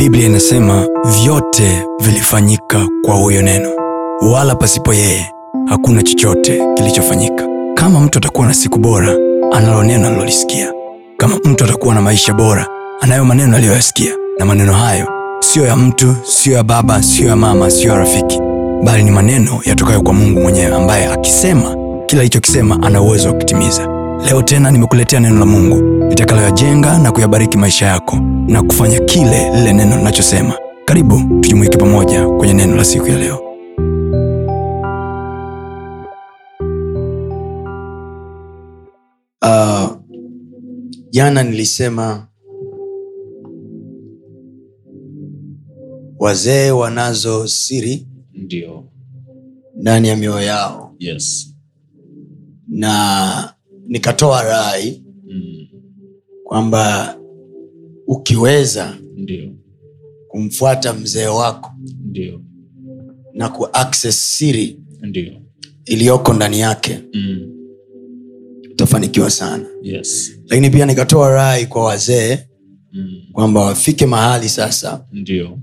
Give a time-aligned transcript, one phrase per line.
[0.00, 0.86] biblia inasema
[1.22, 3.68] vyote vilifanyika kwa huyo neno
[4.32, 5.32] wala pasipo yeye
[5.66, 7.44] hakuna chochote kilichofanyika.
[7.74, 9.14] Kama mtu atakuwa na siku bora
[9.52, 10.72] analo neno alilolisikia
[11.16, 12.66] kama mtu atakuwa na maisha bora
[13.00, 14.12] anayo maneno aliyoyasikia.
[14.38, 15.06] Na maneno hayo
[15.40, 18.40] siyo ya mtu siyo ya baba siyo ya mama siyo ya rafiki
[18.84, 21.76] bali ni maneno yatokayo kwa mungu mwenyewe ambaye akisema
[22.06, 27.58] kila alichokisema ana uwezo wa kutimiza leo tena nimekuletea neno la mungu litakaloyajenga na kuyabariki
[27.58, 28.16] maisha yako
[28.48, 33.40] na kufanya kile lile neno linachosema karibu tujumuike pamoja kwenye neno la siku ya leo.
[39.42, 39.96] Uh,
[41.10, 42.26] jana nilisema
[46.18, 48.84] wazee wanazo siri ndio.
[49.76, 50.94] ndani ya mioyo yao.
[50.98, 51.54] Yes.
[52.68, 53.54] Na
[53.90, 55.66] nikatoa rai mm.
[56.44, 57.16] kwamba
[58.06, 59.50] ukiweza Ndiyo.
[60.28, 61.70] kumfuata mzee wako
[62.04, 62.40] Ndiyo.
[63.34, 64.80] na kuaccess siri
[65.84, 67.52] iliyoko ndani yake mm.
[68.72, 72.38] utafanikiwa sana yes lakini pia nikatoa rai kwa wazee
[72.92, 73.22] mm.
[73.32, 75.58] kwamba wafike mahali sasa Ndiyo.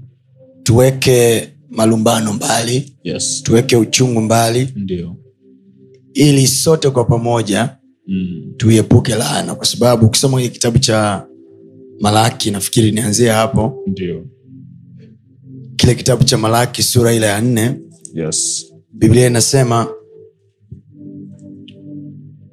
[0.64, 5.16] tuweke malumbano mbali yes tuweke uchungu mbali Ndiyo.
[6.14, 7.78] ili sote kwa pamoja
[8.08, 8.54] mm.
[8.58, 11.28] tuiepuke laana kwa sababu ukisoma kwenye kitabu cha
[12.00, 13.84] malaki nafikiri nianzie hapo.
[13.88, 14.26] Ndio.
[15.76, 17.76] Kile kitabu cha malaki sura ile ya nne
[18.14, 18.66] yes.
[18.94, 19.88] Biblia inasema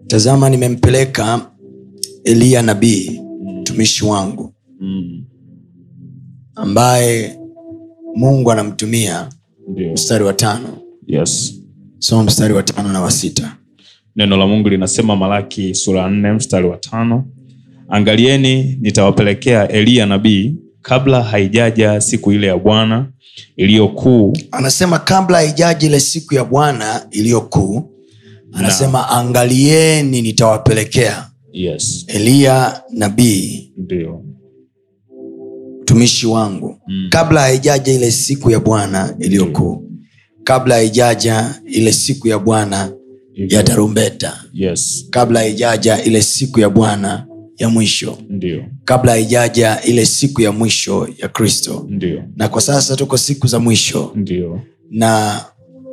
[0.06, 1.50] tazama nimempeleka
[2.24, 3.20] eliya nabii
[3.60, 5.24] mtumishi wangu mm.
[6.54, 7.38] ambaye
[8.14, 9.28] mungu anamtumia
[9.92, 10.78] mstari wa tano.
[11.06, 11.54] Yes.
[11.98, 13.56] Soma mstari wa tano na wa sita
[14.16, 17.24] neno la mungu linasema malaki sura ya nne mstari wa tano.
[17.88, 23.08] Angalieni nitawapelekea eliya nabii kabla haijaja siku ile ya bwana
[23.56, 24.32] iliyokuu.
[24.50, 27.90] Anasema kabla haijaja ile siku ya bwana iliyokuu.
[28.52, 32.04] Anasema angalieni nitawapelekea yes.
[32.08, 33.72] Eliya nabii.
[33.76, 34.22] Ndio.
[35.82, 36.80] Mtumishi wangu.
[36.88, 37.06] Mm.
[37.10, 39.90] kabla haijaja ile siku ya bwana iliyokuu.
[40.44, 42.92] Kabla haijaja ile siku ya bwana
[43.34, 44.44] ya tarumbeta.
[44.52, 45.06] Yes.
[45.10, 47.26] Kabla haijaja ile siku ya bwana
[47.58, 48.18] ya mwisho.
[48.28, 48.64] Ndiyo.
[48.84, 51.86] kabla haijaja ile siku ya mwisho ya kristo.
[51.90, 52.22] Ndiyo.
[52.36, 54.12] na kwa sasa tuko siku za mwisho.
[54.16, 54.60] Ndiyo.
[54.90, 55.40] na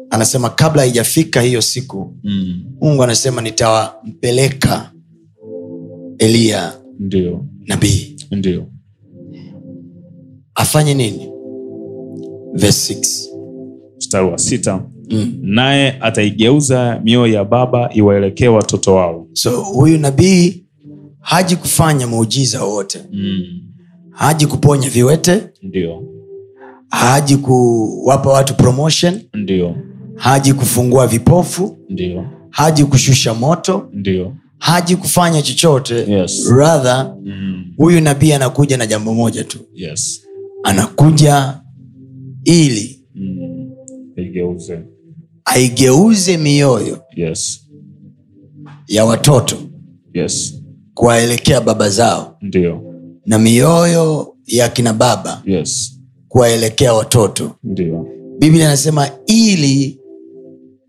[0.09, 2.63] anasema kabla haijafika hiyo siku mm.
[2.81, 4.91] mungu anasema nitawampeleka
[6.18, 7.46] eliya ndio.
[7.68, 8.16] nabii.
[8.31, 8.68] Ndio.
[10.56, 11.29] Afanye nini?
[12.53, 13.31] Verse 6.
[13.97, 15.38] mstari wa sita Mm.
[15.42, 19.28] naye ataigeuza mioyo ya baba iwaelekee watoto wao.
[19.34, 20.64] So huyu nabii
[21.20, 23.00] haji kufanya muujiza wowote.
[23.12, 23.44] Mm.
[24.12, 25.42] haji kuponya viwete.
[25.62, 26.04] Ndio.
[26.90, 29.20] Haji kuwapa watu promotion.
[29.34, 29.76] Ndio.
[30.16, 31.78] Haji kufungua vipofu.
[31.90, 32.26] Ndio.
[32.50, 33.90] Haji kushusha moto.
[33.94, 34.34] Ndio.
[34.58, 35.96] Haji kufanya chochote.
[36.12, 36.50] Yes.
[36.58, 37.66] rather mm.
[37.78, 39.60] huyu nabii anakuja na jambo moja tu.
[39.74, 40.22] Yes.
[40.64, 41.62] Anakuja
[42.44, 43.70] ili mm.
[44.16, 44.80] igeuze
[45.46, 47.68] aigeuze mioyo yes.
[48.88, 49.57] ya watoto
[50.13, 50.62] yes.
[50.94, 52.81] kuwaelekea baba zao Ndiyo.
[53.25, 56.00] na mioyo ya kina baba yes.
[56.28, 57.56] kuwaelekea watoto.
[57.63, 58.07] Ndiyo.
[58.40, 60.00] biblia anasema ili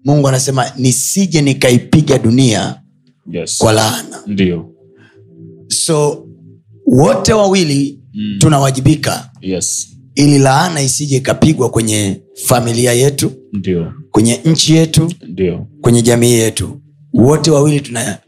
[0.05, 2.83] mungu anasema nisije nikaipiga dunia
[3.31, 3.59] yes.
[3.59, 4.23] kwa laana.
[4.27, 4.71] Ndiyo.
[5.69, 6.27] so
[6.87, 8.37] wote wawili Mm.
[8.39, 9.89] tunawajibika yes.
[10.15, 13.33] ili laana isije ikapigwa kwenye familia yetu.
[13.53, 15.67] Ndio kwenye nchi yetu Dio.
[15.81, 16.81] kwenye jamii yetu.
[17.15, 18.19] Wote wawili tuna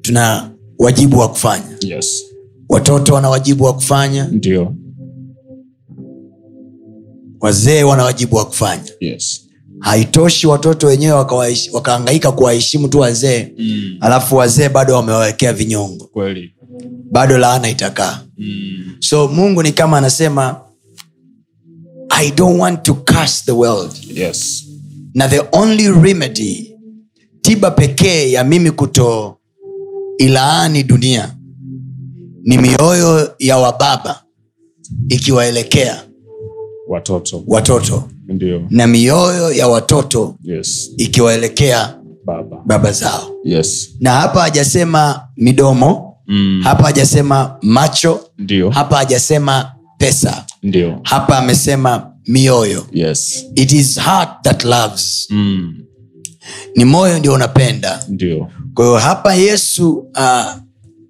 [0.00, 1.64] tuna wajibu wa kufanya.
[1.80, 2.24] Yes.
[2.68, 4.24] Watoto wana wajibu wa kufanya.
[4.32, 4.74] Dio.
[7.40, 8.92] wazee wana wajibu wa kufanya.
[9.00, 9.44] Yes.
[9.80, 11.12] Haitoshi watoto wenyewe
[11.72, 13.96] wakaangaika kuwaheshimu tu wazee mm.
[14.00, 16.04] alafu wazee bado wamewawekea vinyongo.
[16.04, 16.54] Kweli.
[17.10, 18.22] Bado laana itakaa.
[18.38, 18.96] Mm.
[18.98, 20.60] so mungu ni kama anasema
[22.08, 23.92] i don't want to curse the world.
[24.14, 24.67] Yes
[25.14, 26.74] na the only remedy
[27.42, 29.36] tiba pekee ya mimi kuto
[30.18, 31.34] ilaani dunia
[32.42, 34.22] ni mioyo ya wababa
[35.08, 36.02] ikiwaelekea
[36.88, 37.42] watoto.
[37.46, 38.08] watoto.
[38.28, 38.62] Ndio.
[38.70, 40.90] Na mioyo ya watoto yes.
[40.96, 42.56] ikiwaelekea baba.
[42.66, 43.30] baba zao.
[43.44, 43.90] Yes.
[44.00, 46.60] Na hapa hajasema midomo mm.
[46.64, 48.70] hapa hajasema macho Ndiyo.
[48.70, 50.44] hapa hajasema pesa.
[50.62, 51.00] Ndiyo.
[51.02, 52.86] hapa amesema mioyo.
[52.92, 53.44] Yes.
[53.54, 55.26] It is heart that loves.
[55.30, 55.74] Mm.
[56.76, 58.04] ni moyo ndio unapenda.
[58.08, 58.48] Ndio.
[58.74, 60.52] Kwa hiyo hapa yesu uh,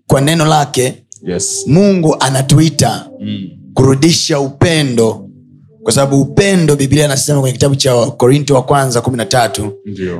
[0.06, 0.94] kwa neno lake
[1.26, 1.64] yes.
[1.66, 3.48] Mungu anatuita mm.
[3.74, 5.24] kurudisha upendo.
[5.82, 9.72] Kwa sababu upendo biblia anasema kwenye kitabu cha korinto wa kwanza kumi na tatu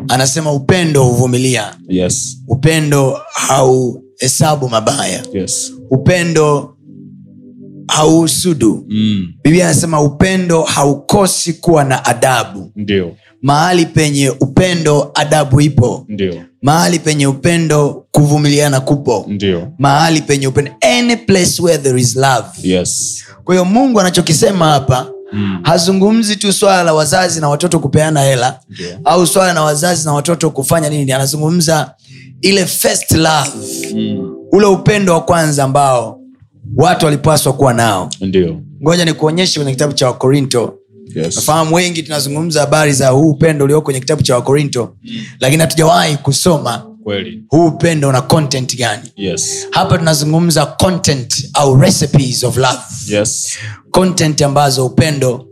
[0.09, 1.75] anasema upendo huvumilia.
[1.89, 2.39] Yes.
[2.49, 5.23] Upendo hauhesabu mabaya.
[5.33, 5.73] Yes.
[5.91, 6.77] Upendo
[7.89, 9.29] hauhusudu mm.
[9.45, 12.73] biblia anasema upendo haukosi kuwa na adabu.
[12.77, 13.17] Ndio.
[13.43, 16.05] Mahali penye upendo adabu ipo.
[16.09, 16.35] Ndio.
[16.63, 19.25] Mahali penye upendo kuvumiliana kupo.
[19.29, 19.69] Ndio.
[19.79, 22.45] Mahali penye upendo any place where there is love.
[22.63, 23.25] Yes.
[23.45, 25.61] Kwa hiyo mungu anachokisema hapa mm.
[25.63, 28.99] hazungumzi tu swala la wazazi na watoto kupeana hela yeah.
[29.05, 31.13] au swala na wazazi na watoto kufanya nini.
[31.13, 31.95] Anazungumza
[32.41, 33.51] ile first love.
[33.95, 34.35] Mm.
[34.53, 36.18] ule upendo wa kwanza ambao
[36.77, 38.11] watu walipaswa kuwa nao.
[38.21, 38.61] Ndio.
[38.83, 40.75] Ngoja nikuonyeshe kwenye kitabu cha wakorinto.
[41.15, 41.37] Yes.
[41.37, 44.97] Nafahamu wengi tunazungumza habari za huu upendo ulioko kwenye kitabu cha wakorinto
[45.41, 47.43] lakini hatujawahi kusoma kweli.
[47.49, 49.03] huu upendo una content gani.
[49.17, 49.67] Yes.
[49.71, 52.79] Hapa tunazungumza content au recipes of love.
[53.09, 53.59] Yes.
[53.91, 55.45] Content ambazo upendo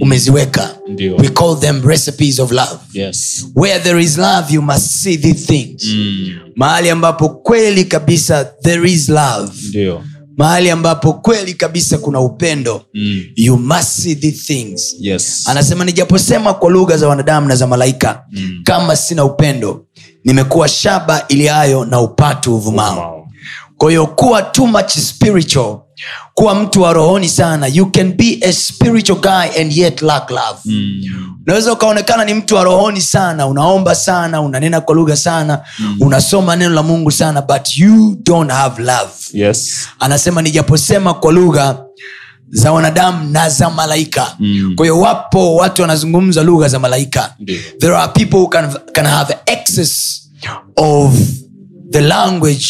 [0.00, 0.74] umeziweka.
[0.88, 1.16] Ndiyo.
[1.16, 2.76] we call them recipes of love.
[2.92, 3.46] Yes.
[3.56, 5.84] Where there is love you must see these things.
[5.84, 6.28] Mm.
[6.56, 9.52] mahali ambapo kweli kabisa there is love.
[9.68, 10.02] Ndio
[10.36, 12.82] mahali ambapo kweli kabisa kuna upendo.
[12.94, 13.22] Mm.
[13.36, 14.94] you must see these things.
[15.00, 15.42] Yes.
[15.48, 18.60] Anasema nijaposema kwa lugha za wanadamu na za malaika Mm.
[18.64, 19.84] kama sina upendo
[20.24, 23.28] nimekuwa shaba iliayo na upatu uvumao.
[23.76, 25.78] Kwa hiyo kuwa too much spiritual
[26.34, 30.58] kuwa mtu wa rohoni sana you can be a spiritual guy and yet lack love
[30.64, 31.02] Mm.
[31.46, 35.96] unaweza ukaonekana ni mtu wa rohoni sana unaomba sana unanena kwa lugha sana mm.
[36.00, 41.84] unasoma neno la mungu sana but you don't have love yes anasema nijaposema kwa lugha
[42.48, 44.72] za wanadamu na za malaika Mm.
[44.76, 47.58] kwahiyo wapo watu wanazungumza lugha za malaika Ndio.
[47.78, 50.22] there are people who can, can have access
[50.76, 51.14] of
[51.90, 52.66] the language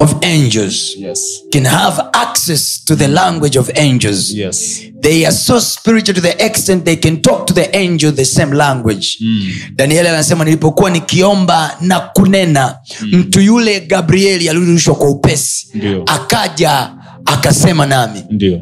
[0.00, 1.42] of angels yes.
[1.52, 4.30] can have access to the language of angels.
[4.32, 4.82] Yes.
[5.02, 8.52] They are so spiritual to the extent they can talk to the angel the same
[8.52, 9.18] language.
[9.22, 9.74] Mm.
[9.76, 12.78] Daniel anasema nilipokuwa nikiomba na kunena
[13.12, 15.68] mtu yule gabrieli alirushwa kwa upesi.
[15.74, 16.02] Ndiyo.
[16.06, 16.90] akaja
[17.24, 18.24] akasema nami.
[18.30, 18.60] Ndio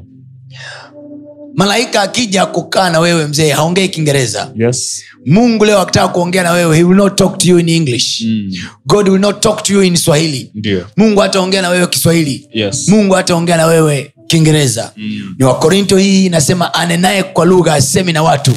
[1.57, 4.53] malaika akija kukaa na wewe mzee haongei kiingereza.
[4.57, 5.03] Yes.
[5.27, 8.21] Mungu leo akitaka kuongea na wewe he will not talk to you in english.
[8.21, 8.51] Mm.
[8.87, 10.51] god will not talk to you in swahili.
[10.55, 10.87] Ndio.
[10.97, 12.49] Mungu hataongea na wewe kiswahili.
[12.53, 12.89] Yes.
[12.89, 14.93] Mungu hataongea na wewe kiingereza.
[14.97, 15.35] Mm.
[15.39, 18.53] ni wakorinto hii inasema anenaye kwa lugha asemi na watu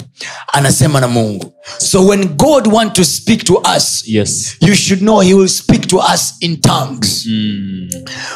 [0.53, 1.53] anasema na mungu.
[1.77, 4.55] So when god want to speak to us yes.
[4.61, 7.25] you should know he will speak to us in tongues.
[7.25, 7.89] Mm.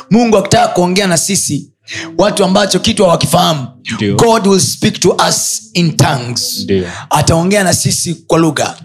[0.10, 1.70] mungu akitaka kuongea na sisi
[2.18, 3.68] watu ambacho kitu hawakifahamu
[4.16, 6.66] god will speak to us in tongues
[7.10, 8.76] ataongea na sisi kwa lugha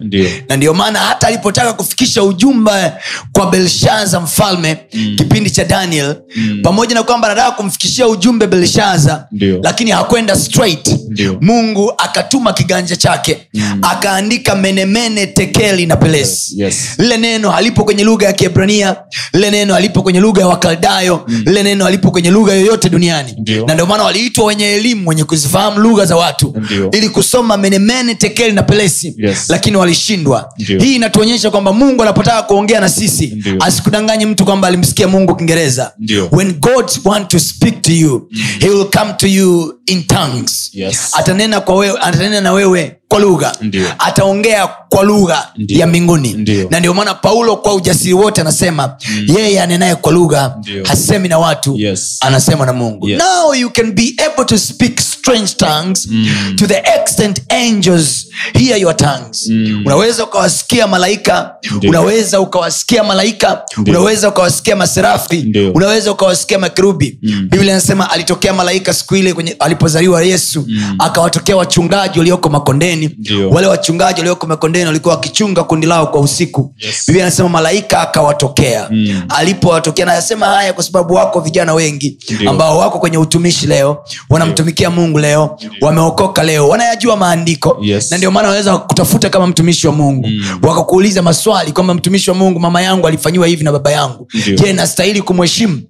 [0.49, 2.93] na ndio maana hata alipotaka kufikisha ujumbe
[3.33, 5.15] kwa belshaza mfalme mm.
[5.19, 6.61] kipindi cha daniel mm.
[6.63, 9.27] pamoja na kwamba anataka kumfikishia ujumbe belshaza
[9.63, 11.39] lakini hakwenda straight Ndio.
[11.41, 13.79] mungu akatuma kiganja chake mm.
[13.83, 16.89] akaandika menemene tekeli na pelesi Yes.
[16.99, 18.97] lile neno halipo kwenye lugha ya kiebrania
[19.33, 21.43] lile neno halipo kwenye lugha ya wakaldayo mm.
[21.47, 23.67] lile neno halipo kwenye lugha yoyote duniani Ndio.
[23.67, 26.91] na ndio maana waliitwa wenye elimu wenye kuzifahamu lugha za watu Ndiyo.
[26.91, 29.45] ili kusoma menemene tekeli na pelesi Yes.
[29.49, 33.57] lakini walishindwa hii inatuonyesha kwamba mungu anapotaka kuongea na sisi Ndio.
[33.61, 35.93] asikudanganye mtu kwamba alimsikia mungu kiingereza
[36.33, 38.29] when god want to speak to you
[38.61, 41.11] he will come to you in tongues Yes.
[41.13, 43.53] atanena kwa wewe atanena na wewe kwa lugha
[43.99, 46.33] ataongea kwa lugha ya mbinguni
[46.71, 48.97] na ndio maana paulo kwa ujasiri wote anasema
[49.37, 52.17] yeye anenaye kwa lugha hasemi na watu Yes.
[52.21, 53.23] anasema na mungu Yes.
[53.23, 56.09] now you can be able to speak strange tongues
[56.57, 58.27] to the extent angels
[58.59, 59.83] hear your tongues Mm.
[59.87, 61.91] unaweza ukawasikia malaika Ndiyo.
[61.91, 63.99] unaweza ukawasikia malaika Ndiyo.
[63.99, 65.73] unaweza ukawasikia maserafi Ndiyo.
[65.73, 67.49] unaweza ukawasikia makerubi Mm.
[67.51, 70.67] biblia inasema alitokea malaika siku ile kwenye alipozaliwa yesu
[70.99, 73.51] akawatokea wachungaji walioko makondeni Ndio.
[73.51, 77.05] wale wachungaji walioko makondeni walikuwa wakichunga kundi lao kwa usiku Yes.
[77.07, 79.23] biblia anasema malaika akawatokea Mm.
[79.29, 82.51] alipowatokea nayasema haya kwa sababu wako vijana wengi Dio.
[82.51, 88.11] ambao wako kwenye utumishi leo wanamtumikia mungu leo wameokoka leo wanayajua maandiko Yes.
[88.11, 90.59] na ndio maana wanaweza kutafuta kama mtumishi wa mungu mm.
[90.63, 95.23] wakakuuliza maswali kwamba mtumishi wa mungu mama yangu alifanyiwa hivi na baba yangu je nastahili
[95.23, 95.81] kumheshimu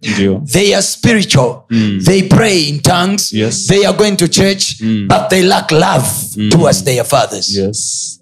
[0.47, 2.01] they are spiritual Mm.
[2.05, 3.67] they pray in tongues Yes.
[3.67, 5.09] they are going to church Mm.
[5.09, 6.07] but they lack love
[6.51, 7.49] towards their fathers.
[7.57, 8.15] Yes.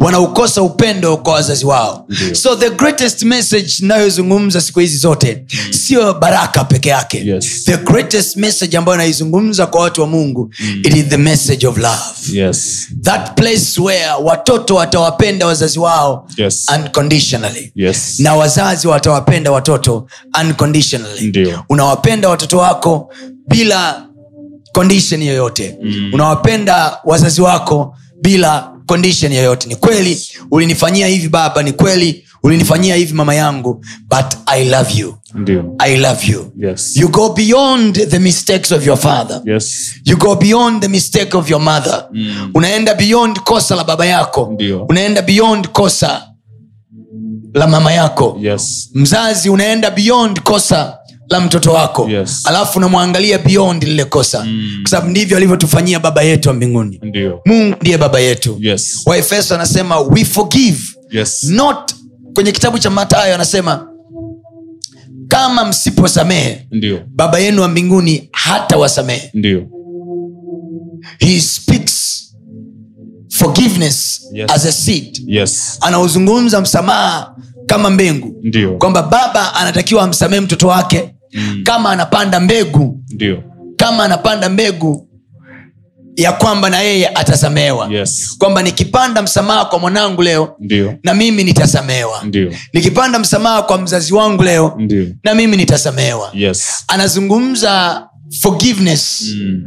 [0.00, 2.06] Wanaukosa upendo kwa wazazi wao.
[2.08, 2.34] Ndiyo.
[2.34, 7.26] so the greatest message inayozungumza siku hizi zote sio baraka peke yake.
[7.26, 7.64] Yes.
[7.64, 10.50] the greatest message ambayo naizungumza kwa watu wa mungu
[10.84, 11.98] it is the message of love.
[12.32, 12.88] Yes.
[13.02, 16.66] That place where watoto watawapenda wazazi wao Yes.
[16.78, 17.72] unconditionally.
[17.74, 18.20] Yes.
[18.20, 20.06] Na wazazi watawapenda watoto
[20.42, 21.26] unconditionally.
[21.28, 21.64] Ndiyo.
[21.68, 23.12] unawapenda watoto wako
[23.48, 24.07] bila
[24.78, 25.78] condition yoyote.
[25.82, 26.10] Mm.
[26.14, 29.68] unawapenda wazazi wako bila condition yoyote.
[29.68, 30.20] Ni kweli
[30.50, 35.14] ulinifanyia hivi baba ni kweli ulinifanyia hivi mama yangu but i love you.
[35.34, 35.74] Ndiyo.
[35.78, 36.52] i love you.
[36.58, 36.96] Yes.
[36.96, 39.42] You go beyond the mistakes of your father.
[39.44, 39.94] Yes.
[40.04, 42.08] You go beyond the mistake of your mother.
[42.12, 42.50] Mm.
[42.54, 44.50] unaenda beyond kosa la baba yako.
[44.52, 44.84] Ndiyo.
[44.88, 46.22] unaenda beyond kosa
[47.54, 48.38] la mama yako.
[48.40, 48.90] Yes.
[48.94, 50.98] Mzazi unaenda beyond kosa
[51.30, 52.08] la mtoto wako.
[52.10, 52.40] Yes.
[52.44, 54.44] alafu unamwangalia beyond lile kosa.
[54.44, 54.78] Mm.
[54.82, 57.00] kwa sababu ndivyo alivyotufanyia baba yetu wa mbinguni.
[57.02, 57.40] Ndio.
[57.46, 58.56] Mungu ndiye baba yetu.
[58.60, 59.02] Yes.
[59.06, 60.78] Waefeso anasema we forgive.
[61.10, 61.44] Yes.
[61.44, 61.94] Not
[62.34, 63.88] kwenye kitabu cha matayo anasema
[65.28, 67.00] kama msiposamehe ndio.
[67.14, 69.66] baba yenu wa mbinguni hata wasamehe ndio.
[71.18, 72.24] He speaks
[73.28, 74.50] forgiveness Yes.
[74.50, 75.22] as a seed.
[75.26, 75.78] Yes.
[75.80, 77.34] Anaozungumza msamaha
[77.66, 78.42] kama mbengu
[78.78, 81.62] kwamba baba anatakiwa amsamehe mtoto wake Mm.
[81.64, 83.42] kama anapanda mbegu Ndiyo.
[83.76, 85.04] kama anapanda mbegu
[86.16, 90.94] ya kwamba na yeye atasamewa yes kwamba nikipanda msamaha kwa mwanangu leo Ndiyo.
[91.04, 92.52] na mimi nitasamewa Ndiyo.
[92.72, 95.06] nikipanda msamaha kwa mzazi wangu leo Ndiyo.
[95.24, 98.02] na mimi nitasamewa yes anazungumza
[98.40, 99.64] forgiveness mm.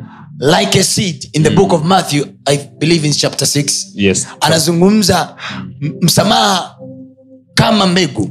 [0.59, 5.35] like a seed in the book of matthew i believe in chapter 6 yes anazungumza
[6.01, 6.75] msamaha
[7.61, 8.29] kama mbegu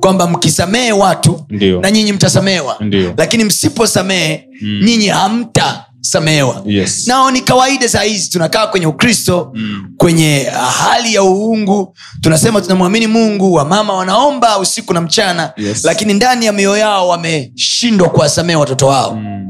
[0.00, 1.80] kwamba mkisamehe watu Ndiyo.
[1.80, 2.76] na nyinyi mtasamehewa
[3.16, 4.80] lakini msiposamehe mm.
[4.84, 7.06] nyinyi hamtasamehewa Yes.
[7.08, 9.86] nao ni kawaida saa hizi tunakaa kwenye ukristo mm.
[9.96, 15.84] kwenye ah, hali ya uungu tunasema tunamwamini mungu wamama wanaomba usiku na mchana Yes.
[15.84, 19.40] lakini ndani ya mioyo yao wameshindwa kuwasamehe watoto wao Mm.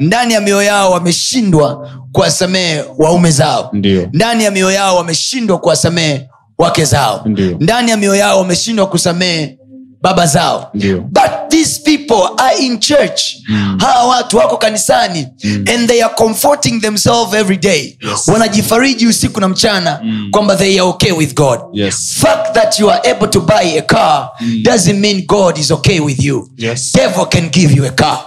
[0.00, 4.08] ndani ya mioyo yao wameshindwa kuwasamehe waume zao Ndiyo.
[4.12, 6.28] ndani ya mioyo yao wameshindwa kuwasamehe
[6.58, 7.22] wake zao.
[7.26, 7.56] Ndiyo.
[7.60, 9.58] ndani ya mioyo yao wameshindwa kusamehe
[10.02, 10.70] baba zao.
[11.00, 13.20] But these people are in church.
[13.48, 13.78] Mm.
[13.80, 15.26] hawa watu wako kanisani.
[15.74, 17.98] And they are comforting themselves every day.
[18.10, 18.28] Yes.
[18.28, 21.60] wanajifariji usiku na mchana kwamba they are okay with god.
[21.72, 22.14] Yes.
[22.20, 24.30] fact that you are able to buy a car
[24.62, 26.48] doesn't mean god is okay with you.
[26.56, 26.92] Yes.
[26.92, 28.18] devil can give you a car.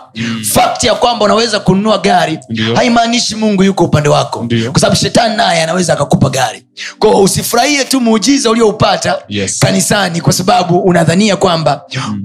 [0.53, 2.39] Fact ya kwamba unaweza kununua gari
[2.75, 4.47] haimaanishi mungu yuko upande wako.
[4.71, 6.63] Kwa sababu shetani naye anaweza akakupa gari.
[6.99, 9.59] Ko usifurahie tu muujiza ulioupata Yes.
[9.59, 11.81] kanisani kwa sababu unadhania kwamba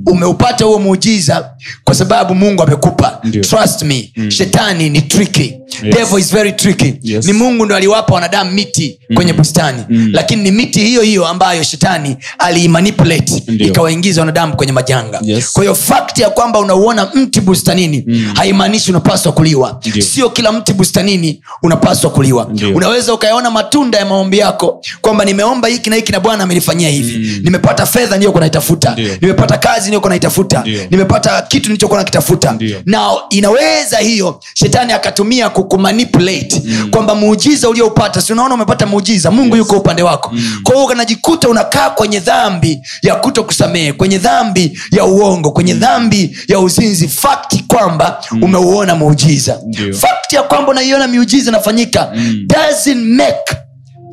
[0.06, 1.50] umeupata huo muujiza
[1.84, 3.20] kwa sababu mungu amekupa.
[3.40, 5.54] Trust me shetani ni tricky.
[5.82, 5.94] Yes.
[5.96, 6.94] devil is very tricky.
[7.02, 7.26] Yes.
[7.26, 9.82] ni mungu ndo aliwapa wanadamu miti kwenye bustani.
[10.12, 11.93] Lakini ni miti hiyo hiyo ambayo shetani
[12.38, 13.66] aliimanipulate Ndio.
[13.68, 15.20] ikawaingiza wanadamu kwenye majanga.
[15.22, 15.52] Yes.
[15.52, 19.80] kwa hiyo fakti ya kwamba unauona mti bustanini haimaanishi unapaswa kuliwa.
[19.86, 20.04] Ndiyo.
[20.04, 22.48] sio kila mti bustanini unapaswa kuliwa.
[22.52, 22.76] Ndiyo.
[22.76, 27.40] unaweza ukayaona matunda ya maombi yako kwamba nimeomba hiki na hiki na bwana amenifanyia hivi.
[27.44, 28.96] Nimepata fedha niliyokuwa naitafuta.
[29.20, 30.64] Nimepata kazi niliyokuwa naitafuta.
[30.90, 32.58] Nimepata kitu nilichokuwa nakitafuta.
[32.86, 39.30] Na inaweza hiyo shetani akatumia kukumanipulate kwamba muujiza ulioupata si unaona umepata muujiza?
[39.30, 40.32] Mungu yuko upande wako.
[40.62, 46.36] Kwa hiyo unajikuta unakaa kwenye dhambi ya kuto kusamehe kwenye dhambi ya uongo kwenye dhambi
[46.48, 47.08] ya uzinzi.
[47.08, 49.60] Fakti kwamba umeuona muujiza.
[50.00, 52.12] Fakti ya kwamba unaiona miujiza inafanyika
[52.46, 53.56] doesn't make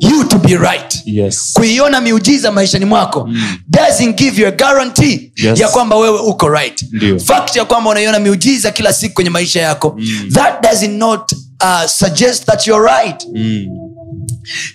[0.00, 1.02] you to be right.
[1.04, 1.52] Yes.
[1.52, 3.28] kuiona miujiza maishani mwako
[3.68, 5.60] doesn't give you a guarantee Yes.
[5.60, 6.84] ya kwamba wewe uko right.
[7.24, 9.96] Fact ya kwamba unaiona miujiza kila siku kwenye maisha yako
[10.32, 13.26] that does not uh, suggest that you're right.
[13.34, 13.66] Mm.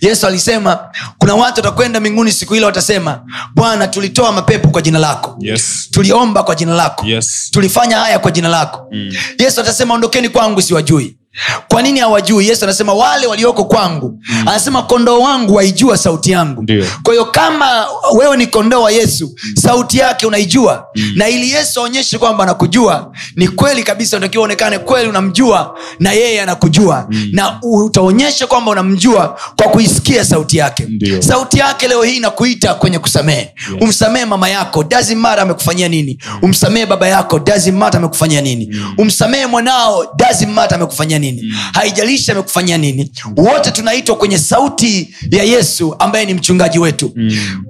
[0.02, 0.80] Yesu alisema
[1.18, 3.22] kuna watu watakwenda mbinguni siku ile watasema
[3.56, 5.88] bwana tulitoa mapepo kwa jina lako Yes.
[5.92, 7.50] tuliomba kwa jina lako Yes.
[7.52, 9.12] tulifanya haya kwa jina lako mm.
[9.40, 11.18] yesu atasema ondokeni kwangu siwajui
[11.67, 12.48] kwa nini hawajui?
[12.48, 14.20] Yesu anasema wale walioko kwangu.
[14.29, 14.48] Mm.
[14.48, 16.65] anasema kondoo wangu waijua sauti yangu.
[17.03, 17.86] Kwa hiyo kama
[18.17, 20.86] wewe ni kondoo wa yesu sauti yake unaijua.
[20.96, 21.12] Mm.
[21.15, 26.41] na ili yesu aonyeshe kwamba anakujua ni kweli kabisa unatakiwa uonekane kweli unamjua na yeye
[26.41, 27.08] anakujua.
[27.12, 27.29] Mm.
[27.32, 30.86] na utaonyesha kwamba unamjua kwa kuisikia sauti yake.
[30.89, 31.22] Ndiyo.
[31.22, 33.39] sauti yake leo hii inakuita kwenye kusamehe.
[33.39, 33.82] Yes.
[33.82, 36.17] umsamehe mama yako dazimara amekufanyia nini.
[36.41, 38.75] Umsamehe baba yako dazimata amekufanyia nini.
[38.98, 41.27] Umsamehe mwanao dazimata amekufanyia nini
[41.74, 43.12] haijalishi amekufanyia nini.
[43.38, 47.14] Wote tunaitwa kwenye sauti ya yesu ambaye ni mchungaji wetu.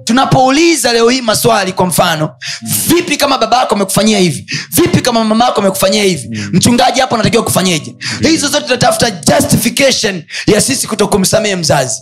[0.04, 2.30] Tunapouliza leo hii maswali kwa mfano
[2.88, 4.46] vipi kama baba yako amekufanyia hivi?
[4.70, 6.28] Vipi kama mama yako amekufanyia hivi?
[6.52, 7.94] Mchungaji hapo anatakiwa kufanyeje?
[8.22, 12.00] Hizo zote tunatafuta justification ya sisi kutokumsamehe mzazi.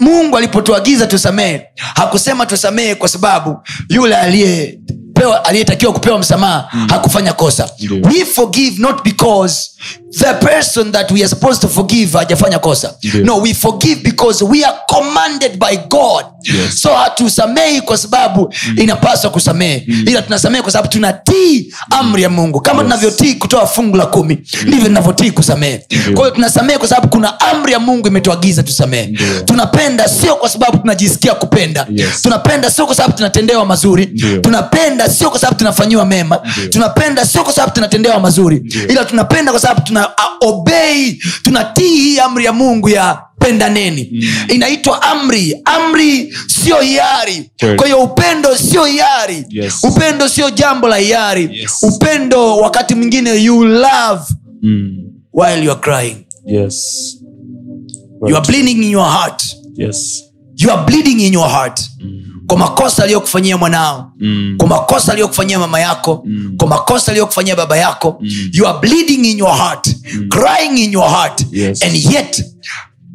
[0.00, 1.62] Mungu alipotuagiza tusamehe
[1.94, 4.78] hakusema tusamehe kwa sababu yule aliye
[5.44, 7.70] aliyetakiwa kupewa msamaha hakufanya kosa.
[7.78, 8.04] Yeah.
[8.06, 9.70] we forgive not because
[10.10, 12.94] the person that we are supposed to forgive hajafanya kosa.
[13.02, 13.24] Yeah.
[13.24, 16.24] no we forgive because we are commanded by god.
[16.44, 16.82] Yes.
[16.82, 19.86] so hatusamehi kwa sababu inapaswa kusamehe.
[20.06, 22.60] Ila tunasamehe kwa sababu tunatii amri ya mungu.
[22.60, 25.86] Kama tunavyotii kutoa fungu la kumi ndivyo tunavyotii kusamehe.
[26.14, 29.02] Kwa hiyo tunasamehe kwa sababu kuna amri ya mungu imetuagiza tusamehe.
[29.20, 29.44] Yeah.
[29.44, 31.86] tunapenda sio kwa sababu tunajisikia kupenda.
[31.94, 32.22] Yes.
[32.22, 34.10] tunapenda sio kwa sababu tunatendewa mazuri.
[34.14, 34.40] Yeah.
[34.40, 36.40] tunapenda sio kwa sababu tunafanyiwa mema.
[36.58, 36.68] Yeah.
[36.70, 38.62] tunapenda sio kwa sababu tunatendewa mazuri.
[38.74, 38.90] Yeah.
[38.90, 39.97] ila tunapenda kwa sababu tuna
[40.40, 41.12] obey
[41.42, 44.20] tunatii hii amri ya mungu ya pendaneni mm.
[44.54, 49.74] inaitwa amri amri sio hiari kwa hiyo upendo sio hiari Yes.
[49.84, 51.72] upendo sio jambo la hiari Yes.
[51.82, 54.22] upendo wakati mwingine you love
[54.62, 54.96] Mm.
[55.32, 56.84] while you are crying Yes.
[58.28, 59.42] you are bleeding in your heart
[59.76, 60.24] Yes.
[60.56, 61.80] you are bleeding in your heart
[62.48, 64.54] kwa makosa aliyokufanyia mwanao Mm.
[64.58, 66.54] kwa makosa aliyokufanyia mama yako Mm.
[66.56, 68.28] kwa makosa aliyokufanyia baba yako Mm.
[68.52, 69.96] you are bleeding in your heart
[70.28, 71.82] crying in your heart Yes.
[71.82, 72.44] and yet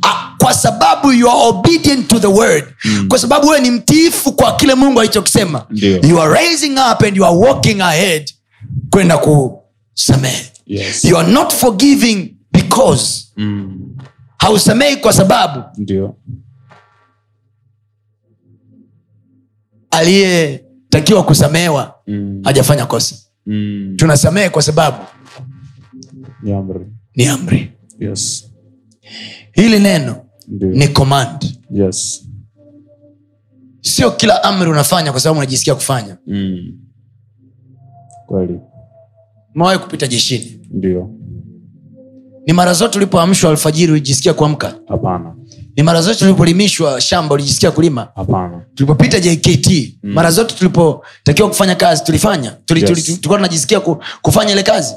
[0.04, 3.08] uh, kwa sababu you are obedient to the word Mm.
[3.08, 5.66] kwa sababu wewe ni mtiifu kwa kile mungu alichokisema
[6.10, 8.32] you are raising up and you are walking ahead
[8.90, 11.06] kwenda kusamehe Yes.
[11.06, 13.80] you are not forgiving because Mm.
[14.38, 16.16] hausamehi kwa sababu Ndio.
[19.94, 22.42] Aliyetakiwa kusamehewa Mm.
[22.44, 23.94] hajafanya kosa Mm.
[23.98, 24.98] tunasamehe kwa sababu
[26.44, 26.86] Ni amri.
[27.16, 28.52] ni amri Yes.
[29.54, 30.16] hili neno
[30.48, 30.72] Ndiyo.
[30.72, 32.28] ni command Yes.
[33.82, 36.80] sio kila amri unafanya kwa sababu unajisikia kufanya Mm.
[38.26, 38.60] Kweli.
[39.80, 41.10] kupita jeshini Ndio.
[42.48, 45.36] ni mara zote ulipoamshwa alfajiri ulijisikia kuamka Hapana.
[45.78, 48.08] Ni mara zote tulipolimishwa shamba ulijisikia kulima
[48.76, 49.68] tulipopita jkt
[50.04, 50.14] mm.
[50.14, 52.90] mara zote tulipotakiwa kufanya kazi tulifanya Tuli- Yes.
[52.90, 54.94] tuli- tulikuwa tunajisikia ku, kufanya ile kazi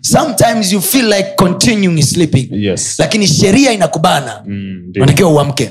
[0.00, 2.98] sometimes you feel like continuing sleeping Yes.
[2.98, 4.92] lakini sheria inakubana Mm.
[5.34, 5.70] Uamke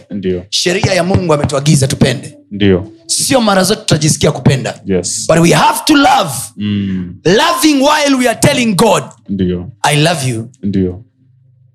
[0.49, 2.87] sheria ya mungu ametuagiza tupende Ndiyo.
[3.05, 5.25] sio mara zote tutajisikia kupenda Yes.
[5.27, 7.15] but we have to love Mm.
[7.25, 9.69] loving while we are telling god Ndiyo.
[9.81, 11.03] i love you Ndio.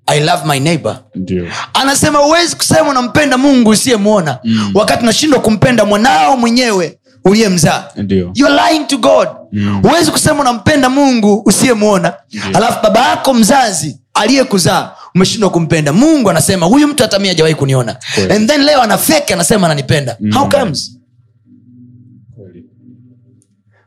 [0.07, 0.99] I love my neighbor.
[1.15, 1.47] Ndiyo.
[1.73, 4.71] anasema huwezi kusema unampenda mungu usiyemwona Mm.
[4.73, 7.83] wakati unashindwa kumpenda mwanao mwenyewe uliyemzaa.
[7.95, 8.31] Ndio.
[8.35, 9.27] You're lying to god.
[9.51, 9.81] Mm.
[10.11, 12.13] kusema unampenda mungu usiyemwona.
[12.53, 15.93] Alafu baba yako mzazi aliyekuzaa umeshindwa kumpenda.
[15.93, 17.95] Mungu anasema huyu mtu hata mi ajawahi kuniona.
[18.31, 20.17] And then leo anafeki anasema ananipenda.
[20.19, 20.31] Mm.
[20.33, 20.97] how comes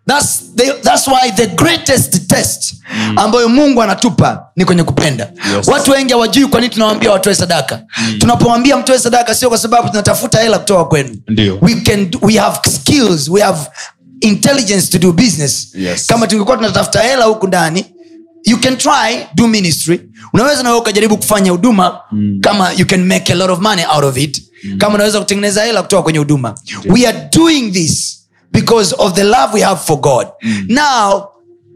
[0.07, 2.75] that's, the, that's why the greatest test
[3.17, 5.69] ambayo mungu anatupa ni kwenye kupenda Yes.
[5.69, 7.83] watu wengi hawajui kwa nini tunawambia watoe sadaka
[8.19, 11.59] tunapowambia mtoe sadaka sio kwa sababu tunatafuta hela kutoka kwenu Ndio.
[11.63, 13.59] we, can, we have skills we have
[14.21, 16.07] intelligence to do business Yes.
[16.07, 17.85] kama tungekuwa tunatafuta hela huku ndani
[18.45, 20.01] you can try do ministry
[20.33, 22.39] unaweza nawe ukajaribu kufanya huduma mm.
[22.41, 24.79] kama you can make a lot of money out of it mm.
[24.79, 26.55] kama unaweza kutengeneza hela kutoka kwenye huduma
[26.89, 28.20] we are doing this
[28.53, 30.67] because of the love we have for god mm.
[30.69, 31.23] now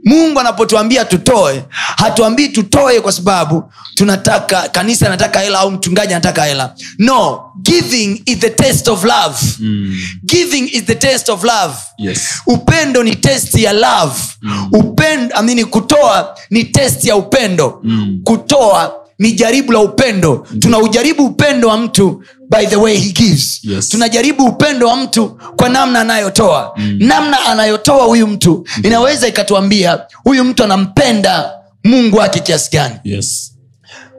[0.04, 1.64] mungu anapotuambia tutoe
[1.96, 8.38] hatuambii tutoe kwa sababu tunataka kanisa anataka hela au mchungaji anataka hela no giving is
[8.38, 9.96] the test of love Mm.
[10.24, 12.20] giving is the test of love Yes.
[12.46, 14.68] upendo ni test ya love mm.
[14.72, 18.20] upendo amini kutoa ni test ya upendo Mm.
[18.24, 23.88] kutoa ni jaribu la upendo tunaujaribu upendo wa mtu by the way he gives Yes.
[23.88, 26.96] tunajaribu upendo wa mtu kwa namna anayotoa mm.
[27.00, 31.50] namna anayotoa huyu mtu inaweza ikatuambia huyu mtu anampenda
[31.84, 33.50] mungu wake kiasi gani Yes.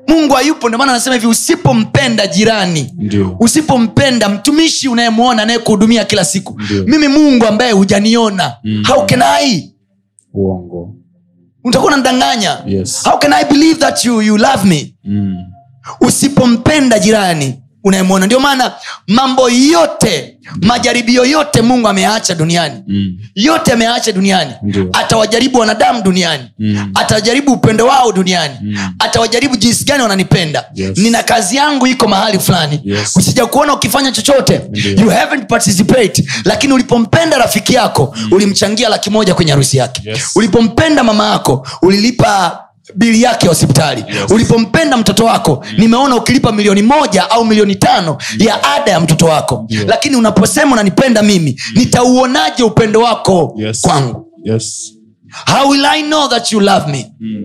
[0.07, 2.93] mungu hayupo ndio maana anasema hivi usipompenda jirani
[3.39, 6.83] usipompenda mtumishi unayemwona anayekuhudumia kila siku Ndiyo.
[6.83, 8.83] mimi mungu ambaye hujaniona Mm.
[8.87, 9.71] how can i
[10.33, 10.95] Uongo.
[11.63, 13.03] utakuwa unanidanganya Yes.
[13.03, 15.35] how can i believe that you, you love me Mm.
[16.01, 18.71] usipompenda jirani unayemwona ndio maana
[19.07, 23.17] mambo yote majaribio yote mungu ameyaacha duniani Mm.
[23.35, 24.89] yote ameyaacha duniani Ndiyo.
[24.93, 26.91] atawajaribu wanadamu duniani Mm.
[26.95, 28.93] atawajaribu upendo wao duniani Mm.
[28.99, 30.97] atawajaribu jinsi gani wananipenda Yes.
[30.97, 33.15] nina kazi yangu iko mahali fulani Yes.
[33.15, 34.61] usija kuona ukifanya chochote
[35.01, 40.31] you haven't participate lakini ulipompenda rafiki yako ulimchangia laki moja kwenye harusi yake Yes.
[40.35, 42.59] ulipompenda mama yako ulilipa
[42.95, 44.31] bili yake ya hospitali Yes.
[44.31, 49.65] ulipompenda mtoto wako nimeona ukilipa milioni moja au milioni tano ya ada ya mtoto wako
[49.69, 49.83] yes.
[49.87, 53.81] lakini unaposema unanipenda mimi nitauonaje upendo wako Yes.
[53.81, 54.93] kwangu Yes.
[55.53, 57.43] how will i know that you love me Mm.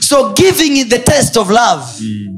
[0.00, 2.28] so giving the test of love Mm.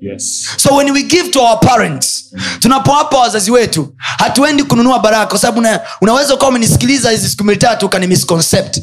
[0.00, 0.46] Yes.
[0.56, 5.58] so when we give to our parents tunapowapa wazazi wetu hatuendi kununua baraka kwa sababu
[5.58, 8.78] una, unaweza ukawa umenisikiliza hizi siku mbili tatu ukani misconcept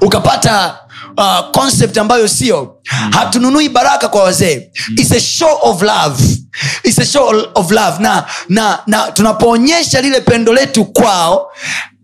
[0.00, 0.78] ukapata
[1.16, 2.76] uh, concept ambayo sio
[3.10, 4.70] hatununui baraka kwa wazee.
[4.96, 6.24] It's a show of love.
[6.84, 8.02] It's a show of love.
[8.02, 11.50] Na, na, na tunapoonyesha lile pendo letu kwao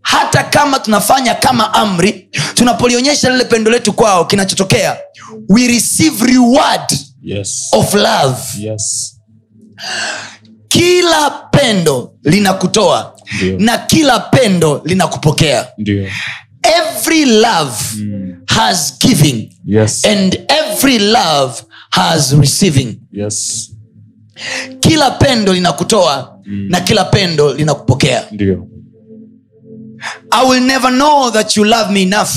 [0.03, 4.97] hata kama tunafanya kama amri tunapolionyesha lile pendo letu kwao kinachotokea
[5.49, 7.69] we receive reward yes.
[7.73, 8.39] of love.
[8.59, 9.17] Yes.
[10.69, 13.15] Kila pendo linakutoa
[13.59, 15.67] na kila pendo linakupokea.
[15.79, 16.09] Ndio
[16.65, 17.77] every love
[18.49, 20.05] has giving yes.
[20.05, 23.01] and every love has receiving.
[23.13, 23.71] Yes.
[24.81, 28.25] Kila pendo linakutoa na kila pendo linakupokea.
[30.33, 32.31] I will never know that you love me enough.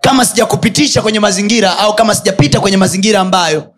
[0.00, 3.74] Kama sijakupitisha kwenye mazingira au kama sijapita kwenye mazingira ambayo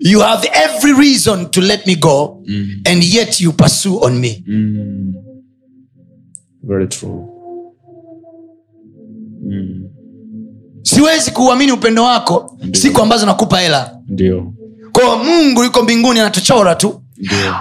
[0.00, 2.42] you have every reason to let me go
[2.84, 4.44] and yet you pursue on me.
[4.46, 5.14] Mm.
[6.62, 7.31] very true
[9.42, 9.82] mm.
[10.82, 13.90] siwezi kuuamini upendo wako siku ambazo nakupa hela.
[14.92, 16.98] Kwao mungu yuko mbinguni anatuchora tu.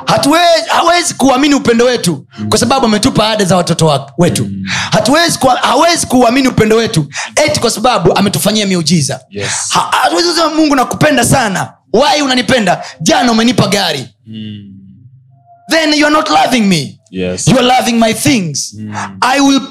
[0.05, 4.47] Hatuwezi hawezi kuuamini upendo wetu kwa sababu ametupa ada za watoto wetu.
[4.91, 7.05] Hatuwezi hawezi kuuamini upendo wetu
[7.45, 9.19] eti kwa sababu ametufanyia miujiza.
[9.29, 9.51] Yes.
[9.69, 11.73] Ha- hatuwezi kusema mungu nakupenda sana.
[11.93, 12.83] Wai unanipenda?
[13.01, 14.07] Jana umenipa gari.
[15.69, 16.99] Then you are not loving me.
[17.11, 17.47] Yes.
[17.47, 18.75] You are loving my things.
[19.21, 19.61] I will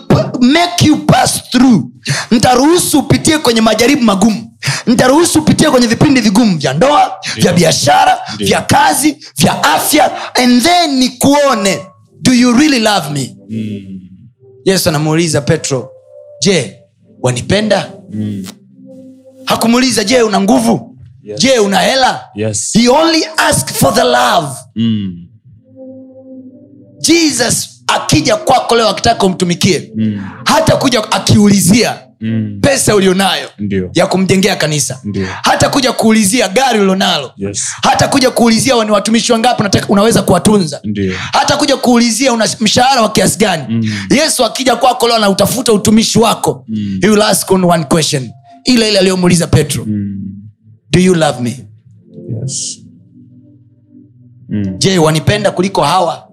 [0.40, 1.82] make you pass through.
[2.30, 4.56] Ntaruhusu upitie kwenye majaribu magumu.
[4.86, 8.46] Ntaruhusu upitie kwenye vipindi vigumu vya ndoa vya biashara Ndio.
[8.46, 11.78] vya kazi vya afya and then nikuone
[12.22, 13.36] do you really love me?
[14.64, 15.90] Yesu anamuuliza petro
[16.42, 16.76] je
[17.22, 17.90] wanipenda?
[19.44, 20.96] Hakumuuliza je una nguvu?
[21.22, 21.40] Yes.
[21.40, 22.24] je una hela?
[22.34, 22.72] Yes.
[22.72, 24.48] He only asked for the love.
[24.76, 25.26] Mm.
[27.00, 30.20] jesus akija kwako leo akitaka umtumikie Mm.
[30.44, 32.58] hata kuja akiulizia Mm.
[32.62, 35.26] pesa ulionayo ndio ya kumjengea kanisa Ndiyo.
[35.42, 40.80] hata kuja kuulizia gari ulionalo yes hata kuja kuulizia ni watumishi wangapi unaweza kuwatunza
[41.32, 43.82] hata kuja kuulizia una mshahara wa kiasi gani Mm.
[44.10, 46.98] yesu akija kwako leo anautafuta utumishi wako Mm.
[47.02, 48.30] he will ask on one question
[48.64, 50.20] ile ile aliyomuuliza petro mm.
[50.90, 51.66] do you love me
[52.42, 52.78] yes
[54.48, 54.74] mm.
[54.78, 56.26] je wanipenda kuliko hawa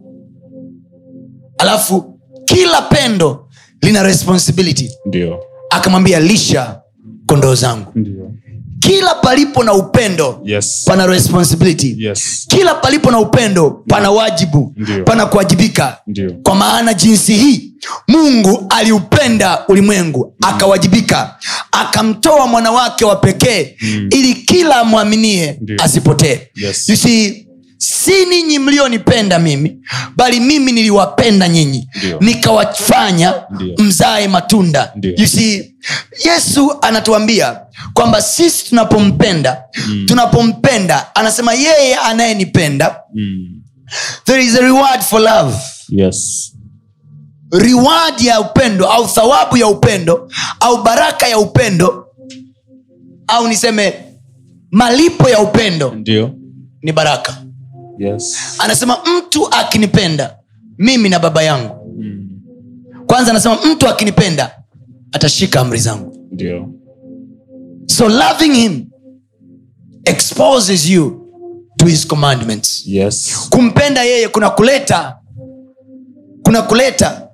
[1.58, 3.48] alafu kila pendo
[3.82, 4.90] lina responsibility.
[5.06, 5.40] Ndio.
[5.70, 6.82] Akamwambia lisha
[7.26, 7.92] kondoo zangu.
[7.96, 8.32] Ndio.
[8.80, 10.84] Kila palipo na upendo yes.
[10.86, 11.96] pana responsibility.
[12.00, 12.46] Yes.
[12.48, 14.74] Kila palipo na upendo pana wajibu.
[14.78, 15.04] Ndiyo.
[15.04, 15.98] pana kuwajibika.
[16.44, 17.74] Kwa maana jinsi hii
[18.08, 21.36] mungu aliupenda ulimwengu akawajibika
[21.72, 23.76] akamtoa mwana wake wa pekee
[24.12, 26.40] ili kila amwaminie asipotee.
[26.56, 26.90] Yes.
[26.90, 27.47] You see,
[27.78, 29.80] si ninyi mlionipenda mimi
[30.16, 31.90] bali mimi niliwapenda nyinyi.
[32.20, 33.34] Nikawafanya
[33.78, 34.94] mzae matunda.
[35.18, 35.76] You see,
[36.26, 37.60] yesu anatuambia
[37.94, 39.64] kwamba sisi tunapompenda
[40.06, 43.62] tunapompenda anasema yeye anayenipenda mm.
[44.26, 45.56] there is a reward for love.
[45.90, 46.54] Yes.
[47.52, 52.08] Reward ya upendo au thawabu ya upendo au baraka ya upendo
[53.28, 53.94] au niseme
[54.72, 56.34] malipo ya upendo Ndiyo.
[56.82, 57.38] ni baraka
[58.00, 58.38] yes.
[58.60, 60.38] Anasema mtu akinipenda
[60.78, 61.94] mimi na baba yangu.
[62.00, 62.30] Mm.
[63.08, 64.52] kwanza anasema mtu akinipenda
[65.12, 66.14] atashika amri zangu.
[67.86, 68.86] So loving him
[70.06, 71.28] exposes you
[71.78, 72.84] to his commandments.
[72.88, 73.48] Yes.
[73.50, 75.18] Kumpenda yeye kuna kuleta
[76.44, 77.28] kuna kuleta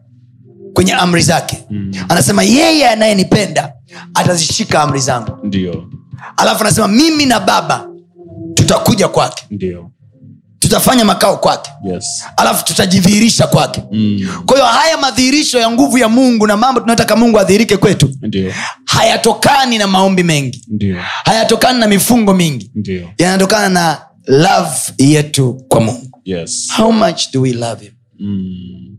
[0.73, 1.63] kwenye amri zake.
[1.69, 1.91] Mm.
[2.09, 3.73] anasema yeye anayenipenda
[4.13, 5.37] atazishika amri zangu.
[5.43, 5.89] Ndio.
[6.37, 7.87] Alafu anasema mimi na baba
[8.53, 9.45] tutakuja kwake.
[9.51, 9.89] Ndio
[10.73, 11.71] tutafanya makao kwake.
[11.83, 12.23] Yes.
[12.37, 13.83] Alafu tutajidhihirisha kwake.
[13.91, 14.19] Mm.
[14.45, 18.53] kwa hiyo haya madhihirisho ya nguvu ya mungu na mambo tunayotaka mungu adhihirike kwetu Ndiyo.
[18.85, 20.65] hayatokani na maombi mengi.
[20.67, 20.97] Ndiyo.
[21.25, 22.71] hayatokani na mifungo mingi.
[23.17, 26.21] Yanatokana na love yetu kwa mungu.
[26.25, 26.67] Yes.
[26.77, 27.93] How much do we love him?
[28.19, 28.97] Mm.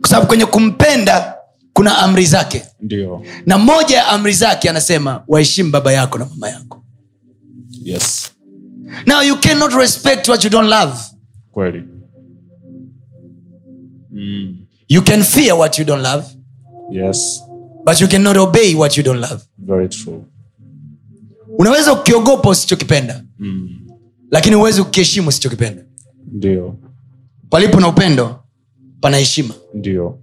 [0.00, 1.34] kwa sababu kwenye kumpenda
[1.72, 2.62] kuna amri zake.
[2.80, 3.22] Ndiyo.
[3.46, 6.84] na moja ya amri zake anasema waheshimu baba yako na mama yako.
[7.84, 8.30] Yes
[9.06, 10.92] now you cannot respect what you don't love.
[11.52, 11.82] Kweli.
[14.12, 14.56] Mm.
[14.88, 16.24] you can fear what you don't love.
[16.90, 17.40] Yes.
[17.84, 19.42] But you cannot obey what you don't love.
[19.58, 20.24] Very true.
[21.58, 23.24] Unaweza ukiogopa usichokipenda.
[23.38, 23.80] Mm.
[24.30, 25.82] lakini uwezi ukiheshimu usichokipenda.
[26.32, 26.76] Ndio.
[27.50, 28.40] Palipo na upendo
[29.00, 29.54] pana heshima.
[29.74, 30.18] Ndio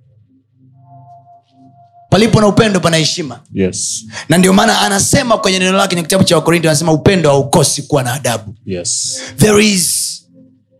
[2.17, 3.39] palipo na upendo pana heshima.
[3.53, 4.06] Yes.
[4.30, 8.03] Na ndio maana anasema kwenye neno lake kwenye kitabu cha wakorinti anasema upendo haukosi kuwa
[8.03, 8.56] na adabu.
[8.65, 9.21] Yes.
[9.38, 10.23] There is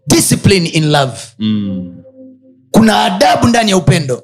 [0.08, 1.14] discipline in love.
[1.40, 1.94] Mm.
[2.72, 4.24] kuna adabu ndani ya upendo.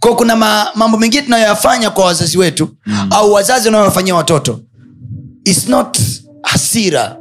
[0.00, 3.06] Kwa kuna ma, mambo mengine tunayoyafanya kwa wazazi wetu mm.
[3.10, 4.60] au wazazi wanaowafanyia watoto
[5.44, 5.98] its not
[6.42, 7.16] hasira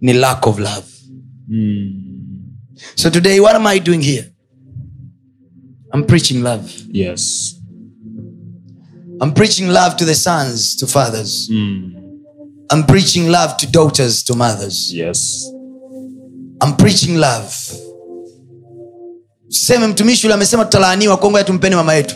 [0.00, 0.82] ni lack of love.
[1.48, 1.92] Mm.
[2.94, 4.32] so today what am i doing here?
[5.94, 6.62] I'm preaching love.
[6.92, 7.56] Yes
[9.22, 11.48] i'm preaching love to the sons to fathers.
[11.50, 11.92] Mm.
[12.72, 14.92] i'm preaching love to daughters to mothers.
[14.94, 15.46] Yes.
[16.62, 17.52] I'm preaching love.
[19.48, 22.14] Seme mtumishi ule amesema tutalaaniwa kongoya tumpeni mama yetu.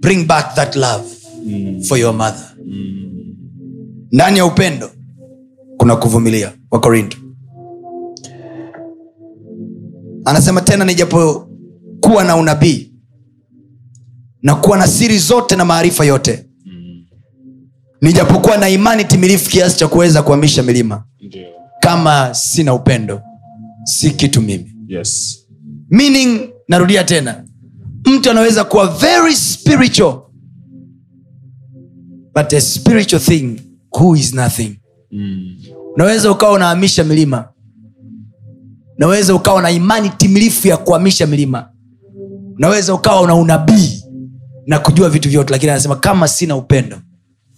[0.00, 1.04] Bring back that love
[1.46, 1.82] mm.
[1.84, 2.52] for your mother.
[2.66, 3.36] Mm.
[4.12, 4.90] ndani ya upendo
[5.76, 6.52] kuna kuvumilia.
[6.70, 7.16] Wa korinto
[10.24, 12.91] anasema tena nijapokuwa na unabii
[14.42, 16.46] na kuwa na siri zote na maarifa yote.
[18.00, 21.04] Nijapokuwa na imani timilifu kiasi cha kuweza kuhamisha milima.
[21.20, 21.46] Ndio.
[21.80, 23.22] Kama sina upendo
[23.84, 24.74] si kitu mimi.
[24.86, 25.38] Yes.
[25.90, 27.44] Meaning narudia tena.
[28.06, 30.18] Mtu anaweza kuwa very spiritual
[32.34, 33.60] but a spiritual thing
[34.00, 34.78] who is nothing.
[35.10, 35.56] Mm.
[35.94, 37.48] unaweza ukawa unahamisha milima.
[38.96, 41.68] Unaweza ukawa na imani timilifu ya kuhamisha milima.
[42.56, 44.01] Unaweza ukawa una unabii
[44.66, 46.98] na kujua vitu vyote lakini anasema kama sina upendo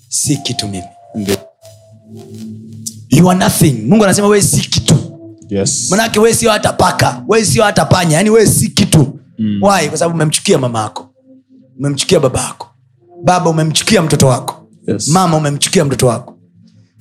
[0.08, 0.84] si kitu mimi.
[3.10, 3.72] You are nothing.
[3.88, 4.94] Mungu anasema we si kitu.
[5.48, 5.90] Yes.
[5.90, 7.22] Manake wewe sio hata paka.
[7.28, 8.16] We sio hata panya.
[8.16, 9.18] Yani we si kitu.
[9.38, 9.62] Mm.
[9.62, 9.88] why?
[9.88, 11.10] Kwa sababu umemchukia mama yako.
[11.78, 12.68] Umemchukia baba yako.
[13.24, 14.66] Baba umemchukia mtoto wako.
[14.86, 15.08] Yes.
[15.08, 16.33] mama umemchukia mtoto wako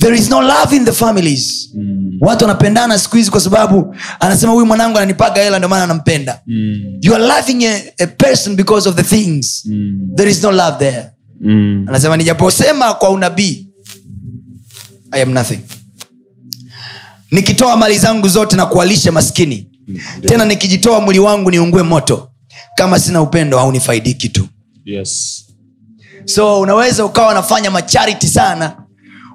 [0.04, 2.18] there is no love in the families mm.
[2.22, 6.80] watu wanapendana siku hizi kwa sababu anasema huyu mwanangu ananipaga hela ndio maana anampenda Mm.
[7.02, 10.10] you are loving a, a person because of the things Mm.
[10.16, 11.06] there is no love there
[11.42, 11.86] Mm.
[11.88, 13.68] anasema nijaposema kwa unabii
[15.12, 15.60] i am nothing
[17.32, 20.30] nikitoa mali zangu zote na kuwalisha maskini Ndio.
[20.30, 22.30] tena nikijitoa mwili wangu niungue moto
[22.76, 24.48] kama sina upendo haunifaidiki kitu
[24.86, 25.44] yes
[26.26, 28.78] so unaweza ukawa unafanya machariti sana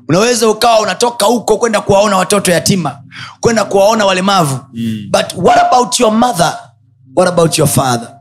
[0.08, 2.98] unaweza ukawa unatoka huko kwenda kuwaona watoto yatima
[3.40, 4.58] kwenda kuwaona walemavu.
[4.74, 5.08] Mm.
[5.10, 6.58] but what about your mother?
[7.16, 8.14] What about your father?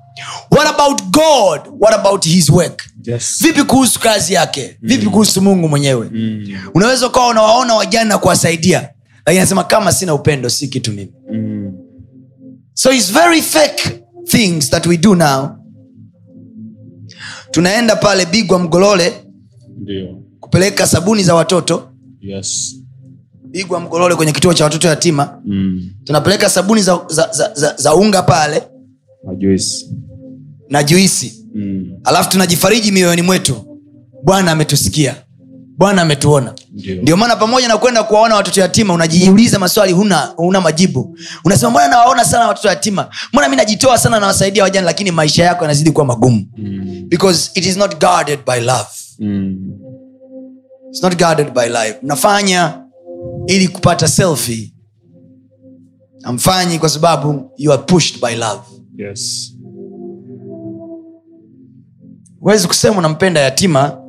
[0.51, 1.61] What about god?
[1.79, 2.83] What about his work?
[3.03, 3.37] Yes.
[3.43, 4.77] Vipi kuhusu kazi yake?
[4.81, 6.09] Vipi kuhusu mungu mwenyewe?
[6.11, 6.57] Mm.
[6.73, 8.89] unaweza ukawa unawaona wajani na kuwasaidia
[9.25, 11.13] lakini anasema kama sina upendo si kitu mimi.
[11.33, 11.73] Mm.
[12.73, 15.49] so its very fake things that we do now.
[17.51, 19.13] Tunaenda pale bigwa mgolole.
[19.77, 20.16] Ndio
[20.51, 21.89] kupeleka sabuni za watoto.
[22.21, 22.75] Yes.
[23.49, 25.41] Bigwa mgolole kwenye kituo cha watoto yatima.
[25.45, 25.89] Mm.
[26.03, 28.63] tunapeleka sabuni za, za, za, za, za unga pale.
[29.25, 29.89] Majuisi
[30.69, 31.45] na juisi.
[31.55, 31.85] Mm.
[32.03, 33.79] alafu tunajifariji mioyoni mwetu.
[34.23, 35.15] Bwana ametusikia.
[35.77, 36.53] Bwana ametuona.
[37.01, 37.17] Ndio.
[37.17, 41.17] Maana pamoja na kwenda kuwaona watoto yatima unajiuliza maswali huna, huna majibu.
[41.45, 43.09] Unasema mbona nawaona sana watoto yatima?
[43.33, 46.45] Mbona mi najitoa sana nawasaidia wajani lakini maisha yako yanazidi kuwa magumu.
[46.57, 47.05] Mm.
[47.09, 48.87] because it is not guarded by love.
[49.19, 49.57] Mm.
[50.97, 51.99] It's not guarded by life.
[52.03, 52.83] Mnafanya
[53.47, 54.73] ili kupata selfie.
[56.23, 58.61] Amfanyi kwa sababu you are pushed by love.
[58.97, 59.53] Yes.
[62.39, 64.01] Huwezi kusema unampenda yatima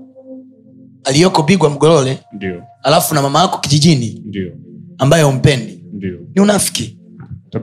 [1.05, 2.63] aliyoko bigwa mgolole ndio.
[2.83, 4.53] alafu na mama yako kijijini ndio.
[4.99, 6.19] ambaye umpendi ndio.
[6.35, 6.99] Ni unafiki.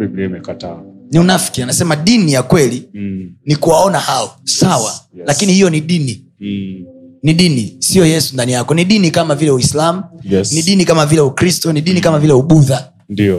[0.01, 0.77] Imekataa.
[1.11, 1.61] Ni unafiki.
[1.61, 3.35] Anasema dini ya kweli mm.
[3.45, 4.35] ni kuwaona hao.
[4.43, 4.91] Sawa.
[5.13, 5.23] Yes.
[5.27, 6.25] lakini hiyo ni dini.
[6.39, 6.85] Mm.
[7.25, 8.73] Ni dini sio yesu ndani yako.
[8.73, 10.51] Ni dini kama vile uislamu yes.
[10.53, 12.91] ni dini kama vile ukristo ni dini kama vile ubudha.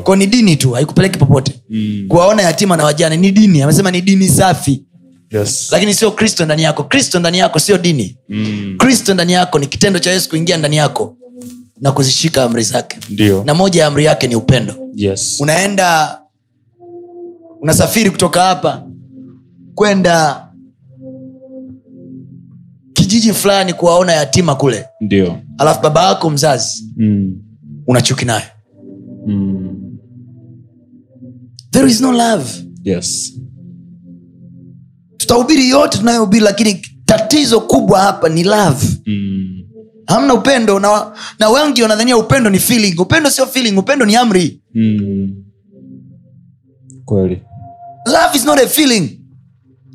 [0.03, 1.53] Ko ni dini tu haikupeleki popote.
[1.70, 2.05] Mm.
[2.09, 4.83] kuwaona yatima na wajane ni dini amesema ni dini safi.
[5.31, 5.68] Yes.
[5.72, 6.85] Lakini sio kristo ndani yako.
[6.85, 8.16] Kristo ndani yako sio dini.
[8.29, 8.75] Mm.
[8.79, 11.16] kristo ndani yako ni kitendo cha yesu kuingia ndani yako
[11.81, 12.96] na kuzishika amri zake.
[13.11, 13.42] Ndiyo.
[13.46, 14.75] na moja ya amri yake ni upendo.
[14.94, 15.37] Yes.
[15.40, 16.18] Unaenda
[17.61, 18.83] unasafiri kutoka hapa
[19.75, 20.45] kwenda
[23.06, 24.86] kijiji fulani kuwaona yatima kule.
[25.00, 25.38] Ndio.
[25.58, 27.36] Alafu baba yako mzazi mm.
[27.86, 28.44] unachuki naye.
[29.26, 29.98] Mm.
[31.70, 32.44] there is no love.
[32.84, 33.38] Yes.
[35.16, 38.86] Tutahubiri yote tunayohubiri lakini tatizo kubwa hapa ni love.
[39.06, 39.62] Mm.
[40.06, 42.94] hamna upendo na, na wengi wanadhania upendo ni feeling.
[43.00, 44.62] Upendo sio feeling upendo ni amri.
[44.74, 45.34] Mm.
[47.04, 47.42] kweli.
[48.06, 49.20] Love is not a feeling.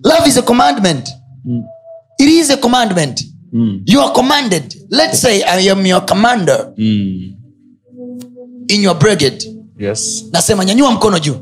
[0.04, 1.10] Love is a commandment.
[1.46, 1.64] Mm.
[2.22, 3.24] It is a commandment.
[3.54, 3.82] Mm.
[3.86, 4.76] you are commanded.
[4.90, 6.74] Let's say i am your commander.
[6.78, 7.36] Mm.
[8.68, 9.44] in your brigade.
[9.80, 10.26] Yes.
[10.32, 11.36] Nasema nyanyua mkono juu.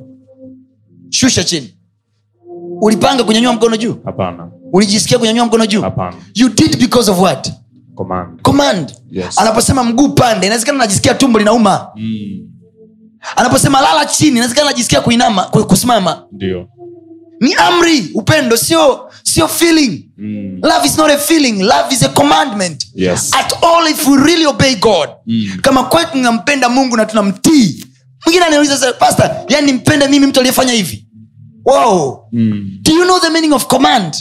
[1.10, 1.74] Shusha chini.
[2.82, 3.96] Ulipanga kunyanyua mkono juu?
[4.06, 4.52] Hapana.
[4.74, 5.82] Ulijisikia kunyanyua mkono juu?
[5.82, 6.16] Hapana.
[6.36, 7.52] You did because of what?
[7.96, 8.42] Command.
[8.42, 8.94] Command.
[9.12, 9.38] Yes.
[9.40, 11.88] anaposema mguu pande inawezekana najisikia tumbo linauma.
[11.96, 12.48] Mm.
[13.36, 16.24] anaposema lala chini inawezekana najisikia kuinama kusimama.
[16.32, 16.68] Ndio
[17.40, 20.10] ni amri upendo sio sio feeling.
[20.18, 20.60] Mm.
[20.64, 22.86] love is not a feeling love is a commandment.
[22.96, 23.32] Yes.
[23.34, 25.10] at all if we really obey god.
[25.28, 25.60] Mm.
[25.62, 27.86] kama kwetu tunampenda mungu na tunamtii.
[28.26, 31.06] Mwingine anauliza pasta pastor yani mpende mimi mtu aliyefanya hivi?
[31.66, 32.20] Wow.
[32.32, 32.80] Mm.
[32.82, 34.16] do you know the meaning of command?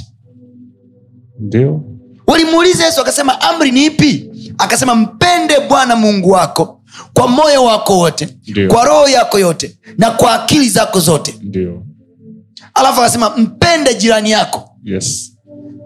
[1.41, 1.81] Ndio.
[2.27, 4.31] Walimuuliza yesu akasema amri ni ipi?
[4.59, 6.83] Akasema mpende bwana mungu wako
[7.15, 8.29] kwa moyo wako wote
[8.69, 11.35] kwa roho yako yote na kwa akili zako zote.
[11.43, 11.83] Ndio
[12.79, 15.33] alafu akasema mpende jirani yako yes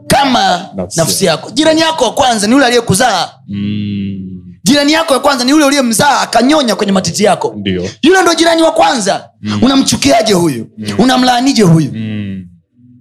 [0.07, 4.19] kama Nafsi nafsi yako jirani yako wa kwanza ni yule aliyekuzaa mm.
[4.65, 7.89] jirani yako ya kwanza ni yule uliyemzaa akanyonya kwenye matiti yako Ndiyo.
[8.03, 9.59] yule ndo jirani wa kwanza mm.
[9.63, 10.87] unamchukiaje huyu mm.
[10.99, 12.47] unamlaanije huyu mm.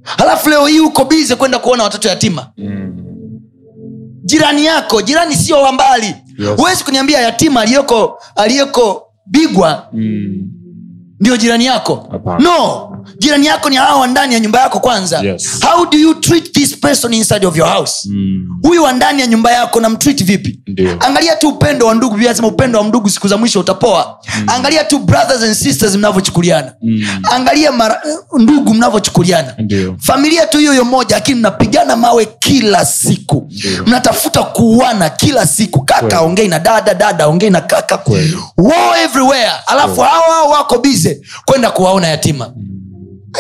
[0.04, 2.94] halafu leo hii uko bize kwenda kuona watoto yatima Mm.
[4.24, 6.50] jirani yako jirani sio wa mbali Yes.
[6.58, 10.52] huwezi kuniambia yatima aliyeko aliyeko bigwa Mm.
[11.22, 12.08] Ndio jirani yako?
[12.16, 12.40] Apana.
[12.44, 12.88] no.
[13.20, 15.20] Jirani yako ni hawa ndani ya nyumba yako kwanza.
[15.20, 15.62] Yes.
[15.62, 18.10] how do you treat this person inside of your house?
[18.10, 18.48] Mm.
[18.84, 20.60] wa ndani ya nyumba yako namtreat vipi?
[20.68, 20.98] Ndiyo.
[21.00, 24.20] angalia tu upendo wa ndugu Biblia upendo wa ndugu siku za mwisho utapoa.
[24.40, 24.50] Mm.
[24.50, 26.74] angalia tu brothers and sisters mnavyochukuliana.
[26.82, 27.04] Mm.
[27.32, 28.02] angalia mara,
[28.40, 29.56] ndugu mnavyochukuliana.
[30.00, 33.48] Familia tu hiyo hiyo moja lakini mnapigana mawe kila siku.
[33.52, 33.84] Ndiyo.
[33.86, 35.82] mnatafuta kuuana kila siku.
[35.86, 38.00] Kaka ongei na dada dada ongei na kaka.
[38.58, 39.52] War everywhere.
[39.68, 41.11] Alafu hao wako bize
[41.45, 42.54] kwenda kuwaona yatima.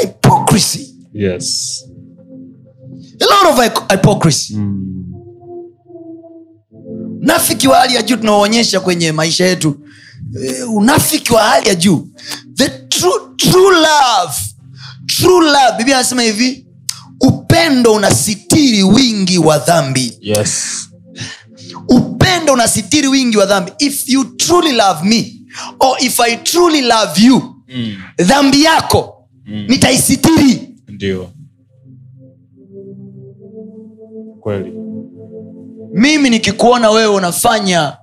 [0.01, 0.95] Hypocrisy.
[1.13, 1.83] Yes.
[3.19, 4.55] A lot of hypocrisy.
[4.55, 4.87] Mm.
[7.21, 9.79] unafiki wa hali ya juu tunaoonyesha kwenye maisha yetu.
[10.65, 12.07] Uh, unafiki wa hali ya juu.
[12.55, 14.33] The true, true love.
[15.05, 15.77] True love.
[15.77, 16.65] Biblia anasema hivi
[17.21, 20.17] upendo unasitiri wingi wa dhambi.
[20.21, 20.77] Yes.
[21.89, 23.71] Upendo unasitiri wingi wa dhambi.
[23.79, 25.41] If you truly love me
[25.79, 27.95] or if i truly love you mm.
[28.17, 29.65] dhambi yako Mm.
[29.69, 31.29] nitaisitiri ndio
[34.41, 34.73] kweli
[35.93, 37.97] mimi nikikuona wewe unafanya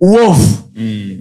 [0.00, 1.20] uovu mm.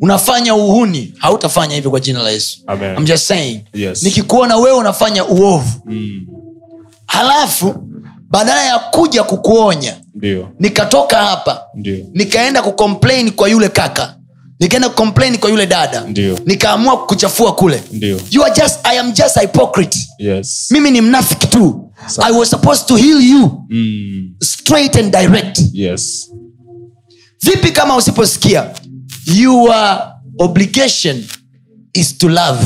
[0.00, 2.96] unafanya uhuni hautafanya hivyo kwa jina la yesu Amen.
[2.98, 4.02] I'm just saying Yes.
[4.02, 6.26] nikikuona wewe unafanya uovu Mm.
[7.06, 7.74] halafu
[8.30, 10.48] badala ya kuja kukuonya Ndiyo.
[10.58, 12.06] nikatoka hapa Ndiyo.
[12.12, 14.15] nikaenda kucomplain kwa yule kaka
[14.60, 16.04] nikaenda kucomplain kwa yule dada.
[16.46, 17.82] Nikaamua kuchafua kule.
[18.30, 19.98] You are just, i am just hypocrite.
[20.18, 20.66] Yes.
[20.70, 21.92] Mimi ni mnafiki tu.
[22.06, 22.28] Sawa.
[22.28, 23.64] i was supposed to heal you.
[23.70, 24.34] Mm.
[24.42, 25.60] straight and direct.
[25.72, 26.30] Yes.
[27.42, 28.70] Vipi kama usiposikia
[29.34, 29.74] your
[30.38, 31.24] obligation
[31.94, 32.60] is to love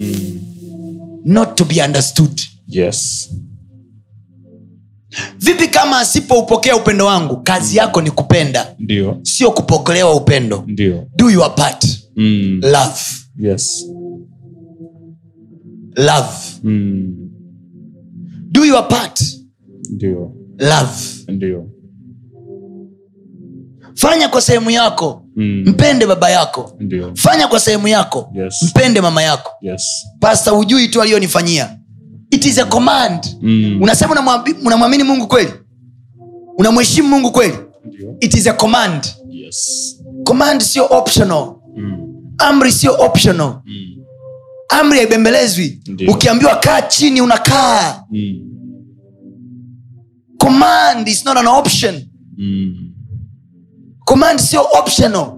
[0.00, 0.40] mm.
[1.24, 2.40] not to be understood.
[2.68, 3.28] Yes
[5.38, 9.18] vipi kama asipoupokea upendo wangu kazi yako ni kupenda Ndiyo.
[9.22, 11.06] sio kupokelewa upendo Ndiyo.
[11.16, 12.60] do your part mm.
[12.62, 13.00] love
[13.38, 13.86] yes
[15.96, 16.28] love
[16.64, 17.16] mm.
[18.50, 19.22] do your part
[19.90, 20.32] Ndiyo.
[20.58, 21.66] love Ndiyo.
[23.94, 25.62] fanya kwa sehemu yako mm.
[25.66, 27.12] mpende baba yako Ndiyo.
[27.16, 28.62] fanya kwa sehemu yako Yes.
[28.62, 31.76] mpende mama yako yes pasta hujui tu aliyonifanyia
[32.30, 33.36] it is a command.
[33.42, 33.82] Mm.
[33.82, 35.52] unasema unamwamini mungu kweli?
[36.58, 37.54] Unamheshimu mungu kweli?
[38.20, 39.04] It is a command.
[39.28, 39.96] Yes.
[40.24, 41.54] Command sio optional.
[41.76, 42.06] Mm.
[42.38, 43.60] amri sio optional.
[43.66, 43.96] Mm.
[44.68, 45.80] amri haibembelezwi.
[46.08, 48.04] Ukiambiwa kaa chini unakaa.
[48.10, 48.46] Mm.
[50.38, 51.94] command is not an option.
[52.36, 52.92] Mm.
[54.04, 55.32] command sio optional.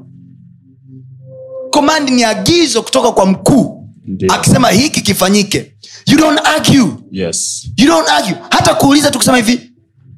[1.70, 3.88] Command ni agizo kutoka kwa mkuu.
[4.28, 5.71] Akisema hiki kifanyike
[6.06, 6.86] you don't argue.
[7.10, 7.68] Yes.
[7.76, 8.36] You don't argue.
[8.50, 9.72] Hata kuuliza tu kusema hivi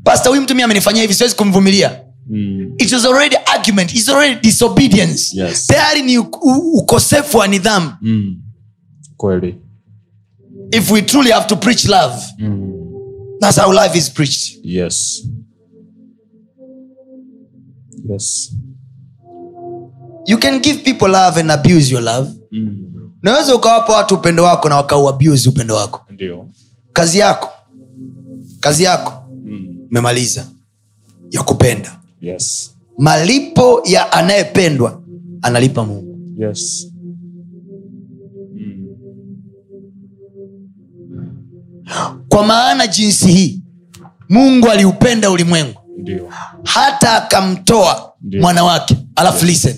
[0.04, 2.00] pasta huyu mtu mi amenifanyia hivi siwezi kumvumilia.
[2.30, 2.74] Mm.
[2.78, 3.94] it was already argument.
[3.94, 5.36] It's already disobedience.
[5.36, 5.66] Yes.
[5.66, 7.92] tayari ni ukosefu wa nidhamu.
[8.02, 8.42] Mm.
[9.16, 9.54] kweli.
[10.72, 12.70] If we truly have to preach love mm.
[13.40, 14.58] that's how life is preached.
[14.62, 15.26] Yes.
[18.10, 18.54] Yes.
[20.26, 22.30] You can give people love and abuse your love.
[22.52, 22.93] Mm.
[23.24, 26.00] Unaweza ukawapa watu upendo wako na wakauabuse upendo wako.
[26.10, 26.48] Ndiyo.
[26.92, 27.48] kazi yako.
[28.60, 29.12] Kazi yako.
[29.44, 29.76] Mm.
[29.90, 30.46] umemaliza.
[31.30, 32.00] Ya kupenda.
[32.20, 32.74] Yes.
[32.98, 35.02] Malipo ya anayependwa
[35.42, 36.18] analipa mungu.
[36.38, 36.88] Yes.
[38.54, 38.86] Mm.
[42.28, 43.62] kwa maana jinsi hii
[44.28, 45.80] mungu aliupenda ulimwengu.
[46.64, 48.96] Hata akamtoa mwana wake.
[49.16, 49.76] Alafu listen.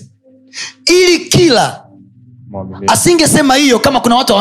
[0.85, 1.86] Ili kila.
[2.87, 4.33] Asingesema hiyo kama kuna watu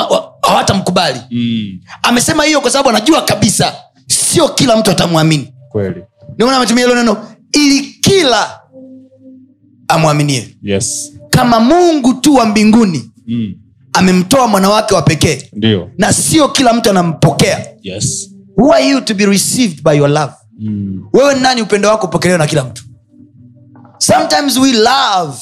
[0.42, 1.20] hawatamkubali.
[1.30, 1.80] Mm.
[2.02, 3.74] amesema hiyo kwa sababu anajua kabisa
[4.06, 5.54] sio kila mtu atamwamini.
[6.38, 7.16] Maana ametumia hilo neno
[7.52, 8.60] ili kila
[9.88, 10.56] amwaminie.
[10.62, 11.12] Yes.
[11.30, 13.54] Kama mungu tu wa mbinguni mm.
[13.92, 15.50] amemtoa mwana wake wa pekee
[15.98, 17.66] na sio kila mtu anampokea.
[17.82, 18.30] Yes.
[18.58, 20.32] Who are you to be received by your love?
[20.58, 21.06] Mm.
[21.12, 22.84] wewe nani upendo wako upokelewe na kila mtu?
[23.98, 25.38] Sometimes we love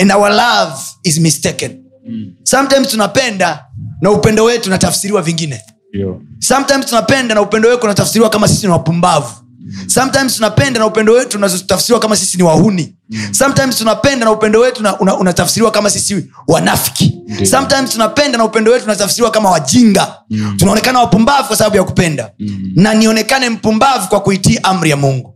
[0.00, 0.74] and our love
[1.04, 1.84] is mistaken.
[2.08, 2.32] Mm.
[2.44, 3.64] sometimes tunapenda
[4.00, 5.60] na upendo wetu unatafsiriwa vingine.
[5.94, 6.22] Ndio.
[6.38, 9.30] Sometimes tunapenda na upendo wetu unatafsiriwa kama sisi ni wapumbavu
[9.86, 12.94] sometimes tunapenda na upendo wetu unatafsiriwa kama sisi ni wahuni.
[13.30, 17.14] Sometimes tunapenda na upendo wetu una- una- unatafsiriwa kama sisi wanafiki.
[17.28, 17.46] Ndiyo.
[17.46, 20.14] sometimes tunapenda na upendo wetu unatafsiriwa kama wajinga.
[20.56, 22.30] Tunaonekana wapumbavu kwa sababu ya kupenda.
[22.74, 25.34] Na nionekane mpumbavu kwa kuitii amri ya mungu.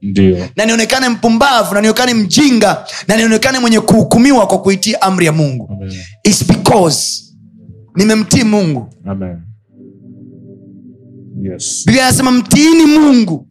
[0.56, 5.68] Na nionekane mpumbavu na nionekane mjinga na nionekane mwenye kuhukumiwa kwa kuitii amri ya mungu.
[5.72, 5.92] Amen.
[6.24, 7.22] It's because
[7.96, 8.94] nimemtii mungu.
[9.06, 9.36] Amen.
[11.42, 11.82] yes.
[11.86, 13.48] Biblia anasema mtiini mungu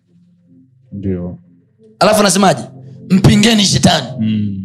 [0.92, 1.38] ndio
[2.00, 2.62] alafu anasemaje
[3.10, 4.58] mpingeni shetani mm.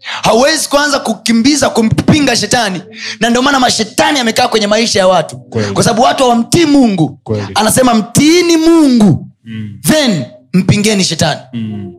[0.00, 2.80] hauwezi kuanza kukimbiza kumpinga shetani
[3.20, 5.72] na ndio maana mashetani amekaa kwenye maisha ya watu Kweli.
[5.72, 7.46] kwa sababu watu hawamtii mungu Kweli.
[7.54, 9.78] anasema mtiini mungu Mm.
[9.82, 11.92] then mpingeni shetani Mm.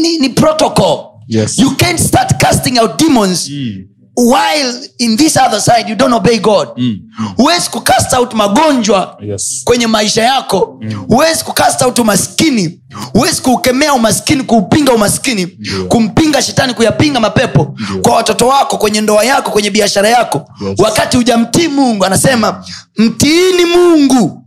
[0.00, 0.98] Ni, ni protocol
[1.28, 1.58] Yes.
[1.58, 3.84] you can't start casting out demons Mm.
[4.16, 6.98] While in this other side you don't obey god Mm.
[7.36, 12.80] huwezi kucast out magonjwa yes kwenye maisha yako huwezi kukast out umaskini
[13.12, 15.84] huwezi kuukemea umaskini kuupinga umaskini yeah.
[15.88, 18.00] kumpinga shetani kuyapinga mapepo yeah.
[18.02, 20.78] kwa watoto wako kwenye ndoa yako kwenye biashara yako Yes.
[20.80, 22.64] wakati hujamtii mungu anasema
[22.96, 24.44] mtiini mungu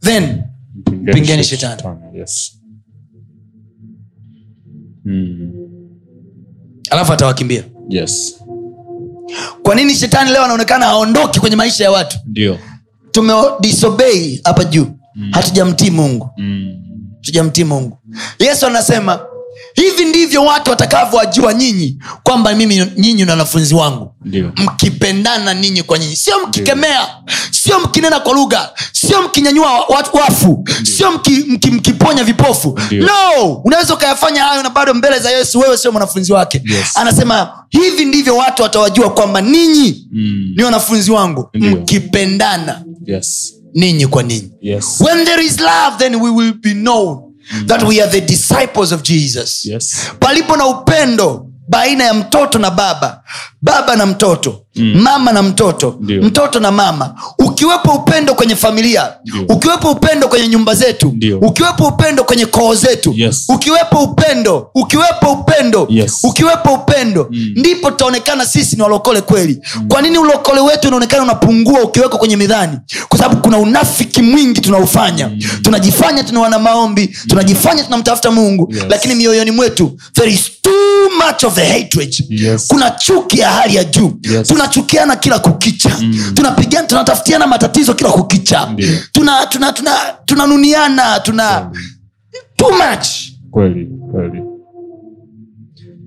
[0.00, 0.42] then
[1.12, 1.82] Pingeni shetani.
[2.14, 2.52] yes
[5.04, 5.52] mm.
[6.90, 8.40] alafu atawakimbia yes
[9.62, 12.18] kwa nini shetani leo anaonekana haondoki kwenye maisha ya watu?
[12.26, 12.58] Ndio.
[13.10, 14.86] Tumedisobei hapa juu.
[15.32, 16.30] Hatujamtii mungu.
[16.36, 16.76] Mm.
[17.16, 17.98] hatujamtii mungu.
[18.38, 19.20] Yesu anasema
[19.74, 24.10] hivi ndivyo watu watakavyowajua nyinyi kwamba mimi nyinyi ni wanafunzi wangu.
[24.24, 24.52] Ndiyo.
[24.56, 26.16] mkipendana ninyi kwa nyinyi.
[26.16, 27.06] Sio mkikemea.
[27.50, 28.70] Sio mkinena kwa lugha.
[28.92, 30.64] Sio mkinyanyua watu wafu.
[30.82, 32.78] Sio mki, mki, mkiponya vipofu.
[32.86, 33.06] Ndiyo.
[33.06, 33.52] no!
[33.64, 36.62] Unaweza ukayafanya hayo na bado mbele za yesu wewe sio mwanafunzi wake.
[36.64, 36.96] Yes.
[36.96, 40.52] anasema hivi ndivyo watu watawajua kwamba ninyi mm.
[40.56, 41.48] ni wanafunzi wangu.
[41.54, 41.72] Ndiyo.
[41.76, 43.54] mkipendana yes.
[43.74, 44.50] ninyi kwa ninyi.
[44.60, 45.00] Yes.
[45.00, 47.23] When there is love then we will be known
[47.66, 52.70] that we are the disciples of jesus yes palipo na upendo baina ya mtoto na
[52.70, 53.22] baba
[53.62, 54.94] baba na mtoto mm.
[55.02, 56.22] mama na mtoto Ndio.
[56.22, 57.14] mtoto na mama
[57.54, 59.44] ukiwepo upendo kwenye familia Ndiyo.
[59.48, 61.38] ukiwepo upendo kwenye nyumba zetu Ndiyo.
[61.38, 63.44] ukiwepo upendo kwenye koo zetu Yes.
[63.48, 66.18] ukiwepo upendo ukiwepo upendo Yes.
[66.24, 67.52] ukiwepo upendo mm.
[67.56, 69.88] ndipo tutaonekana sisi ni walokole kweli mm.
[69.88, 72.78] kwa nini ulokole wetu unaonekana unapungua ukiwekwa kwenye midhani
[73.08, 75.38] kwa sababu kuna unafiki mwingi tunaufanya mm.
[75.62, 78.84] tunajifanya tuna wana maombi tunajifanya tunamtafuta mungu Yes.
[78.88, 80.70] lakini mioyoni mwetu there is too
[81.26, 82.66] much of the hatred Yes.
[82.68, 84.48] kuna chuki ya hali ya juu Yes.
[84.48, 86.32] tunachukiana kila kukicha mm.
[86.34, 88.74] tunapigana tunatafutiana matatizo kila kukicha.
[89.12, 89.72] Tunanuniana tuna,
[90.24, 90.46] tuna,
[90.84, 91.70] tuna, tuna
[92.56, 93.06] too much.
[93.50, 94.42] Kweli kweli.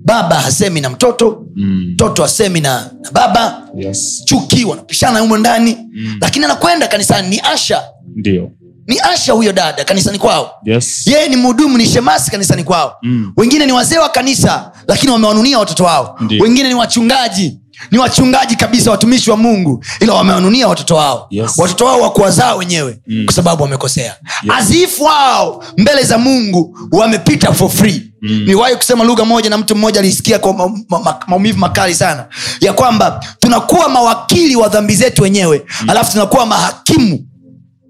[0.04, 1.90] Baba hasemi na mtoto mm.
[1.92, 3.62] mtoto hasemi na, na baba.
[3.76, 4.22] Yes.
[4.24, 5.76] Chuki wanapishana humo ndani.
[5.92, 6.16] Mm.
[6.20, 7.82] lakini anakwenda kanisani ni asha.
[8.16, 8.50] Ndio.
[8.86, 10.50] Ni asha huyo dada kanisani kwao.
[10.64, 11.06] Yes.
[11.06, 12.96] Yeye ni mhudumu ni shemasi kanisani kwao.
[13.02, 13.32] Mm.
[13.36, 16.16] wengine ni wazee wa kanisa lakini wamewanunia watoto wao.
[16.20, 16.42] Ndiyo.
[16.44, 17.58] wengine ni wachungaji
[17.90, 21.58] ni wachungaji kabisa watumishi wa mungu ila wamewanunia watoto wao Yes.
[21.58, 23.24] watoto wao wakuwazaa wenyewe mm.
[23.24, 24.58] kwa sababu wamekosea yeah.
[24.58, 28.44] azifu wao mbele za mungu wamepita for free mm.
[28.46, 32.26] niwahi kusema lugha moja na mtu mmoja alisikia kwa ma- ma- ma- maumivu makali sana
[32.60, 35.90] ya kwamba tunakuwa mawakili wa dhambi zetu wenyewe mm.
[35.90, 37.26] alafu tunakuwa mahakimu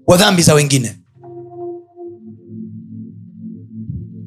[0.07, 0.95] wa dhambi za wengine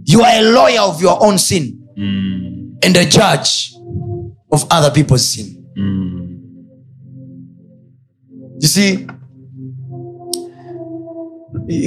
[0.07, 2.73] you are a lawyer of your own sin mm.
[2.83, 3.51] and a judge
[4.53, 5.57] of other people's sin.
[5.77, 6.29] Mm.
[8.61, 9.07] you see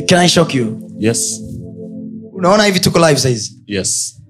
[0.07, 0.89] can i shock you?
[0.99, 1.41] Yes.
[2.33, 3.63] Unaona hivi tuko live saizi?
[3.67, 4.21] Yes.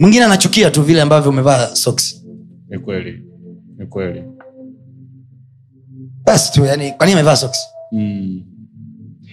[0.00, 2.24] Mwingine anachukia tu vile ambavyo umevaa socks.
[2.68, 3.24] Ni kweli.
[3.78, 4.22] Ni kweli.
[6.24, 7.58] Basi tu yani kwa nini amevaa socks?
[7.92, 8.42] Mm.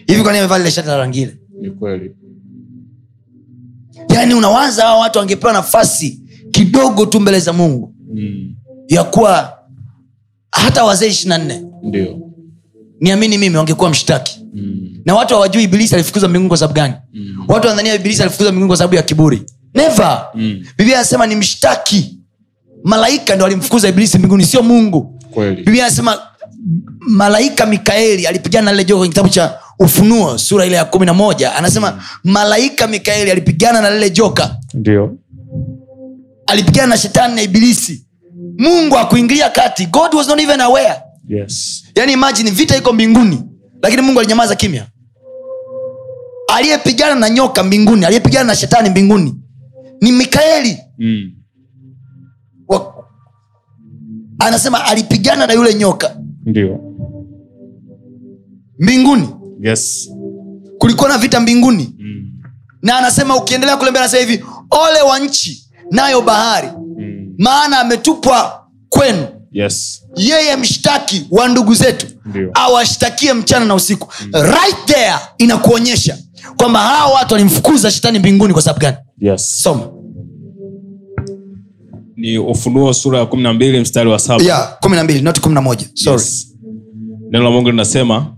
[0.08, 1.38] hivi kwa nini amevaa lile shati la rangi ile?
[1.62, 2.16] Ni kweli.
[4.10, 8.56] Yaani unawaza hawa watu wangepewa nafasi kidogo tu mbele za mungu mm.
[8.88, 9.58] ya kuwa
[10.52, 12.18] hata wazee ishirina nne ndio.
[13.00, 14.40] niamini mimi wangekuwa mshtaki.
[14.54, 14.78] Mm.
[15.06, 16.94] na watu hawajui ibilisi alifukuzwa mbinguni kwa sababu gani.
[17.14, 17.46] Mm.
[17.48, 19.42] watu wanadhania ibilisi alifukuzwa mbinguni kwa sababu ya kiburi.
[19.76, 20.64] Neva Mm.
[20.78, 22.18] biblia anasema ni mshtaki.
[22.84, 25.20] Malaika ndo alimfukuza ibilisi mbinguni sio mungu.
[25.32, 25.56] Kweli.
[25.56, 26.20] Biblia anasema
[27.00, 31.14] malaika mikaeli alipigana na lile joka kwenye kitabu cha ufunuo sura ile ya kumi na
[31.14, 31.56] moja.
[31.56, 34.56] Anasema malaika mikaeli alipigana na lile joka.
[34.74, 35.16] Ndio
[36.52, 38.06] alipigana na shetani na ibilisi.
[38.58, 39.86] Mungu akuingilia kati.
[39.86, 40.96] God was not even aware.
[41.28, 41.84] Yes.
[41.96, 43.42] Yani imagine vita iko mbinguni
[43.82, 44.88] lakini mungu alinyamaza kimya.
[46.48, 49.36] Aliyepigana na nyoka mbinguni aliyepigana na shetani mbinguni
[50.02, 50.78] ni mikaeli.
[50.98, 51.32] Mm.
[52.68, 53.06] wa,
[54.40, 56.16] anasema alipigana na yule nyoka.
[56.46, 56.80] Ndio.
[58.80, 59.30] Mbinguni?
[59.62, 60.10] Yes.
[60.78, 61.96] Kulikuwa na vita mbinguni.
[62.00, 62.32] Mm.
[62.82, 66.68] na anasema ukiendelea kulembea anasema hivi ole wa nchi nayo bahari.
[66.98, 67.34] Mm.
[67.38, 69.26] maana ametupwa kwenu.
[69.52, 70.04] Yes.
[70.16, 72.08] Yeye mshtaki wa ndugu zetu.
[72.54, 74.08] Awashtakie mchana na usiku.
[74.34, 76.18] Right there inakuonyesha
[76.58, 78.98] kwamba hawa watu walimfukuza shetani mbinguni kwa sababu gani?
[79.20, 79.62] Yes.
[79.62, 79.90] Soma.
[82.16, 84.44] Ni ufunuo sura ya kumi na mbili mstari wa saba.
[84.44, 85.86] Yeah, kumi na mbili not kumi na moja.
[86.12, 86.48] Yes.
[87.32, 88.36] neno la mungu linasema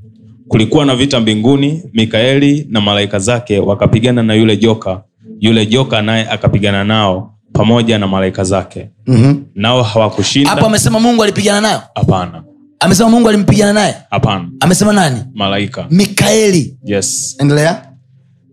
[0.47, 5.04] kulikuwa na vita mbinguni mikaeli na malaika zake wakapigana na yule joka.
[5.39, 8.89] Yule joka naye akapigana nao pamoja na malaika zake.
[9.08, 9.43] Mm-hmm.
[9.56, 11.82] nao hapo hawakushinda amesema mungu alipigana nayo?
[11.95, 12.43] Hapana.
[12.80, 13.95] Amesema mungu alimpigana naye?
[14.10, 14.49] Hapana.
[14.60, 15.20] Amesema nani?
[15.34, 15.86] Malaika.
[15.89, 16.78] Mikaeli.
[16.86, 17.36] Yes.
[17.39, 17.82] Endelea.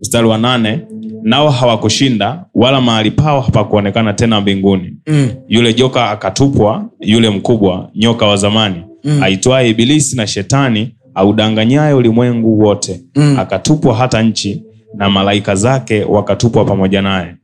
[0.01, 0.79] Mstari wa nane.
[1.23, 4.93] Nao hawakushinda wala mahali pao hapakuonekana tena mbinguni.
[5.07, 5.29] Mm.
[5.47, 9.23] yule joka akatupwa yule mkubwa nyoka wa zamani mm.
[9.23, 13.01] aitwaye ibilisi na shetani audanganyaye ulimwengu wote.
[13.15, 13.39] Mm.
[13.39, 14.63] akatupwa hata nchi
[14.95, 17.35] na malaika zake wakatupwa pamoja naye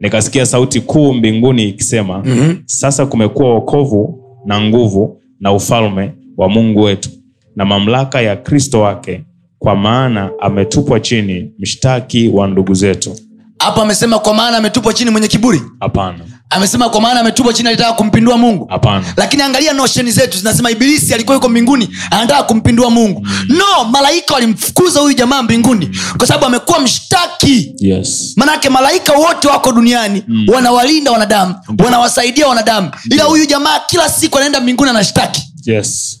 [0.00, 2.54] nikasikia sauti kuu mbinguni ikisema Mhm.
[2.66, 7.10] sasa kumekuwa wokovu na nguvu na ufalme wa mungu wetu
[7.56, 9.24] na mamlaka ya kristo wake
[9.58, 13.16] kwa maana ametupwa chini mshtaki wa ndugu zetu.
[13.58, 15.60] Hapa amesema kwa maana ametupwa chini mwenye kiburi.
[15.80, 16.18] Hapana
[16.50, 18.66] amesema kwa maana ametupwa chini alitaka kumpindua mungu.
[18.68, 19.04] Apana.
[19.16, 23.26] lakini angalia nosheni zetu zinasema ibilisi alikuwa yuko mbinguni anataka kumpindua mungu.
[23.48, 27.74] No malaika walimfukuza huyu jamaa mbinguni kwa sababu amekuwa mshtaki.
[27.78, 28.32] Yes.
[28.36, 30.46] Maanake malaika wote wako duniani mm.
[30.48, 32.90] wanawalinda wanadamu wanawasaidia wanadamu.
[33.10, 35.42] Ila huyu jamaa kila siku anaenda mbinguni anashtaki.
[35.64, 36.20] Yes.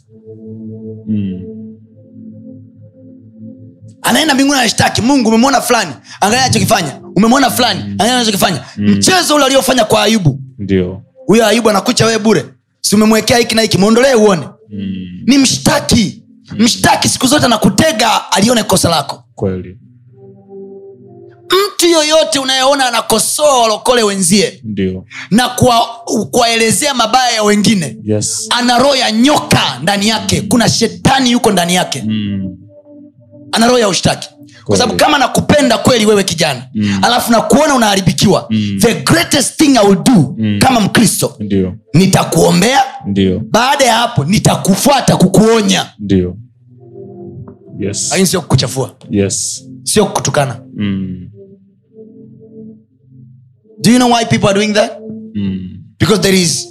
[1.08, 1.39] Mm.
[4.02, 8.64] Anaenda mbinguni anashtaki mungu umemwona fulani angalia anachokifanya umemwona fulani angalia anachokifanya.
[8.76, 10.40] Mchezo ule aliofanya kwa ayubu.
[10.58, 11.02] Ndio.
[11.26, 12.44] Huyo ayubu anakucha wewe bure.
[12.80, 14.48] Si umemwekea hiki na hiki mwondolee uone.
[14.72, 15.22] Mm.
[15.26, 16.22] ni mshtaki.
[16.58, 19.24] Mshtaki siku zote anakutega alione kosa lako.
[19.34, 19.78] Kweli.
[21.74, 25.04] Mtu yoyote unayeona anakosoa walokole wenzie Ndiyo.
[25.30, 25.48] na
[26.30, 28.46] kuwaelezea mabaya ya wengine yes.
[28.58, 30.40] ana roho ya nyoka ndani yake.
[30.40, 32.02] Kuna shetani yuko ndani yake.
[32.06, 32.56] Mm.
[33.52, 34.28] Ana roho ya ushtaki.
[34.64, 36.98] Kwa sababu kama nakupenda kweli wewe kijana Mm.
[37.02, 38.78] alafu nakuona unaharibikiwa Mm.
[38.80, 40.58] the greatest thing I will do Mm.
[40.60, 41.36] kama mkristo
[41.94, 42.80] nitakuombea
[43.50, 45.86] baada ya hapo nitakufuata kukuonya.
[45.98, 46.36] Ndio.
[47.78, 48.08] Yes.
[48.10, 48.94] Lakini sio kukuchafua.
[49.10, 49.64] Yes.
[49.82, 50.60] Sio kukutukana.
[50.76, 51.30] Mm.
[53.82, 54.90] do you know why people are doing that?
[55.34, 55.68] Mm.
[56.00, 56.68] because there is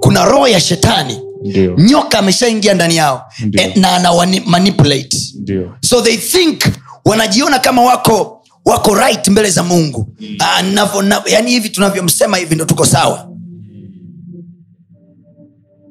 [0.00, 1.74] kuna roho ya shetani ndio.
[1.78, 3.62] Nyoka ameshaingia ndani yao Ndio.
[3.62, 4.12] eh, na ana
[4.46, 5.16] manipulate.
[5.34, 5.72] Ndio.
[5.80, 6.60] So they think
[7.04, 10.14] wanajiona kama wako wako right mbele za mungu.
[10.38, 13.26] Ah, navo- na- yani hivi tunavyomsema hivi ndo tuko sawa.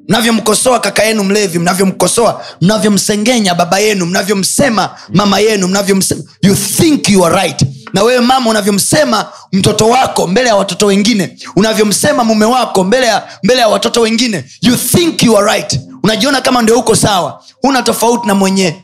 [0.08, 7.26] Mnavyomkosoa kaka yenu mlevi mnavyomkosoa mnavyomsengenya baba yenu mnavyomsema mama yenu mnavyomsema you think you
[7.26, 12.84] are right na wewe mama unavyomsema mtoto wako mbele ya watoto wengine unavyomsema mume wako
[12.84, 15.80] mbele ya, mbele ya watoto wengine you think you are right.
[16.04, 17.44] Unajiona kama ndio uko sawa.
[17.62, 18.76] Huna tofauti na mwenye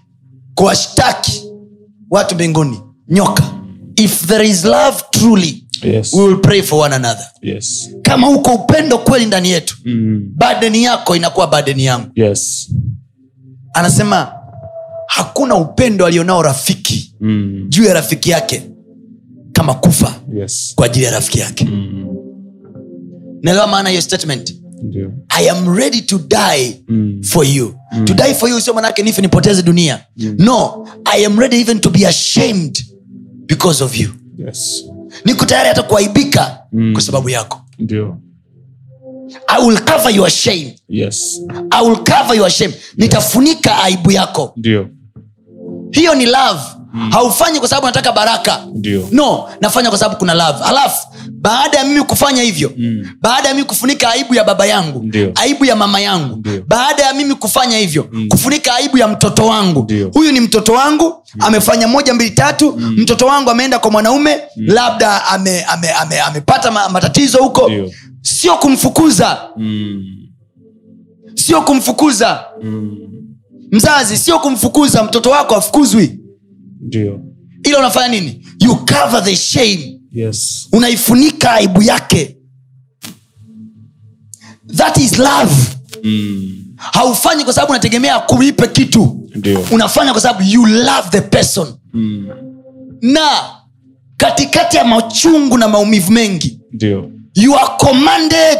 [0.56, 1.43] kuwashtaki
[2.10, 2.82] watu mbinguni.
[3.10, 3.43] Nyoka
[3.95, 6.14] if there is love truly yes.
[6.14, 7.28] we will pray for one another.
[7.41, 7.89] Yes.
[8.01, 10.22] Kama uko upendo kweli ndani yetu mm.
[10.36, 12.12] badeni yako inakuwa badeni yangu.
[12.16, 12.72] Yes.
[13.74, 14.32] Anasema
[15.08, 17.16] hakuna upendo alionao rafiki.
[17.22, 17.66] Mm.
[17.70, 18.64] juu ya rafiki yake
[19.56, 20.74] kama kufa yes.
[20.76, 21.66] kwa ajili ya rafiki yake.
[21.66, 22.06] Mm.
[23.41, 24.56] naelewa maana hiyo statement.
[24.84, 25.12] Ndiyo.
[25.30, 27.24] i am ready to die mm.
[27.24, 27.76] for you.
[28.06, 30.06] To die for you sio manake nife nipoteze dunia.
[30.38, 32.80] No i am ready even to be ashamed
[33.45, 34.10] because of you.
[34.38, 34.84] Yes.
[35.26, 36.93] Niko tayari hata kuaibika Mm.
[36.93, 37.62] kwa sababu yako.
[37.80, 38.18] Ndiyo.
[39.47, 40.76] i will cover your shame.
[40.89, 41.41] Yes.
[41.72, 42.74] I will cover your shame.
[42.97, 44.53] Nitafunika aibu yako.
[44.58, 44.89] Ndiyo.
[45.91, 46.62] hiyo ni love
[47.11, 49.07] haufanyi kwa sababu nataka baraka Ndiyo.
[49.11, 53.05] no nafanya kwa sababu kuna love halafu baada ya mimi kufanya hivyo Mm.
[53.21, 55.31] baada ya mimi kufunika aibu ya baba yangu Ndiyo.
[55.35, 56.63] aibu ya mama yangu Ndiyo.
[56.67, 60.09] baada ya mimi kufanya hivyo kufunika aibu ya mtoto wangu Ndiyo.
[60.13, 65.69] huyu ni mtoto wangu amefanya moja mbili tatu mtoto wangu ameenda kwa mwanaume labda amepata
[65.69, 66.19] ame, ame,
[66.69, 67.91] ame, ame matatizo huko Ndiyo.
[68.21, 70.03] sio kumfukuza mm.
[71.35, 72.91] sio kumfukuza Mm.
[73.71, 76.19] mzazi sio kumfukuza mtoto wako afukuzwi
[77.63, 82.38] ila unafanya nini you cover the shame yes unaifunika aibu yake
[84.75, 85.55] that is love
[86.03, 86.51] Mm.
[86.75, 89.65] haufanyi kwa sababu unategemea kuipe kitu Ndio.
[89.71, 92.27] unafanya kwa sababu you love the person Mm.
[93.01, 93.29] na
[94.17, 97.11] katikati ya machungu na maumivu mengi Ndio.
[97.36, 98.59] you are commanded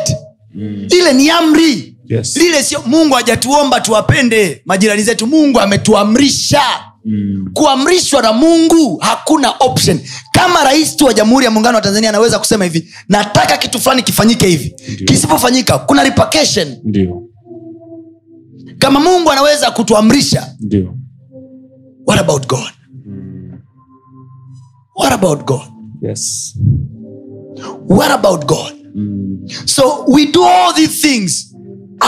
[0.56, 0.88] Mm.
[0.92, 2.36] ile ni amri Yes.
[2.38, 6.62] lile sio mungu hajatuomba tuwapende majirani zetu mungu ametuamrisha
[7.08, 7.50] Mm.
[7.54, 10.00] kuamrishwa na mungu hakuna option.
[10.32, 14.04] Kama rais tu wa jamhuri ya muungano wa tanzania anaweza kusema hivi nataka kitu fulani
[14.04, 14.70] kifanyike hivi.
[15.06, 16.78] Kisipofanyika kuna repercussion.
[18.80, 20.56] Kama mungu anaweza kutuamrisha
[22.08, 22.72] what about god?
[24.96, 25.62] What about god?
[26.02, 26.56] Yes.
[27.90, 28.74] what about god?
[28.96, 29.48] Mm.
[29.66, 31.55] so we do all these things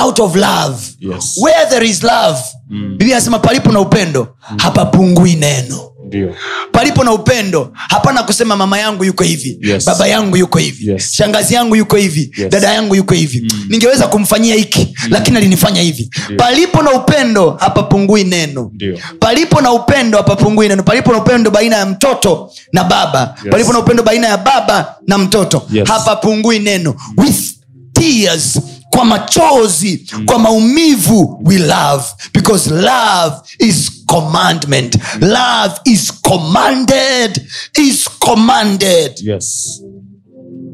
[0.04, 1.38] out of love Yes.
[1.38, 2.90] where there is love Mm.
[2.98, 4.28] biblia anasema palipo na upendo
[4.58, 5.80] hapapungui neno
[6.10, 6.36] Dio.
[6.72, 9.86] palipo na upendo hapana kusema mama yangu yuko hivi Yes.
[9.86, 11.12] baba yangu yuko hivi Yes.
[11.12, 12.50] shangazi yangu yuko hivi Yes.
[12.52, 18.72] dada yangu yuko hivi ningeweza kumfanyia hiki lakini alinifanya hivi palipo na upendo hapapungui neno
[18.74, 18.98] Dio.
[19.20, 23.52] palipo na upendo hapapungui neno palipo na upendo baina ya mtoto na baba Yes.
[23.52, 25.88] palipo na upendo baina ya baba na mtoto Yes.
[25.88, 27.54] hapapungui neno with
[27.94, 28.60] tears
[28.90, 32.04] kwa machozi kwa maumivu we love.
[32.34, 34.98] Because love is commandment.
[35.22, 37.42] Love is commanded.
[37.80, 39.20] Is commanded.
[39.22, 39.82] Yes.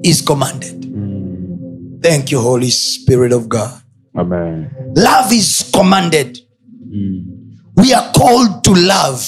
[0.04, 0.86] is commanded.
[0.86, 2.02] Mm.
[2.02, 3.72] thank you holy spirit of god.
[4.18, 4.70] Amen.
[4.96, 6.40] love is commanded.
[6.88, 7.24] Mm.
[7.78, 9.24] we are called to love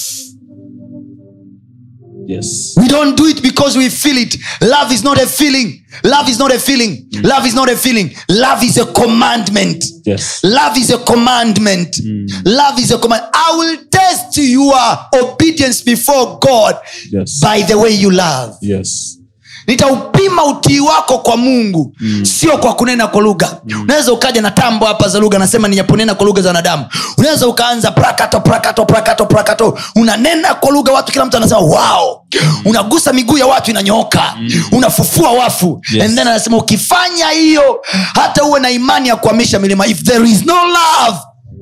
[2.26, 2.74] Yes.
[2.76, 4.36] we don't do it because we feel it.
[4.60, 5.84] Love is not a feeling.
[6.04, 7.06] Love is not a feeling.
[7.10, 7.24] Mm.
[7.24, 8.10] Love is not a feeling.
[8.28, 9.84] Love is a commandment.
[10.04, 10.42] Yes.
[10.44, 11.94] love is a commandment.
[11.96, 12.26] Mm.
[12.44, 14.74] Love is a command i will test your
[15.14, 16.78] obedience before god
[17.10, 17.40] Yes.
[17.40, 18.56] by the way you love.
[18.60, 19.18] Yes.
[19.66, 22.24] Nitaupima utii wako kwa mungu mm.
[22.24, 23.80] sio kwa kunena kwa lugha mm.
[23.82, 26.84] unaweza ukaja na tambo hapa za lugha nasema ninyaponena kwa lugha za wanadamu
[27.18, 32.26] unaweza ukaanza prakato prakato prakato prakato unanena kwa lugha watu kila mtu anasema wow
[32.64, 34.48] unagusa miguu ya watu inanyooka mm.
[34.72, 36.02] unafufua wafu Yes.
[36.04, 37.80] and then anasema ukifanya hiyo
[38.14, 41.18] hata uwe na imani ya kuhamisha milima if there is no love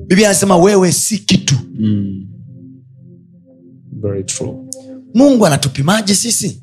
[0.07, 2.21] biblia anasema wewe si kitu Mm.
[4.01, 4.53] Very true.
[5.13, 6.61] mungu anatupimaje sisi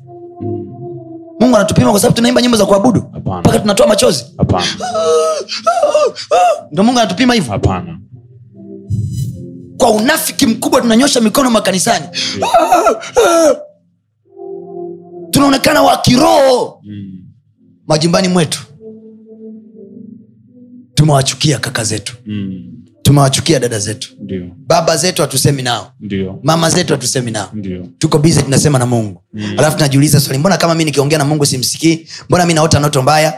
[1.43, 4.25] mungu anatupima kwa sababu tunaimba nyimbo za kuabudu mpaka tunatoa machozi.
[6.71, 7.53] Ndo mungu anatupima hivyo.
[9.77, 12.05] Kwa unafiki mkubwa tunanyosha mikono makanisani.
[15.31, 16.79] Tunaonekana wa kiroho.
[16.83, 17.09] Mm.
[17.87, 18.63] majumbani mwetu
[20.93, 22.15] tumewachukia kaka zetu.
[22.25, 22.73] Mm.
[23.17, 24.47] Tumewachukia dada zetu Ndiyo.
[24.67, 26.39] baba zetu hatusemi nao Ndiyo.
[26.43, 27.87] mama zetu hatusemi nao Ndiyo.
[27.97, 29.53] tuko bizi tunasema na mungu mm.
[29.57, 33.31] alafu tunajiuliza swali mbona kama mi nikiongea na mungu simsikii mbona mi naota noto mbaya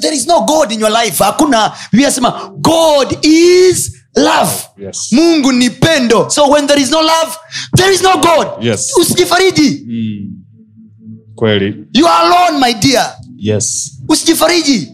[0.00, 4.52] there is no god in your life hakuna biblia nasema god is love
[4.86, 5.12] Yes.
[5.12, 7.32] mungu ni pendo so when there is no love
[7.76, 8.92] there is no god Yes.
[9.00, 10.30] usijifariji Mm.
[11.34, 11.74] Kweli.
[11.92, 13.92] you are alone my dear Yes.
[14.08, 14.92] usijifariji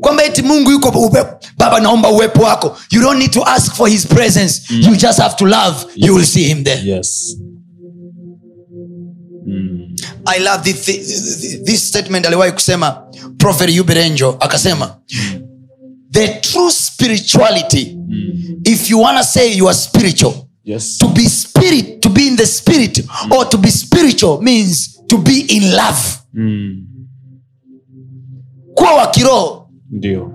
[0.00, 1.18] kwamba eti mungu yuko upe,
[1.58, 4.80] baba naomba uwepo wako you don't need to ask for his presence mm.
[4.82, 7.36] you just have to love you will see him there Yes.
[9.46, 9.96] Mm.
[10.26, 10.84] i love this,
[11.64, 13.02] this, statement aliwahi kusema
[13.38, 14.96] prophet uberenjo akasema
[16.12, 17.96] the true spirituality
[18.64, 20.32] if you wanna say you are spiritual
[20.64, 20.98] Yes.
[20.98, 25.38] to be spirit to be in the spirit or to be spiritual means to be
[25.38, 25.98] in love
[26.34, 26.86] Mm.
[28.74, 29.59] kuwa wa kiroho
[29.90, 30.32] Ndio.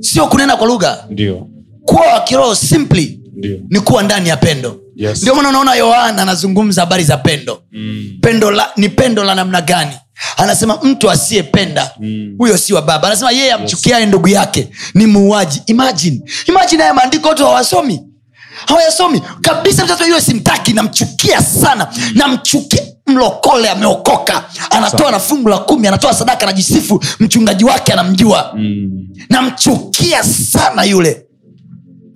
[0.00, 1.46] sio kunena kwa lugha Ndio.
[1.84, 3.58] kuwa wa kiroho simply Ndio.
[3.70, 5.22] ni kuwa ndani ya pendo Yes.
[5.22, 8.04] ndio maana unaona yohana anazungumza habari za pendo Mm.
[8.20, 9.92] pendo la, ni pendo la namna gani
[10.36, 12.34] anasema mtu asiyependa Mm.
[12.38, 17.28] huyo si wa baba anasema yeye amchukiaye ndugu yake ni muuaji imagine imagine haya maandiko
[17.28, 18.00] watu hawasomi
[18.66, 19.22] hawayasomi.
[19.40, 20.72] Kabisa mtoto yule simtaki.
[20.72, 21.88] Namchukia sana.
[22.14, 24.44] Namchukia mlokole ameokoka.
[24.70, 27.04] Anatoa na fungu la kumi anatoa sadaka anajisifu.
[27.20, 28.52] Mchungaji wake anamjua.
[28.56, 29.08] Mm.
[29.30, 31.24] namchukia sana yule.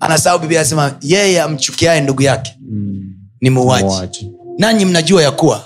[0.00, 3.02] Anasahau biblia anasema yeye amchukiaye ndugu yake Mm.
[3.40, 3.84] ni muuaji.
[3.84, 4.32] Muuaji.
[4.58, 5.64] nanyi mnajua ya kuwa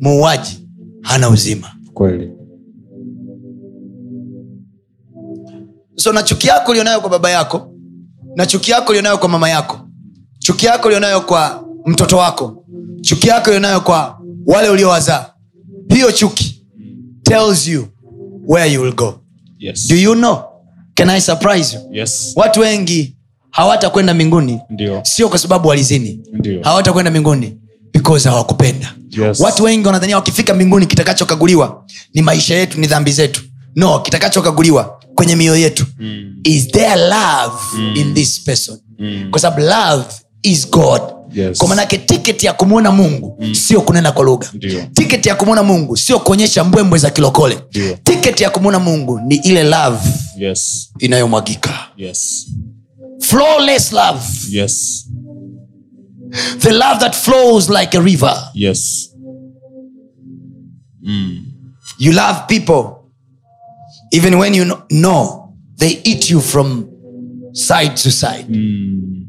[0.00, 0.68] muuaji
[1.02, 1.68] hana uzima.
[1.94, 2.30] Kweli.
[5.96, 7.72] so na chuki yako ulionayo kwa baba yako
[8.36, 9.80] na chuki yako ulionayo kwa mama yako
[10.42, 12.64] chuki yako ulionayo kwa mtoto wako
[13.00, 15.26] chuki yako ulionayo kwa wale uliowazaa
[15.88, 16.64] hiyo chuki
[17.22, 17.86] tells you
[18.48, 19.20] where you will go.
[19.58, 19.88] Yes.
[19.88, 20.38] do you know?
[20.94, 21.80] Can i surprise you?
[21.96, 22.32] Yes.
[22.36, 23.16] watu wengi
[23.50, 24.60] hawatakwenda mbinguni.
[25.02, 26.20] Sio kwa sababu walizini.
[26.62, 27.58] Hawatakwenda mbinguni
[27.92, 28.94] because hawakupenda.
[29.10, 29.40] Yes.
[29.40, 31.84] watu wengi wanadhania wakifika mbinguni kitakachokaguliwa
[32.14, 33.42] ni maisha yetu ni dhambi zetu.
[33.76, 36.34] No kitakachokaguliwa kwenye mioyo yetu Mm.
[36.44, 37.56] is there love
[38.00, 38.78] in this person.
[38.98, 39.28] Mm.
[39.30, 40.04] kwa sababu love
[40.42, 41.00] is god
[41.34, 41.58] Yes.
[41.58, 44.48] kwa manake tiketi ya kumwona mungu sio kunena kwa lugha
[44.94, 47.58] tiketi ya kumwona mungu sio kuonyesha mbwembwe za kilokole
[48.02, 50.92] tiketi ya kumwona mungu ni ile love Yes.
[50.98, 52.46] inayomwagika Yes.
[53.20, 54.20] flawless love
[54.50, 55.06] Yes.
[56.58, 59.10] the love that flows like a river Yes.
[61.02, 61.44] Mm.
[61.98, 62.84] you love people
[64.10, 66.86] even when you know they eat you from
[67.52, 69.21] side to side Mm.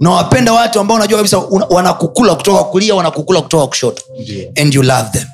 [0.00, 1.38] Nawapenda watu ambao unajua kabisa
[1.70, 4.50] wanakukula kutoka kulia wanakukula kutoka kushoto yeah.
[4.62, 5.26] and you love them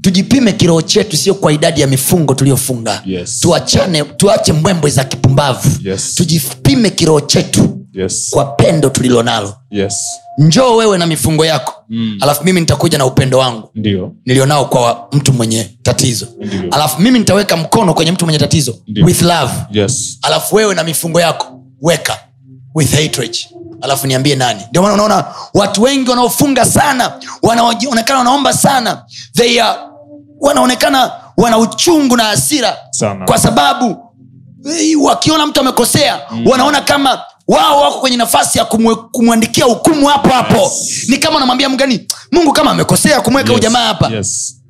[0.00, 3.40] tujipime kiroho chetu sio kwa idadi ya mifungo tuliyofunga Yes.
[3.40, 6.14] tuachane tuache mbwembwe za kipumbavu Yes.
[6.14, 8.30] tujipime kiroho chetu Yes.
[8.30, 9.94] kwa pendo tulilonalo Yes.
[10.38, 12.18] njoo wewe na mifungo yako Mm.
[12.20, 13.70] alafu mimi nitakuja na upendo wangu
[14.26, 16.62] nilionao kwa mtu mwenye tatizo Ndiyo.
[16.70, 18.74] alafu mimi nitaweka mkono kwenye mtu mwenye tatizo
[19.04, 20.18] with love Yes.
[20.22, 22.18] alafu wewe na mifungo yako weka
[22.74, 23.36] with hatred
[23.80, 27.12] alafu niambie nani ndio maana unaona watu wengi wanaofunga sana
[27.42, 29.04] wanaonekana wanaomba sana
[29.34, 29.78] they are,
[30.40, 33.24] wanaonekana wana uchungu na hasira Sana.
[33.24, 33.96] kwa sababu
[34.80, 36.46] eh, wakiona mtu amekosea mm.
[36.46, 38.64] wanaona kama wao wako kwenye nafasi ya
[39.12, 41.08] kumwandikia hukumu hapo hapo Yes.
[41.08, 43.58] ni kama unamwambia mgani mungu kama amekosea kumweka yes.
[43.58, 44.60] ujamaa hapa Yes.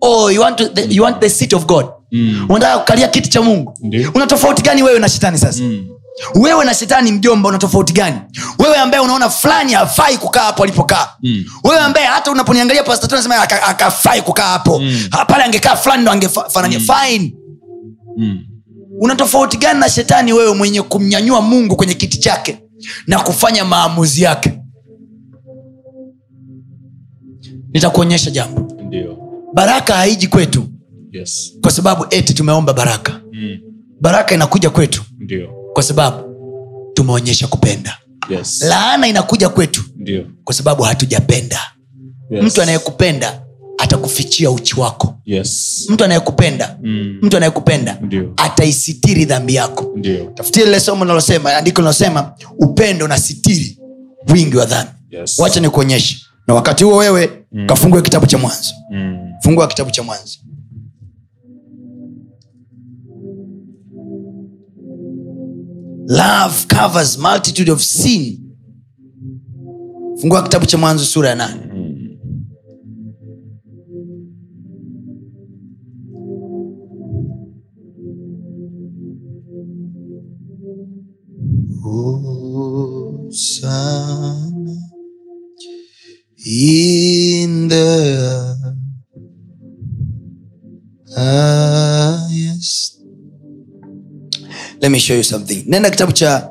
[0.00, 2.46] oh, you want, to, the, you want the seat of god Mm.
[2.48, 4.06] unataka kukalia kiti cha mungu Ndi.
[4.14, 5.86] una tofauti gani wewe na shetani sasa Mm.
[6.34, 8.20] Wewe na shetani mjomba una tofauti gani
[8.58, 11.44] wewe ambaye unaona fulani hafai kukaa hapo alipokaa Mm.
[11.64, 15.08] wewe ambaye hata unaponiangalia pastor Tony anasema aka- akafai kukaa hapo Mm.
[15.28, 17.34] Pale angekaa fulani ndo angefanania fine
[18.16, 18.38] Mm.
[19.00, 22.58] una tofauti gani na shetani wewe mwenye kumnyanyua mungu kwenye kiti chake
[23.06, 24.58] na kufanya maamuzi yake
[27.72, 29.18] nitakuonyesha jambo Ndio.
[29.54, 30.64] baraka haiji kwetu
[31.12, 31.52] Yes.
[31.60, 33.58] kwa sababu eti tumeomba baraka Mm.
[34.00, 35.48] baraka inakuja kwetu Ndio.
[35.76, 36.24] Kwa sababu
[36.94, 37.98] tumeonyesha kupenda
[38.28, 38.62] Yes.
[38.62, 40.26] laana inakuja kwetu Ndiyo.
[40.44, 41.60] kwa sababu hatujapenda
[42.30, 42.44] Yes.
[42.44, 43.42] mtu anayekupenda
[43.78, 45.86] atakufichia uchi wako Yes.
[45.90, 47.18] mtu anayekupenda Mm.
[47.22, 47.98] mtu anayekupenda
[48.36, 50.24] ataisitiri dhambi yako Ndio.
[50.34, 53.78] tafutia lile somo linalosema andiko linalosema upendo na sitiri
[54.28, 55.38] wingi wa dhambi Yes.
[55.38, 56.16] wacha nikuonyeshe
[56.46, 57.66] na wakati huo wewe mm.
[57.66, 59.32] kafungue kitabu cha mwanzo Mm.
[59.42, 60.38] fungua kitabu cha mwanzo
[66.08, 68.40] love covers multitude of sin
[70.20, 71.76] fungua kitabu cha mwanzo sura ya nane
[86.46, 88.56] in the.
[94.86, 95.64] Let me show you something.
[95.66, 96.50] Nenda kitabu cha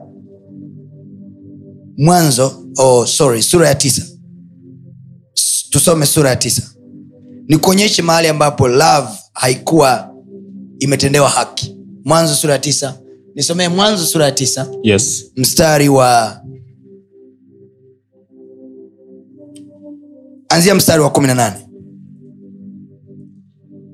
[1.98, 4.02] Mwanzo, oh sorry, sura ya tisa.
[5.70, 6.62] Tusome sura ya tisa.
[7.48, 10.16] Nikuonyeshe mahali ambapo love haikuwa
[10.80, 11.78] imetendewa haki.
[12.06, 13.00] Mwanzo sura ya tisa.
[13.36, 15.32] Nisomee Mwanzo sura ya tisa Yes.
[15.36, 16.42] mstari wa
[20.50, 21.68] anzia mstari wa kumi na nane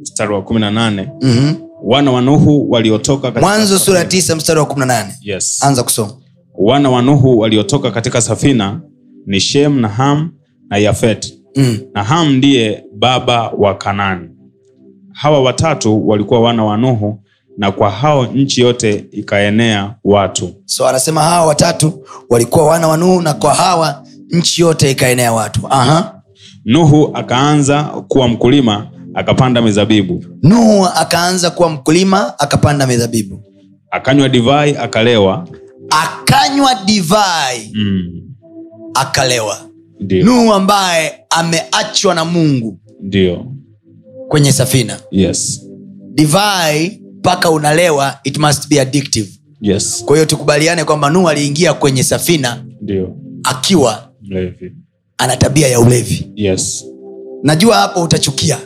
[0.02, 1.12] Mstari wa kumi na nane.
[1.22, 1.71] mm-hmm.
[1.84, 5.64] Wana wa Nuhu waliotoka katika mwanzo sura tisa mstari wa kumi na nane Yes.
[5.64, 6.12] anza kusoma
[6.58, 8.82] Wana wa Nuhu waliotoka katika safina
[9.26, 10.32] ni Shem na Ham
[10.70, 11.34] na Yafet.
[11.56, 11.78] mm.
[11.94, 14.30] Na Ham ndiye baba wa Kanani.
[15.14, 17.24] Hawa watatu walikuwa wana wa Nuhu,
[17.58, 20.50] na kwa hao nchi yote ikaenea watu.
[20.66, 25.62] so anasema hawa watatu walikuwa wana wa nuhu na kwa hawa nchi yote ikaenea watu
[25.70, 26.22] Aha.
[26.66, 33.44] Nuhu akaanza kuwa mkulima, akapanda mizabibu, nuhu akaanza kuwa mkulima akapanda mizabibu.
[33.92, 35.48] Akanywa divai, akalewa.
[35.90, 38.22] akanywa divai Mm.
[38.94, 39.58] akalewa.
[40.00, 40.26] Dio.
[40.26, 43.46] nuhu ambaye ameachwa na mungu ndio,
[44.28, 45.00] kwenye safina.
[45.12, 45.62] Yes,
[46.14, 49.30] divai mpaka unalewa it must be addictive.
[49.62, 54.76] Yes, kwa hiyo tukubaliane kwamba nuhu aliingia kwenye safina ndio, akiwa mlevi,
[55.18, 56.32] ana tabia ya ulevi.
[56.36, 56.86] Yes,
[57.44, 58.58] najua hapo utachukia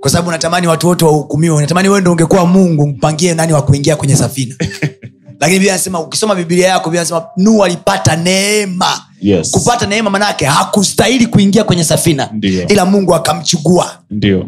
[0.00, 3.96] kwa sababu natamani watu wote wahukumiwe natamani wewe ndo ungekuwa mungu mpangie nani wa kuingia
[3.96, 4.54] kwenye safina
[5.40, 10.44] lakini biblia anasema ukisoma biblia yako biblia anasema nuhu alipata neema yes, kupata neema manake
[10.44, 12.68] hakustahili kuingia kwenye safina Ndiyo.
[12.68, 14.46] ila mungu akamchugua Ndiyo.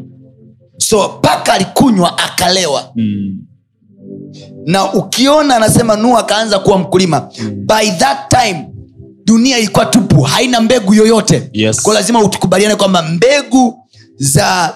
[0.76, 3.38] so paka alikunywa akalewa mm.
[4.66, 8.68] na ukiona anasema nuhu akaanza kuwa mkulima by that time
[9.24, 11.82] dunia ilikuwa tupu haina mbegu yoyote Yes.
[11.82, 13.78] kwa lazima utukubaliane kwamba mbegu
[14.16, 14.74] za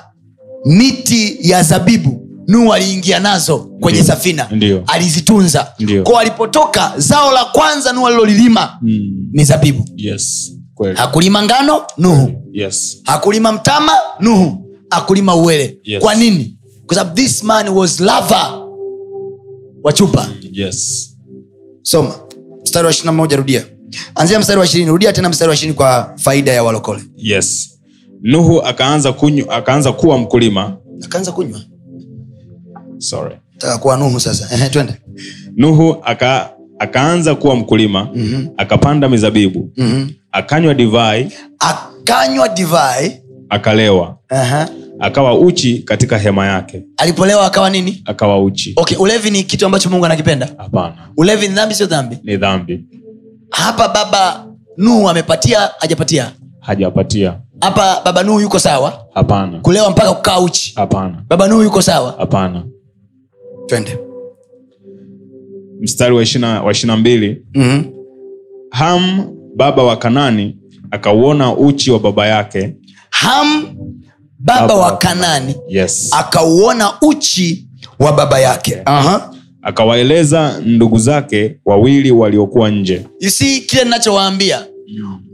[0.64, 4.14] miti ya zabibu nuhu aliingia nazo kwenye Ndiyo.
[4.14, 4.48] safina.
[4.50, 4.84] Ndiyo.
[4.86, 5.72] alizitunza.
[6.04, 9.28] Ko alipotoka zao la kwanza nuhu alilolilima Mm.
[9.32, 9.84] ni zabibu.
[9.96, 10.52] Yes.
[10.74, 10.96] Kweli.
[10.98, 12.32] Hakulima ngano nuhu.
[12.52, 12.98] Yes.
[13.04, 14.66] Hakulima mtama nuhu.
[14.90, 15.78] Hakulima uwele.
[15.84, 16.02] Yes.
[16.02, 16.58] kwa nini?
[16.86, 18.58] Kwa sababu this man was lava
[19.82, 20.28] wa chupa.
[20.52, 21.08] Yes.
[21.82, 22.14] Soma.
[22.62, 23.64] Mstari wa ishirina moja rudia.
[24.14, 27.02] Anzia mstari wa ishirini rudia tena mstari wa ishirini kwa faida ya walokole.
[27.16, 27.68] Yes
[28.22, 30.76] nuhu akaanza kunyu, akaanza kuwa mkulima.
[31.04, 31.60] Akaanza kunywa.
[32.98, 33.36] Sorry.
[33.80, 34.68] Kuwa nuhu sasa.
[34.68, 34.94] Twende.
[35.56, 38.46] Nuhu aka, akaanza kuwa mkulima Mhm.
[38.56, 40.08] akapanda mizabibu Mhm.
[40.32, 43.22] akanywa divai akanywa divai.
[43.48, 44.18] akalewa.
[44.28, 44.68] Aha.
[45.00, 46.82] akawa uchi katika hema yake.
[46.96, 48.02] Alipolewa akawa nini?
[48.04, 48.72] Akawa uchi.
[48.76, 50.48] Okay ulevi ni kitu ambacho mungu anakipenda?
[50.58, 50.94] Hapana.
[51.16, 52.18] Ulevi ni dhambi sio dhambi?
[52.24, 52.84] Ni dhambi.
[53.50, 54.46] Hapa baba
[54.76, 56.32] nuhu amepatia hajapatia?
[56.60, 59.06] Hajapatia hapa baba nuhu yuko sawa?
[59.14, 59.58] Hapana.
[59.60, 60.72] Kulewa mpaka kukaa uchi?
[60.76, 61.24] Hapana.
[61.28, 62.14] Baba nuhu yuko sawa?
[62.18, 62.64] Hapana.
[63.66, 63.98] Twende.
[65.80, 66.22] Mstari wa
[66.72, 67.42] ishina mbili.
[67.54, 67.82] Mhm.
[68.70, 70.56] ham baba wa kanani
[70.90, 72.76] akauona uchi wa baba yake.
[73.10, 73.64] Ham
[74.38, 76.10] baba Baba wa wa kanani yes.
[76.12, 78.82] akauona uchi wa baba yake.
[78.84, 79.30] Aha.
[79.62, 83.06] akawaeleza ndugu zake wawili waliokuwa nje.
[83.20, 84.66] You see, kile ninachowaambia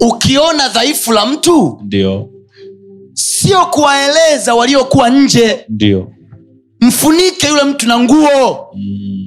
[0.00, 2.28] ukiona dhaifu la mtu ndio.
[3.12, 5.64] sio kuwaeleza waliokuwa nje.
[5.68, 6.11] Ndio.
[6.80, 8.66] Mfunike yule mtu na nguo.
[8.76, 9.24] Mm.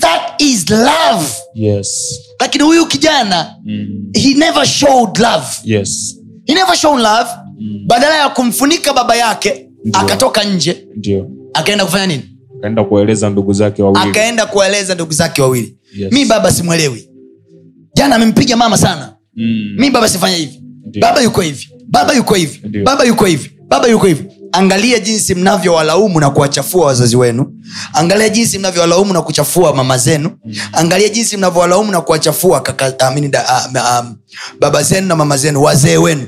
[0.00, 1.26] that is love.
[1.54, 2.18] Yes.
[2.40, 4.10] Lakini huyu kijana mm.
[4.14, 5.46] he never showed love.
[5.64, 6.16] Yes.
[6.46, 7.30] He never shown love.
[7.60, 7.84] Mm.
[7.86, 10.00] badala ya kumfunika baba yake Ndio.
[10.00, 10.86] akatoka nje.
[11.54, 12.22] Akaenda kufanya nini?
[12.58, 14.10] Akaenda kuwaeleza ndugu zake wawili.
[14.10, 15.76] Akaenda kuwaeleza ndugu zake wawili.
[15.98, 16.12] Yes.
[16.12, 17.09] mi baba simwelewi
[18.00, 19.14] jana amempiga mama sana.
[19.36, 19.76] Mm.
[19.78, 20.60] mi baba sifanya hivi.
[20.86, 21.02] Ndiyo.
[21.06, 21.68] baba yuko hivi.
[21.88, 22.60] Baba yuko hivi.
[22.64, 22.84] Ndiyo.
[22.84, 23.50] baba yuko hivi.
[23.68, 24.24] Baba yuko hivi.
[24.52, 27.52] Angalia jinsi mnavyowalaumu na kuwachafua wazazi wenu.
[27.92, 30.30] Angalia jinsi mnavyowalaumu na kuchafua mama zenu.
[30.72, 34.16] Angalia jinsi mnavyowalaumu na kuwachafua kaka, amini, da, ah, um,
[34.60, 36.26] baba zenu na mama zenu wazee wenu.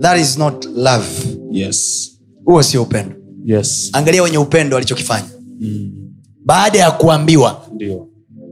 [0.00, 1.06] That is not love.
[1.52, 2.10] Yes.
[2.44, 3.14] Huo sio upendo.
[3.44, 3.90] Yes.
[3.92, 5.28] Angalia wenye upendo walichokifanya.
[5.60, 5.90] Mm.
[6.44, 8.10] baada ya kuambiwa ndio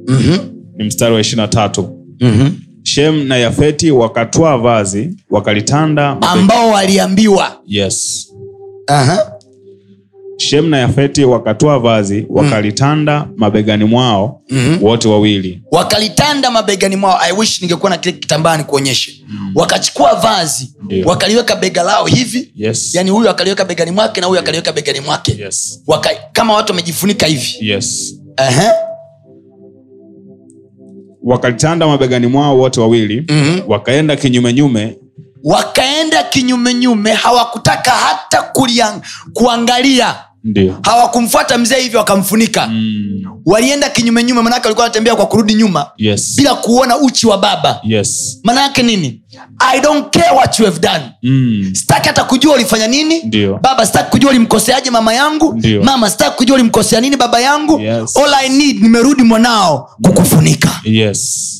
[0.09, 0.39] mm-hmm.
[0.77, 1.89] ni mstari wa ishirina tatu.
[2.21, 2.53] Mm-hmm.
[2.83, 7.61] shem na yafeti wakatwaa vazi wakalitanda ambao waliambiwa.
[7.67, 8.29] Yes.
[10.37, 14.83] Shem na yafeti wakatwaa vazi wakalitanda mabegani mwao Mhm.
[14.85, 15.63] wote wawili.
[15.71, 17.19] Wakalitanda mabegani mwao.
[17.21, 19.13] I wish ningekuwa na kile kitambaa nikuonyeshe
[19.55, 21.07] wakachukua vazi Ndio.
[21.09, 22.53] wakaliweka bega lao hivi.
[22.57, 22.95] Yes.
[22.95, 25.37] Yani huyu akaliweka begani mwake na huyu akaliweka begani mwake.
[25.43, 25.83] Yes.
[25.87, 27.57] Waka, kama watu wamejifunika hivi.
[27.61, 28.15] Yes.
[31.29, 33.61] Wakalitanda mabegani mwao wote wawili Mhm.
[33.67, 34.97] wakaenda kinyumenyume
[35.45, 39.01] wakaenda kinyumenyume hawakutaka hata kuliang,
[39.33, 40.15] kuangalia
[40.83, 42.67] hawakumfuata mzee hivyo wakamfunika.
[42.67, 43.23] Mm.
[43.47, 46.37] walienda kinyumenyume manake walikuwa wanatembea kwa kurudi nyuma yes.
[46.37, 47.81] bila kuona uchi wa baba.
[47.85, 48.41] Yes.
[48.45, 49.23] Manayake nini?
[49.59, 51.05] I don't care what you have done.
[51.23, 51.71] Mm.
[51.75, 53.23] sitaki hata kujua ulifanya nini.
[53.23, 53.59] Ndio.
[53.63, 55.55] baba sitaki kujua ulimkoseaje mama yangu.
[55.55, 55.83] Ndio.
[55.83, 57.81] mama sitaki kujua ulimkosea nini baba yangu.
[57.81, 58.17] Yes.
[58.17, 60.81] all i need nimerudi mwanao kukufunika.
[60.85, 61.55] Yes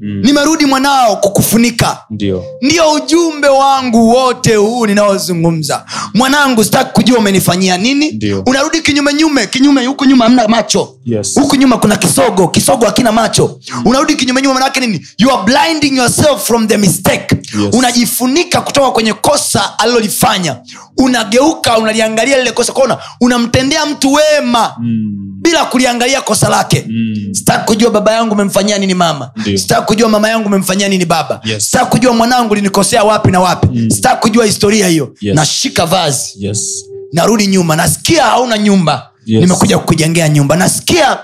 [0.00, 0.20] mm.
[0.24, 1.98] nimerudi mwanao kukufunika.
[2.10, 2.44] Ndio.
[2.62, 5.84] Ndio ujumbe wangu wote huu ninaozungumza.
[6.14, 8.10] Mwanangu sitaki kujua umenifanyia nini.
[8.12, 8.42] Ndio.
[8.46, 10.92] unarudi kinyume nyume kinyume huku nyuma hamna macho.
[11.04, 11.34] Yes.
[11.40, 13.60] huku nyuma kuna kisogo kisogo hakina macho.
[13.84, 15.06] Unarudi kinyume nyuma manake nini?
[15.18, 17.36] You are blinding yourself from the mistake.
[17.62, 17.74] Yes.
[17.74, 20.56] unajifunika kutoka kwenye kosa alilolifanya.
[20.98, 24.74] Unageuka unaliangalia lile kosa kona unamtendea mtu wema.
[24.80, 25.35] Mm.
[25.46, 26.84] Bila kuliangalia kosa lake.
[26.88, 27.34] Mm.
[27.34, 29.30] sitaki kujua baba yangu umemfanyia nini mama.
[29.56, 31.40] Sitaki kujua mama yangu umemfanyia nini baba.
[31.44, 31.64] Yes.
[31.64, 33.66] sitaki kujua mwanangu linikosea wapi na wapi.
[33.72, 33.90] Mm.
[33.90, 35.14] sitaki kujua historia hiyo.
[35.20, 35.34] Yes.
[35.36, 36.32] nashika vazi.
[36.38, 36.84] Yes.
[37.12, 37.76] Narudi nyuma.
[37.76, 39.40] Nasikia hauna nyumba Yes.
[39.40, 40.56] nimekuja kukujengea nyumba.
[40.56, 41.18] Nasikia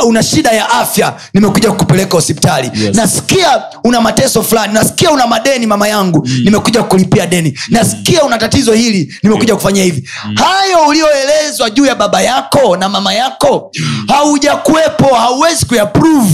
[0.00, 1.14] uh, una shida ya afya.
[1.34, 2.70] Nimekuja kukupeleka hospitali.
[2.84, 2.96] Yes.
[2.96, 4.74] nasikia una mateso fulani.
[4.74, 6.26] Nasikia una madeni mama yangu.
[6.26, 6.40] Mm.
[6.44, 7.58] nimekuja kulipia deni.
[7.68, 9.14] Nasikia una tatizo hili.
[9.22, 10.08] Nimekuja kufanya hivi.
[10.26, 10.36] Mm.
[10.36, 13.72] hayo ulioelezwa juu ya baba yako na mama yako
[14.08, 16.30] haujakuwepo hauwezi kuyaprove.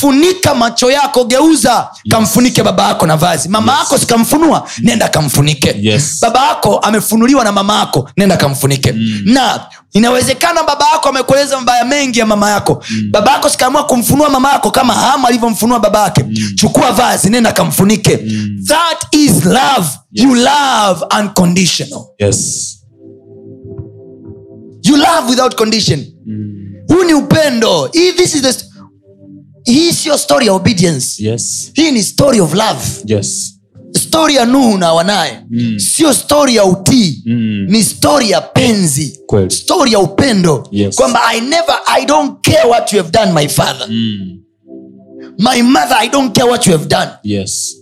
[0.00, 3.48] Funika macho yako geuza kamfunike baba yako na vazi.
[3.48, 3.80] Mama Yes.
[3.80, 5.76] yako sikamfunua nenda kamfunike.
[5.80, 6.18] Yes.
[6.22, 8.92] baba yako amefunuliwa na mama yako nenda kamfunike.
[8.92, 9.20] Mm.
[9.24, 9.60] na
[9.94, 12.84] inawezekana baba yako amekueleza mabaya mengi ya mama yako.
[12.90, 13.08] Mm.
[13.10, 16.22] baba yako sikaamua kumfunua mama yako kama hama alivyomfunua baba yake.
[16.22, 16.34] Mm.
[16.54, 18.16] chukua vazi nenda kamfunike.
[18.26, 18.64] Mm.
[18.66, 19.88] that is love.
[20.12, 20.24] Yes.
[20.26, 22.06] you love unconditional.
[22.18, 22.70] Yes.
[24.82, 26.06] You love without condition.
[26.88, 27.88] Huu ni upendo.
[27.92, 28.64] Hii this is the st-
[29.64, 31.24] hii siyo story ya obedience.
[31.24, 31.70] Yes.
[31.74, 32.80] Hii ni story of love.
[33.06, 33.53] Yes
[34.14, 35.40] stori ya nuhu na wanaye.
[35.50, 35.78] Mm.
[35.78, 37.22] sio stori ya utii.
[37.26, 37.66] Mm.
[37.68, 39.20] ni stori ya penzi.
[39.48, 40.68] Stori ya upendo.
[40.70, 40.96] Yes.
[40.96, 43.86] kwamba i never i don't care what you have done my father.
[43.90, 44.38] Mm.
[45.38, 47.10] my mother i don't care what you have done.
[47.22, 47.76] Yes.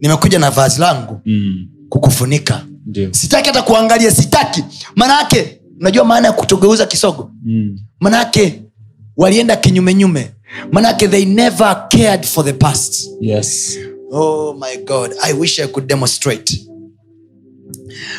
[0.00, 1.68] Nimekuja na vazi langu Mm.
[1.88, 2.66] kukufunika.
[2.86, 3.14] Ndio.
[3.14, 4.64] Sitaki hata kuangalia sitaki.
[4.96, 7.30] Manaake unajua maana ya kutogeuza kisogo?
[7.44, 7.78] Mm.
[8.00, 8.62] manake
[9.16, 10.30] walienda kinyumenyume
[10.72, 13.08] manaake they never cared for the past.
[13.20, 13.78] Yes
[14.14, 16.64] oh my god i wish i could demonstrate.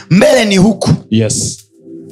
[0.10, 0.90] Mbele ni huku.
[1.10, 1.58] Yes.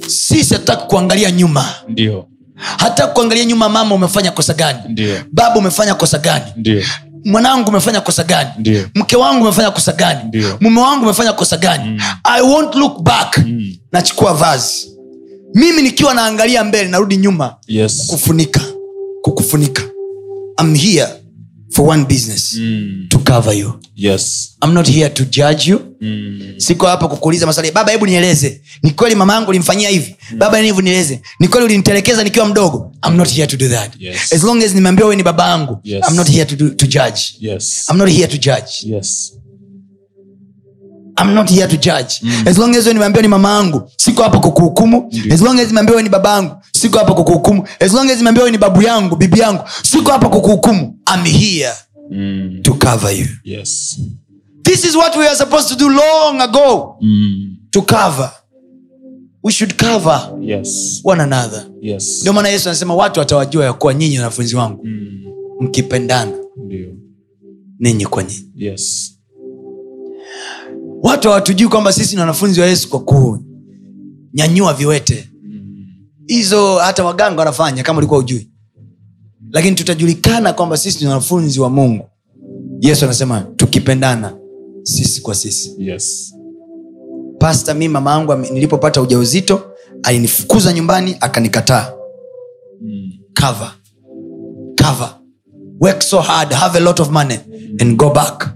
[0.08, 1.66] Sisi hatutaki kuangalia nyuma.
[1.88, 2.26] Ndio.
[2.56, 4.80] Hata kuangalia nyuma mama umefanya kosa gani?
[4.90, 5.16] Ndio.
[5.32, 6.46] Baba umefanya kosa gani?
[6.58, 6.84] Ndio.
[7.26, 8.50] Mwanangu umefanya kosa gani?
[8.58, 8.90] Ndio.
[8.96, 10.42] mke wangu umefanya kosa gani?
[10.60, 11.84] Mume wangu umefanya kosa gani?
[11.90, 12.00] Mm.
[12.24, 13.38] i won't look back.
[13.38, 13.76] Mm.
[13.92, 14.90] nachukua vazi.
[15.54, 17.56] Mimi nikiwa naangalia mbele narudi nyuma.
[17.68, 18.08] Yes.
[18.08, 18.62] Kufunika.
[19.22, 19.84] Kukufunika.
[20.62, 21.08] I'm here
[21.74, 23.08] for one business Mm.
[23.10, 23.80] to cover you.
[23.96, 24.56] Yes.
[24.66, 25.80] I'm not here to judge you.
[26.02, 26.54] Mm.
[26.58, 27.72] siko hapa kukuuliza maswali.
[27.72, 28.62] Baba hebu nieleze.
[28.84, 30.16] Ni kweli mama yangu ulimfanyia hivi?
[30.38, 31.22] Baba hivu nieleze.
[31.40, 32.92] Ni kweli ulinitelekeza nikiwa mdogo?
[33.08, 33.92] I'm not here to do that.
[34.00, 34.34] Yes.
[34.34, 36.06] as long as nimeambiwa wewe ni baba yangu Yes.
[36.10, 37.22] I'm not here to, do, to judge.
[37.40, 37.86] Yes.
[37.90, 38.72] I'm not here to judge.
[38.84, 39.34] Yes
[41.18, 42.22] I'm not here to judge.
[42.46, 45.10] As long as nimeambiwa ni mama yangu siko hapa kukuhukumu.
[45.34, 47.68] As long as nimeambiwa ni baba yangu siko hapa kukuhukumu.
[47.80, 51.00] As long as nimeambiwa ni babu yangu bibi yangu siko hapa kukuhukumu.
[51.16, 51.74] I'm here
[52.12, 52.60] Mm.
[52.64, 53.26] to cover you.
[53.44, 54.00] Yes.
[54.64, 56.98] This is what we are supposed to do long ago.
[57.02, 57.56] Mm.
[57.72, 58.32] to cover.
[59.44, 61.00] We should cover yes.
[61.04, 61.66] one another.
[61.82, 62.22] Yes.
[62.22, 64.86] Ndio maana yesu anasema watu watawajua ya kuwa nyinyi wanafunzi wangu.
[64.86, 65.10] Mm.
[65.60, 66.32] mkipendana
[66.66, 66.88] ndio.
[67.80, 68.50] ninyi kwa nyinyi.
[68.56, 69.13] Yes
[71.04, 75.30] watu hawatujui kwamba sisi ni wanafunzi wa yesu kwa kunyanyua viwete.
[76.28, 78.50] Hizo hata waganga wanafanya kama ulikuwa ujui
[79.54, 82.10] lakini tutajulikana kwamba sisi ni wanafunzi wa mungu.
[82.80, 84.34] Yesu anasema tukipendana
[84.84, 85.76] sisi kwa sisi.
[85.78, 86.36] Yes.
[87.40, 89.62] Pasta mi mama yangu nilipopata ujauzito
[90.04, 91.94] alinifukuza nyumbani akanikataa.
[92.82, 93.12] Mm.
[93.42, 93.72] cover.
[94.84, 95.16] Cover.
[95.80, 97.40] Work so hard have a lot of money
[97.80, 98.50] and go back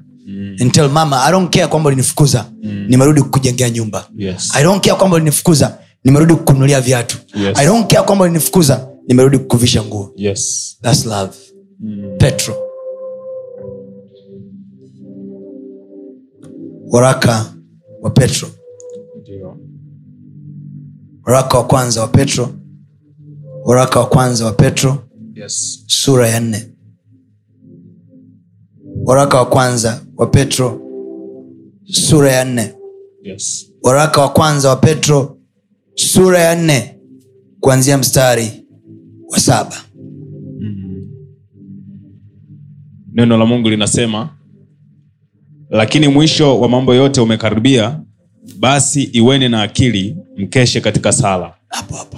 [0.62, 2.46] and tell mama i don't care kwamba ulinifukuza
[2.88, 4.10] nimerudi kukujengea nyumba.
[4.18, 4.52] Yes.
[4.56, 7.18] i don't care kwamba ulinifukuza nimerudi kukunulia viatu.
[7.36, 7.58] Yes.
[7.58, 10.14] i don't care kwamba ulinifukuza nimerudi kukuvisha nguo.
[10.16, 10.78] Yes.
[10.82, 11.32] Thats love.
[11.80, 12.18] Mm.
[12.18, 12.56] petro.
[16.92, 17.54] Waraka
[18.02, 18.50] wa petro.
[21.26, 22.50] Waraka wa kwanza wa petro.
[23.66, 25.04] Waraka wa kwanza wa petro.
[25.36, 25.84] Yes.
[25.88, 26.70] Sura ya nne
[29.08, 30.82] waraka wa kwanza wa petro
[31.86, 32.74] sura ya nne.
[33.24, 33.72] Yes.
[33.84, 35.38] Waraka wa kwanza wa petro
[35.96, 37.00] sura ya nne
[37.60, 38.66] kuanzia mstari
[39.30, 39.76] wa saba.
[43.14, 44.30] Neno la mungu linasema
[45.70, 48.00] lakini mwisho wa mambo yote umekaribia
[48.60, 51.54] basi iweni na akili mkeshe katika sala.
[51.68, 52.18] Hapo hapo.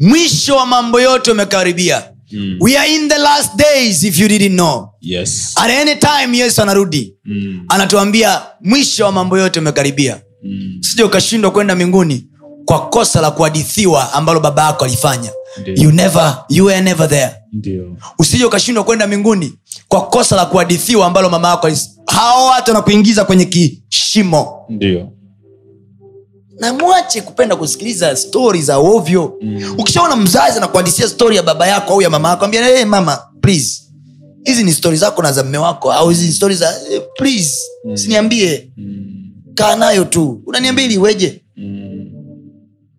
[0.00, 2.56] Mwisho wa mambo yote umekaribia Mm.
[2.60, 4.88] we are in the last days if you didn't know.
[5.00, 5.54] Yes.
[5.56, 7.14] At any time yesu anarudi.
[7.24, 7.64] Mm.
[7.68, 10.20] anatuambia mwisho wa mambo yote umekaribia.
[10.44, 10.78] Mm.
[10.80, 12.26] sija ukashindwa kwenda mbinguni
[12.64, 15.30] kwa kosa la kuhadithiwa ambalo baba yako alifanya.
[15.60, 15.76] Ndiyo.
[15.82, 17.30] you never, you were never there.
[17.52, 17.96] Ndio.
[18.18, 19.52] Usije ukashindwa kwenda mbinguni
[19.88, 21.68] kwa kosa la kuhadithiwa ambalo mama yako
[22.06, 24.66] hao watu wanakuingiza kwenye kishimo.
[24.68, 25.08] Ndio
[26.60, 29.74] na mwache kupenda kusikiliza stori za ovyo mm.
[29.78, 33.82] ukishaona mzazi anakuandisia stori ya baba yako au ya mama yako ambia hey, mama please
[34.44, 37.96] hizi ni stori zako na za mme wako au hizi stori za eh, please mm.
[37.96, 39.04] siniambie mm.
[39.54, 42.10] kaa nayo tu unaniambia ili iweje Mm.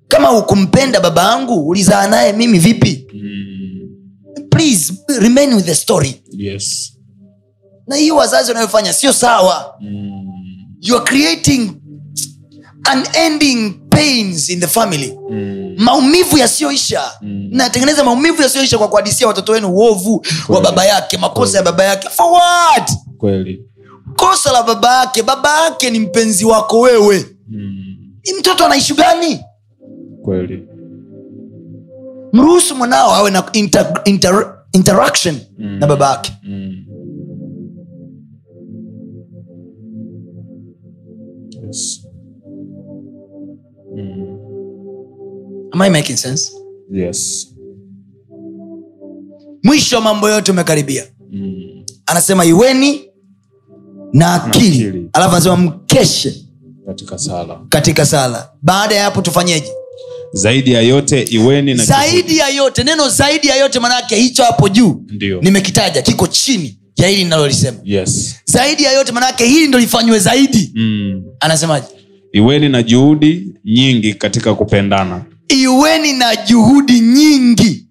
[0.08, 4.50] kama ukumpenda baba yangu ulizaa naye mimi vipi Mm.
[4.50, 6.94] please remain with the story yes
[7.88, 10.12] na hiyo wazazi wanayofanya sio sawa mm.
[10.82, 11.72] you are creating
[12.94, 15.18] unending pains in the family.
[15.32, 15.76] Mm.
[15.78, 17.02] maumivu yasiyoisha.
[17.22, 17.48] Mm.
[17.52, 22.10] natengeneza maumivu yasiyoisha kwa kuhadisia watoto wenu uovu wa baba yake makosa ya baba yake.
[22.10, 22.92] For what?
[23.18, 23.66] Kweli.
[24.16, 25.24] Kosa la baba yake.
[25.24, 27.26] Baba yake ni mpenzi wako wewe.
[27.50, 27.96] Mm.
[28.26, 29.40] Ni mtoto anaishu gani?
[30.24, 30.64] Kweli.
[32.34, 35.80] Mruhusu mwanao awe na inter, inter, interaction mm.
[35.80, 36.34] na baba yake.
[36.44, 36.72] Mm.
[41.68, 42.05] yes
[45.76, 46.52] Am I making sense?
[46.92, 47.48] Yes.
[49.64, 51.04] Mwisho wa mambo yote umekaribia.
[51.32, 51.84] Mm.
[52.06, 53.02] anasema iweni
[54.14, 55.10] na akili.
[55.14, 56.36] alafu anasema mkeshe
[56.86, 57.60] katika sala.
[57.70, 58.50] katika sala.
[58.62, 59.68] Baada ya hapo tufanyeje?
[60.34, 64.70] Zaidi ya yote iweni na zaidi ya yote neno zaidi ya yote manake hicho hapo
[64.70, 65.42] juu Ndio.
[65.42, 67.78] nimekitaja kiko chini ya hili ninalolisema.
[67.84, 68.36] Yes.
[68.46, 70.72] Zaidi ya yote maanaake hili ndo lifanywe zaidi.
[70.76, 71.24] Mm.
[71.40, 71.86] anasemaje?
[72.32, 77.88] Iweni na juhudi nyingi katika kupendana iweni na juhudi nyingi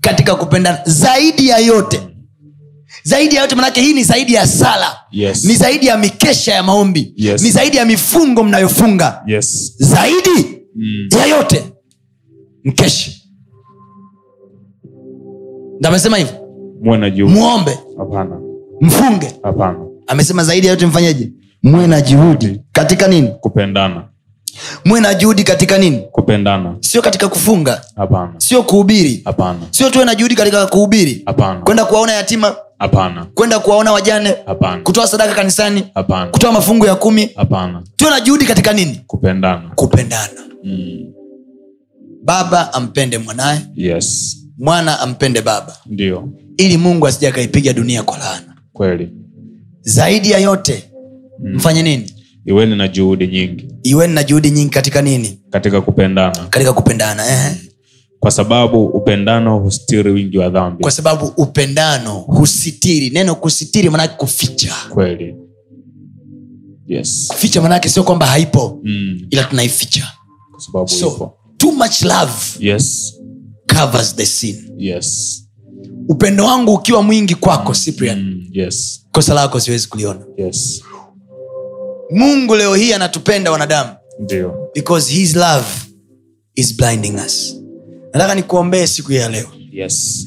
[0.00, 2.00] katika kupendana zaidi ya yote.
[3.02, 4.96] Zaidi ya yote manake hii ni zaidi ya sala.
[5.10, 5.44] Yes.
[5.44, 7.12] ni zaidi ya mikesha ya maombi.
[7.16, 7.42] Yes.
[7.42, 9.22] ni zaidi ya mifungo mnayofunga.
[9.26, 9.74] Yes.
[9.78, 11.08] Zaidi mm.
[11.18, 11.64] ya yote
[12.64, 13.22] mkeshe
[15.84, 16.34] amesema hivyo
[17.10, 17.38] juhudi.
[17.38, 18.40] Mwombe Apana.
[18.80, 19.32] mfunge.
[19.42, 19.78] Apana.
[20.06, 21.32] amesema zaidi ya yote mfanyeje?
[21.62, 22.60] Mwe na juhudi.
[22.72, 23.28] Katika nini?
[23.40, 24.08] Kupendana
[24.84, 25.98] mwe na juhudi katika nini?
[26.12, 26.76] Kupendana.
[26.80, 27.82] Sio katika kufunga.
[27.96, 28.32] Hapana.
[28.38, 29.22] Sio kuhubiri.
[29.24, 29.58] Hapana.
[29.70, 31.22] Sio tuwe na juhudi katika kuhubiri.
[31.26, 31.60] Hapana.
[31.60, 32.56] Kwenda kuwaona yatima.
[32.78, 33.26] Hapana.
[33.34, 34.34] Kwenda kuwaona wajane.
[34.46, 34.82] Hapana.
[34.82, 35.84] Kutoa sadaka kanisani.
[35.94, 36.30] Hapana.
[36.30, 37.30] Kutoa mafungu ya kumi.
[37.36, 37.82] Hapana.
[37.96, 39.00] Tuwe na juhudi katika nini?
[39.06, 39.70] Kupendana.
[39.74, 40.40] Kupendana.
[40.64, 41.04] Mm.
[42.24, 44.36] baba ampende mwanaye yes.
[44.58, 45.76] Mwana ampende baba.
[45.86, 46.28] Ndio.
[46.56, 48.54] Ili mungu asija akaipiga dunia kwa laana.
[48.72, 49.10] Kweli.
[49.80, 50.84] Zaidi ya yote
[51.54, 52.12] mfanye nini
[52.48, 53.68] iweni na juhudi nyingi.
[53.82, 55.38] Iweni na juhudi nyingi katika nini?
[55.50, 56.46] Katika kupendana.
[56.50, 57.56] Katika kupendana eh.
[58.20, 60.82] kwa sababu upendano husitiri wingi wa dhambi.
[60.82, 63.10] Kwa sababu upendano husitiri.
[63.10, 64.74] Neno kusitiri manake kuficha.
[64.90, 65.34] Kweli.
[66.86, 67.24] Yes.
[67.28, 69.20] Kuficha manake sio kwamba haipo mm.
[69.30, 70.12] ila tunaificha.
[70.50, 71.38] Kwa sababu so ipo.
[71.56, 73.14] too much love yes.
[73.78, 74.70] covers the sin.
[74.78, 75.42] Yes.
[76.08, 78.46] Upendo wangu ukiwa mwingi kwako cyprian mm.
[78.52, 79.06] yes.
[79.12, 80.20] kosa lako siwezi kuliona.
[80.36, 80.82] Yes
[82.10, 83.90] mungu leo hii anatupenda wanadamu.
[84.74, 85.66] Because his love
[86.54, 87.56] is blinding us.
[88.12, 89.46] Nataka nikuombee siku ya leo.
[89.72, 90.26] Yes.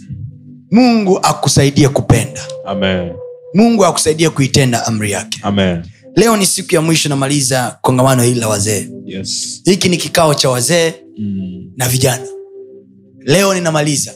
[0.72, 2.42] Mungu akusaidie kupenda.
[2.66, 3.14] Amen.
[3.54, 5.40] Mungu akusaidie kuitenda amri yake.
[5.44, 5.84] Amen.
[6.16, 8.90] Leo ni siku ya mwisho namaliza kongamano hili la wazee.
[9.06, 9.62] Yes.
[9.66, 11.72] Hiki ni kikao cha wazee mm.
[11.78, 12.28] na vijana.
[13.20, 14.14] Leo ninamaliza.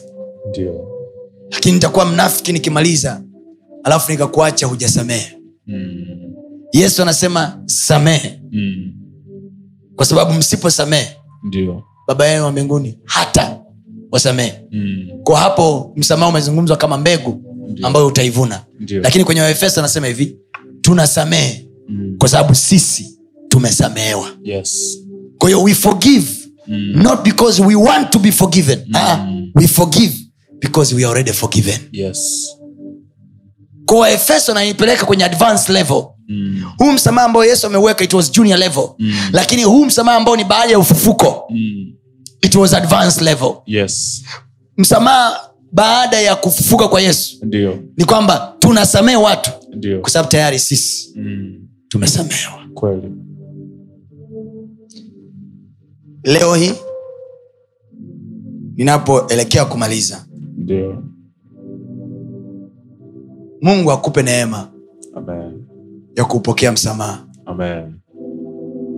[1.50, 3.22] Lakini nitakuwa mnafiki nikimaliza.
[3.84, 5.38] Alafu nikakuacha hujasamehe.
[5.66, 6.15] Mm.
[6.72, 8.40] Yesu anasema samehe.
[8.52, 8.92] Mm.
[9.96, 11.16] kwa sababu msiposamehe
[12.08, 13.58] baba yenu wa mbinguni hata
[14.12, 14.54] wasamehe.
[14.72, 15.08] Mm.
[15.24, 17.42] kwa hapo msamaha umezungumzwa kama mbegu
[17.82, 18.64] ambayo utaivuna.
[18.80, 19.00] Ndiyo.
[19.02, 20.36] lakini kwenye waefeso anasema hivi
[20.80, 22.16] tunasamehe Mm.
[22.18, 24.28] kwa sababu sisi tumesamehewa.
[24.44, 24.98] Yes.
[25.38, 26.26] Kwa hiyo we forgive
[26.68, 27.02] Mm.
[27.02, 28.78] not because we want to be forgiven.
[28.94, 30.14] Ah, we forgive
[30.60, 31.80] because we are already forgiven.
[31.92, 32.48] Yes.
[33.86, 36.62] Kwa waefeso naipeleka kwenye advance level mm.
[36.78, 39.12] huu msamaha ambao yesu ameweka it was junior level Mm.
[39.32, 41.92] lakini huu msamaha ambao ni baada ya ufufuko Mm.
[42.42, 44.24] it was advanced level yes
[44.76, 45.40] msamaha
[45.72, 47.78] baada ya kufufuka kwa yesu Ndiyo.
[47.96, 49.50] ni kwamba tunasamehe watu
[50.00, 51.68] kwa sababu tayari sisi mm.
[51.88, 53.12] tumesamehewa kweli
[56.24, 56.72] leo hii
[58.76, 61.02] ninapoelekea kumaliza Ndiyo.
[63.62, 64.68] mungu akupe neema
[65.14, 65.45] amen
[66.16, 67.26] ya kuupokea msamaha.
[67.46, 67.94] Amen.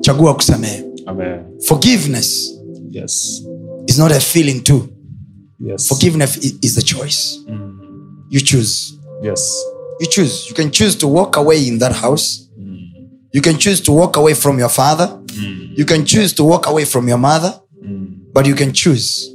[0.00, 0.84] Chagua kusamehe.
[1.06, 1.40] Amen.
[1.60, 2.54] Forgiveness
[2.90, 3.42] yes.
[3.86, 4.88] is not a feeling too.
[5.60, 5.88] Yes.
[5.88, 7.40] Forgiveness is a choice.
[7.48, 7.78] Mm.
[8.30, 8.94] you choose.
[9.22, 9.64] Yes.
[10.00, 10.48] You choose.
[10.48, 12.48] You can choose to walk away in that house.
[12.58, 12.78] Mm.
[13.32, 15.06] you can choose to walk away from your father.
[15.26, 15.78] Mm.
[15.78, 17.60] you can choose to walk away from your mother.
[17.84, 18.32] Mm.
[18.32, 19.28] but you can choose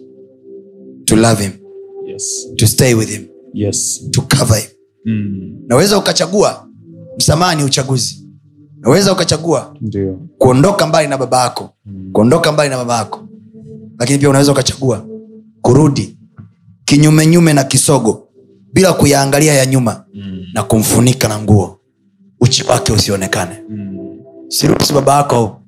[1.05, 1.59] to love him.
[2.05, 2.45] Yes.
[2.57, 3.29] To stay with him.
[3.53, 3.99] Yes.
[4.11, 4.69] To cover him.
[5.05, 5.59] Mm.
[5.67, 6.69] naweza ukachagua
[7.17, 8.25] msamaha ni uchaguzi.
[8.79, 10.19] Naweza ukachagua Ndiyo.
[10.37, 11.69] kuondoka mbali na baba yako
[12.11, 13.27] kuondoka mbali na baba yako.
[13.99, 15.05] Lakini pia unaweza ukachagua
[15.61, 16.17] kurudi
[16.85, 18.27] kinyumenyume na kisogo
[18.73, 20.45] bila kuyaangalia ya nyuma mm.
[20.53, 21.79] na kumfunika na nguo.
[22.41, 23.55] Uchi wake usionekane.
[23.69, 23.97] Mm.
[24.47, 25.61] siruhusu baba yako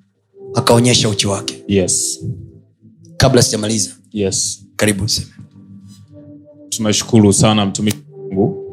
[0.55, 1.63] akaonyesha uchi wake.
[1.67, 2.19] Yes.
[3.17, 4.65] Kabla sijamaliza yes.
[4.75, 5.05] karibu
[6.69, 7.97] tunashukuru sana mtumishi
[8.29, 8.64] wangu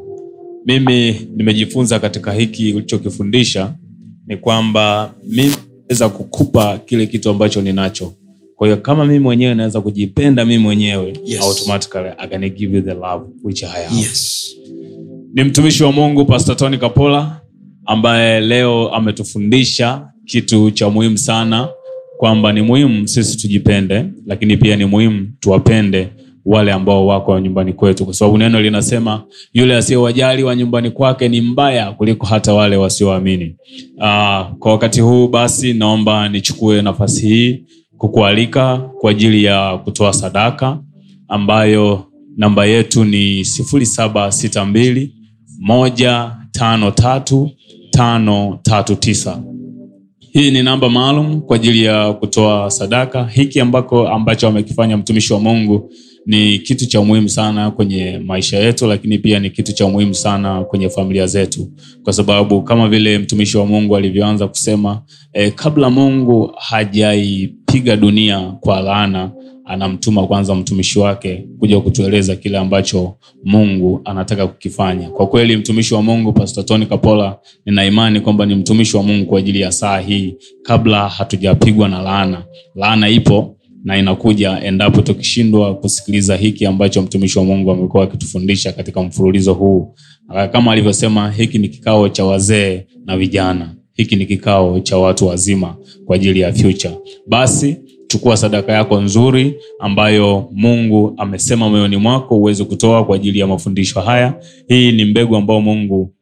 [0.65, 3.73] mimi nimejifunza katika hiki ulichokifundisha
[4.27, 5.53] ni kwamba mimi
[5.89, 8.13] naweza kukupa kile kitu ambacho ninacho
[8.55, 11.41] kwa hiyo kama mimi mwenyewe naweza kujipenda mimi mwenyewe Yes.
[11.41, 13.95] automatically I can give you the love which I have.
[14.01, 14.49] yes
[15.33, 17.41] ni mtumishi wa mungu pastor tony kapola
[17.85, 21.67] ambaye leo ametufundisha kitu cha muhimu sana
[22.17, 26.07] kwamba ni muhimu sisi tujipende lakini pia ni muhimu tuwapende
[26.45, 28.05] wale ambao wako nyumbani kwetu.
[28.05, 33.55] Kwa sababu neno linasema yule asiyewajali wa nyumbani kwake ni mbaya kuliko hata wale wasioamini.
[33.97, 34.03] Uh,
[34.59, 37.63] kwa wakati huu basi naomba nichukue nafasi hii
[37.97, 40.79] kukualika kwa ajili ya kutoa sadaka
[41.27, 42.03] ambayo
[42.37, 45.09] namba yetu ni 0762
[45.69, 47.49] 153
[47.97, 49.37] 539
[50.33, 53.25] hii ni namba maalum kwa ajili ya kutoa sadaka.
[53.27, 55.91] Hiki ambako ambacho amekifanya mtumishi wa mungu
[56.25, 60.63] ni kitu cha muhimu sana kwenye maisha yetu lakini pia ni kitu cha muhimu sana
[60.63, 61.71] kwenye familia zetu.
[62.03, 65.01] Kwa sababu kama vile mtumishi wa mungu alivyoanza kusema
[65.33, 69.31] eh, kabla mungu hajaipiga dunia kwa laana
[69.65, 75.09] anamtuma kwanza mtumishi wake kuja kutueleza kile ambacho mungu anataka kukifanya.
[75.09, 79.39] Kwa kweli mtumishi wa mungu pastor kapola nina imani kwamba ni mtumishi wa mungu kwa
[79.39, 82.43] ajili ya saa hii kabla hatujapigwa na laana.
[82.75, 89.03] Laana ipo na inakuja endapo tukishindwa kusikiliza hiki ambacho mtumishi wa mungu amekuwa akitufundisha katika
[89.03, 89.95] mfululizo huu.
[90.51, 93.75] Kama alivyosema hiki ni kikao cha wazee na vijana.
[93.93, 96.93] Hiki ni kikao cha watu wazima kwa ajili ya future.
[97.27, 97.77] Basi
[98.07, 104.01] chukua sadaka yako nzuri ambayo mungu amesema moyoni mwako uweze kutoa kwa ajili ya mafundisho
[104.01, 104.33] haya.
[104.67, 106.13] Hii ni mbegu ambayo mungu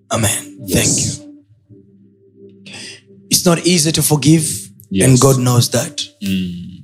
[0.10, 0.32] Amen.
[0.68, 0.74] Yes.
[0.74, 1.30] thank you.
[3.30, 5.08] It's not easy to forgive Yes.
[5.08, 6.02] and god knows that.
[6.22, 6.84] Mm,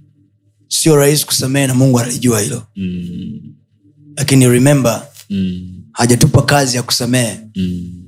[0.67, 2.63] sio rahisi kusamehe na mungu analijua hilo.
[2.75, 3.41] Mm,
[4.17, 8.03] lakini remember mm, hajatupa kazi ya kusamehe mm.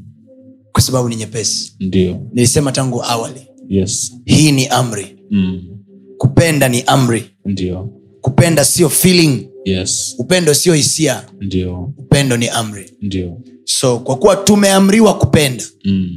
[0.72, 1.74] kwa sababu ni nyepesi.
[1.80, 2.22] Ndio.
[2.34, 3.42] Nilisema tangu awali.
[3.70, 4.14] Yes.
[4.26, 5.18] Hii ni amri.
[5.32, 5.77] Mm,
[6.18, 7.26] kupenda ni amri.
[7.46, 7.90] Ndio.
[8.22, 9.50] Kupenda sio feeling.
[9.66, 10.16] Yes.
[10.20, 11.24] Upendo sio hisia.
[11.42, 11.94] Ndio.
[11.98, 12.92] Upendo ni amri.
[13.02, 13.38] Ndio.
[13.64, 16.10] So kwa kuwa tumeamriwa kupenda mm,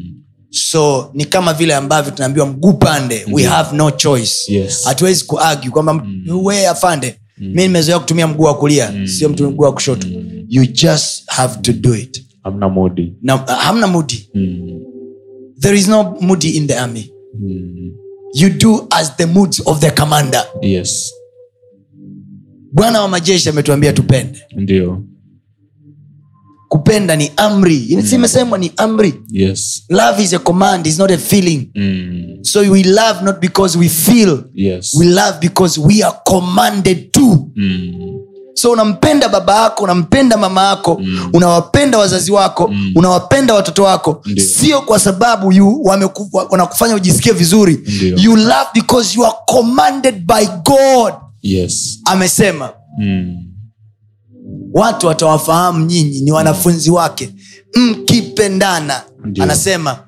[0.51, 3.27] so ni kama vile ambavyo tunaambiwa mguu pande.
[3.33, 4.35] We have no choice.
[4.55, 4.85] Yes.
[4.85, 6.25] hatuwezi kuargue kwamba mm.
[6.45, 7.15] we afande.
[7.39, 10.07] Mi nimezoea kutumia mguu wa kulia sio mtu mguu wa kushoto.
[10.49, 12.25] You just have to do it.
[12.43, 14.31] Hamna mudi, na hamna mudi.
[14.35, 14.81] Mm,
[15.61, 17.13] there is no mudi in the army.
[17.41, 17.93] Mm,
[18.35, 20.45] you do as the moods of the commander.
[20.63, 21.13] Yes.
[22.73, 24.39] Bwana wa majeshi ametuambia tupende.
[24.57, 25.03] Ndio.
[26.69, 27.89] Kupenda ni amri.
[27.91, 28.59] Mm.
[28.59, 29.15] ni amri.
[29.29, 29.85] Yes.
[29.89, 31.71] Love is a command is not a feeling.
[31.75, 34.45] Mm, so we love not because we feel.
[34.55, 34.95] Yes.
[34.99, 37.51] We love because we are commanded to.
[37.57, 38.20] Mm,
[38.61, 41.31] so unampenda baba yako unampenda mama yako mm.
[41.33, 42.93] unawapenda wazazi wako mm.
[42.97, 44.47] unawapenda watoto wako Ndiyo.
[44.47, 45.85] sio kwa sababu you
[46.51, 48.17] wanakufanya ujisikie vizuri Ndiyo.
[48.19, 53.37] you love because you are commanded by god yes amesema mm,
[54.75, 57.35] watu watawafahamu nyinyi ni wanafunzi wake
[57.77, 59.45] mkipendana Ndiyo.
[59.45, 59.99] anasema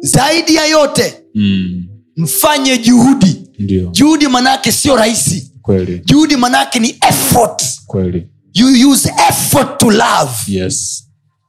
[0.00, 1.84] zaidi ya yote mm,
[2.16, 3.88] mfanye juhudi Ndiyo.
[3.90, 6.02] juhudi manake sio rahisi kweli.
[6.04, 7.62] Juhudi manaake ni effort.
[7.86, 8.26] Kweli.
[8.54, 10.30] You use effort to love.
[10.46, 11.04] Yes.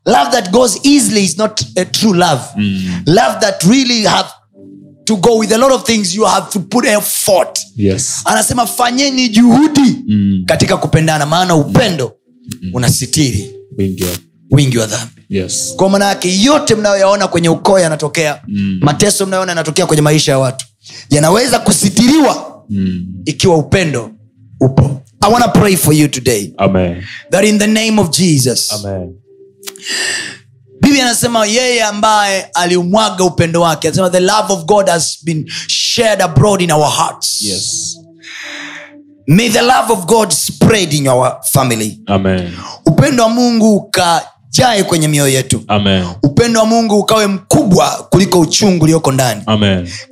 [0.05, 2.41] Love that goes easily is not a true love.
[2.57, 4.29] Mm, love that really have
[5.05, 7.59] to go with a lot of things you have to put effort.
[7.75, 8.21] Yes.
[8.25, 12.11] Anasema fanyeni juhudi mm, katika kupendana maana upendo
[12.73, 13.51] unasitiri.
[13.77, 14.17] Wingi wa-
[14.51, 15.21] wingi wa dhambi.
[15.29, 15.73] Yes.
[15.75, 18.41] Kwa maana yake yote mnayoyaona kwenye ukoo yanatokea.
[18.47, 18.79] Mm.
[18.81, 20.65] mateso mnayoona yanatokea kwenye maisha ya watu.
[21.09, 24.11] Yanaweza kusitiriwa mm, ikiwa upendo
[24.61, 25.01] upo.
[25.27, 26.53] I want to pray for you today.
[26.57, 27.03] Amen.
[27.31, 28.71] That in the name of jesus.
[28.73, 29.15] Amen.
[30.81, 33.87] Biblia anasema yeye ambaye aliumwaga upendo wake.
[33.87, 37.41] Anasema the love of god has been shared abroad in our hearts.
[37.41, 37.97] Yes.
[39.27, 41.99] May the love of god spread in our family.
[42.07, 42.53] Amen.
[42.85, 43.91] Upendo wa mungu
[44.55, 45.61] ukajae kwenye mioyo yetu.
[45.67, 46.03] Amen.
[46.23, 49.41] Upendo wa mungu ukawe mkubwa kuliko uchungu ulioko ndani.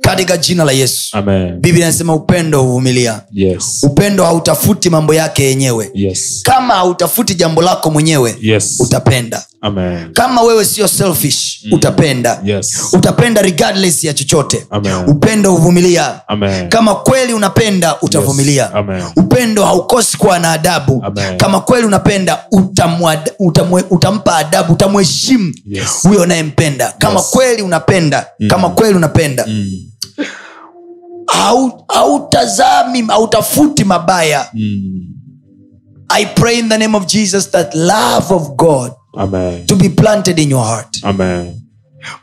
[0.00, 1.16] Katika jina la yesu.
[1.60, 3.20] Biblia inasema upendo huvumilia.
[3.32, 3.80] Yes.
[3.82, 5.90] Upendo hautafuti mambo yake yenyewe.
[5.94, 6.42] Yes.
[6.44, 8.76] Kama hautafuti jambo lako mwenyewe yes.
[8.80, 10.12] utapenda amen.
[10.12, 12.40] Kama wewe sio selfish utapenda.
[12.44, 12.88] Yes.
[12.92, 14.66] Utapenda regardless ya chochote.
[14.70, 14.94] Amen.
[15.08, 16.28] upendo huvumilia.
[16.28, 16.68] Amen.
[16.68, 18.62] Kama kweli unapenda utavumilia.
[18.62, 18.72] Yes.
[18.74, 19.02] Amen.
[19.16, 21.02] upendo haukosi kuwa na adabu.
[21.04, 21.36] Amen.
[21.36, 22.44] kama kweli unapenda
[23.38, 26.02] utamwe- utampa adabu utamheshimu Yes.
[26.02, 26.94] huyo unayempenda.
[26.98, 27.30] Kama Yes.
[27.30, 29.70] kweli unapenda kama kweli unapenda mm,
[31.88, 34.46] hautazami hautafuti mabaya.
[34.54, 35.06] Mm,
[36.08, 40.38] i pray in the name of jesus that love of god amen to be planted
[40.38, 41.60] in your heart amen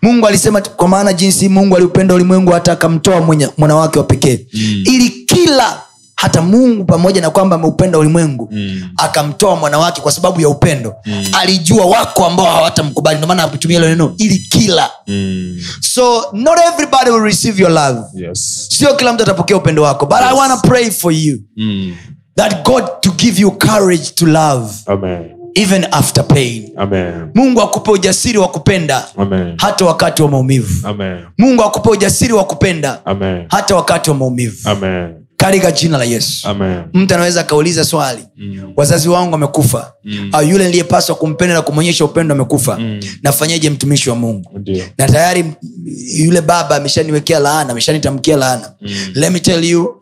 [0.02, 4.84] mungu alisema kwa maana jinsi mungu aliupenda ulimwengu hata akamtoa mwanawake mwana wa pekee Mm.
[4.86, 5.82] ili kila
[6.16, 8.82] hata mungu pamoja na kwamba ameupenda ulimwengu Mm.
[8.98, 10.96] akamtoa mwanawake kwa sababu ya upendo
[11.32, 15.58] alijua wako ambao hawatamkubali ndomaana akutumia hilo neno ili kila Mm.
[15.82, 18.68] so not everybody will receive your love Yes.
[18.70, 21.96] sio kila mtu atapokea upendo wako but i want pray for you Mm.
[22.36, 25.26] that god to give you courage to love Amen.
[25.56, 27.14] Even after pain Amen.
[27.36, 29.54] mungu akupe ujasiri wa kupenda Amen.
[29.58, 31.18] hata wakati wa maumivu Amen.
[31.38, 33.46] mungu akupe ujasiri wa kupenda Amen.
[33.50, 35.14] hata wakati wa maumivu Amen.
[35.38, 36.48] katika jina la yesu
[36.94, 38.74] mtu anaweza akauliza swali Mm.
[38.78, 40.30] wazazi wangu wamekufa Mm.
[40.32, 43.00] au yule niliyepaswa kumpenda na kumwonyesha upendo amekufa Mm.
[43.24, 44.86] nafanyeje mtumishi wa mungu Ndiyo.
[44.98, 45.46] na tayari
[46.18, 48.90] yule baba ameshaniwekea laana ameshanitamkia laana Mm.
[49.14, 49.96] let me tell you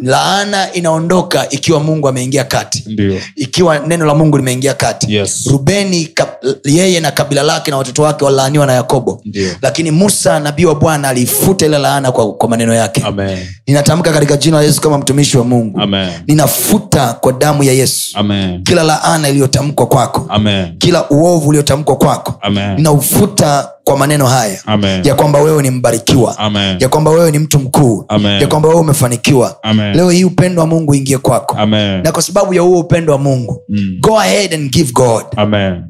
[0.00, 3.20] laana inaondoka ikiwa mungu ameingia kati Ndiyo.
[3.36, 5.46] ikiwa neno la mungu limeingia kati Yes.
[5.50, 9.50] rubeni kap, yeye na kabila lake na watoto wake walaaniwa na yakobo Ndiyo.
[9.62, 13.38] lakini musa nabii wa bwana aliifuta ile laana kwa, kwa maneno yake Amen.
[13.66, 16.08] ninatamka katika jina la yesu kama mtumishi wa mungu Amen.
[16.26, 18.62] ninafuta kwa damu ya yesu Amen.
[18.64, 20.78] kila laana iliyotamkwa kwako Amen.
[20.78, 22.74] kila uovu uliotamkwa kwako Amen.
[22.76, 25.04] ninaufuta kwa maneno haya Amen.
[25.06, 26.76] ya kwamba wewe ni mbarikiwa Amen.
[26.80, 28.40] ya kwamba wewe ni mtu mkuu Amen.
[28.40, 29.81] ya kwamba wewe umefanikiwa Amen.
[29.94, 32.02] Leo hii upendo wa mungu ingie kwako Amen.
[32.02, 33.96] na kwa sababu ya huo upendo wa mungu Mm.
[34.00, 35.82] go ahead and give god Amen.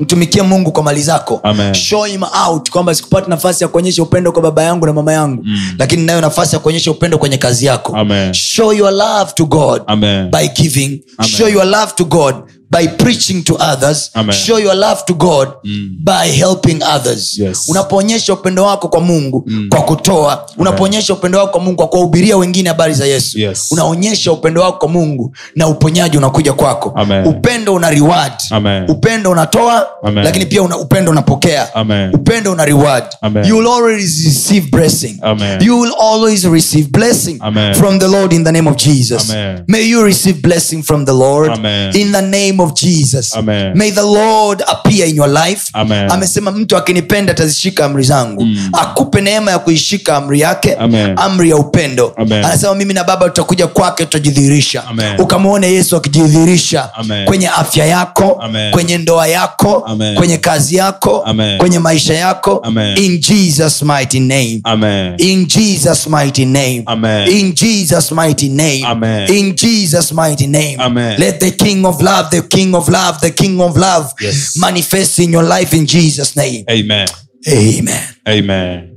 [0.00, 1.74] mtumikie mungu kwa mali zako Amen.
[1.74, 5.42] show him out kwamba sikupata nafasi ya kuonyesha upendo kwa baba yangu na mama yangu
[5.46, 5.74] Mm.
[5.78, 8.32] lakini nayo nafasi ya kuonyesha upendo kwenye kazi yako Amen.
[8.34, 10.30] show your love to god Amen.
[10.30, 11.30] by giving Amen.
[11.30, 12.34] show your love to god
[12.70, 14.32] by preaching to others Amen.
[14.36, 15.88] show your love to god Mm.
[16.04, 17.64] by helping others Yes.
[17.68, 19.68] unapoonyesha upendo wako kwa mungu Mm.
[19.70, 23.66] kwa kutoa unapoonyesha upendo wako kwa mungu kwa kuwahubiria wengine habari za yesu Yes.
[23.70, 27.26] unaonyesha upendo wako kwa mungu na uponyaji unakuja kwako Amen.
[27.26, 28.90] upendo una reward Amen.
[28.90, 30.24] upendo unatoa Amen.
[30.24, 32.14] lakini pia una, upendo unapokea Amen.
[32.14, 33.44] upendo una reward Amen.
[33.46, 35.62] you will always receive blessing Amen.
[35.62, 37.74] you will always receive blessing Amen.
[37.74, 39.64] from the lord in the name of jesus Amen.
[39.68, 41.96] may you receive blessing from the lord Amen.
[41.96, 43.72] in the name of jesus Amen.
[43.78, 46.10] may the lord appear in your life Amen.
[46.12, 48.68] amesema mtu akinipenda atazishika amri zangu Mm.
[48.72, 51.12] akupe neema ya kuishika amri yake Amen.
[51.16, 52.44] amri ya upendo Amen.
[52.44, 55.20] anasema mimi na baba tutakuja kwake tutajidhihirisha Amen.
[55.20, 56.90] ukamwone yesu akijidhihirisha
[57.24, 58.70] kwenye afya yako Amen.
[58.72, 60.14] kwenye ndoa yako Amen.
[60.16, 61.58] kwenye kazi yako Amen.
[61.58, 62.98] kwenye maisha yako Amen.
[63.04, 65.14] in jesus mighty name Amen.
[65.18, 67.28] in jesus mighty name Amen.
[67.32, 69.34] in jesus mighty name Amen.
[69.34, 71.14] in jesus mighty name Amen.
[71.20, 74.56] let the king of love the king of love the king of love Yes.
[74.56, 77.08] manifest in your life in jesus name Amen.
[77.48, 78.94] amen Amen.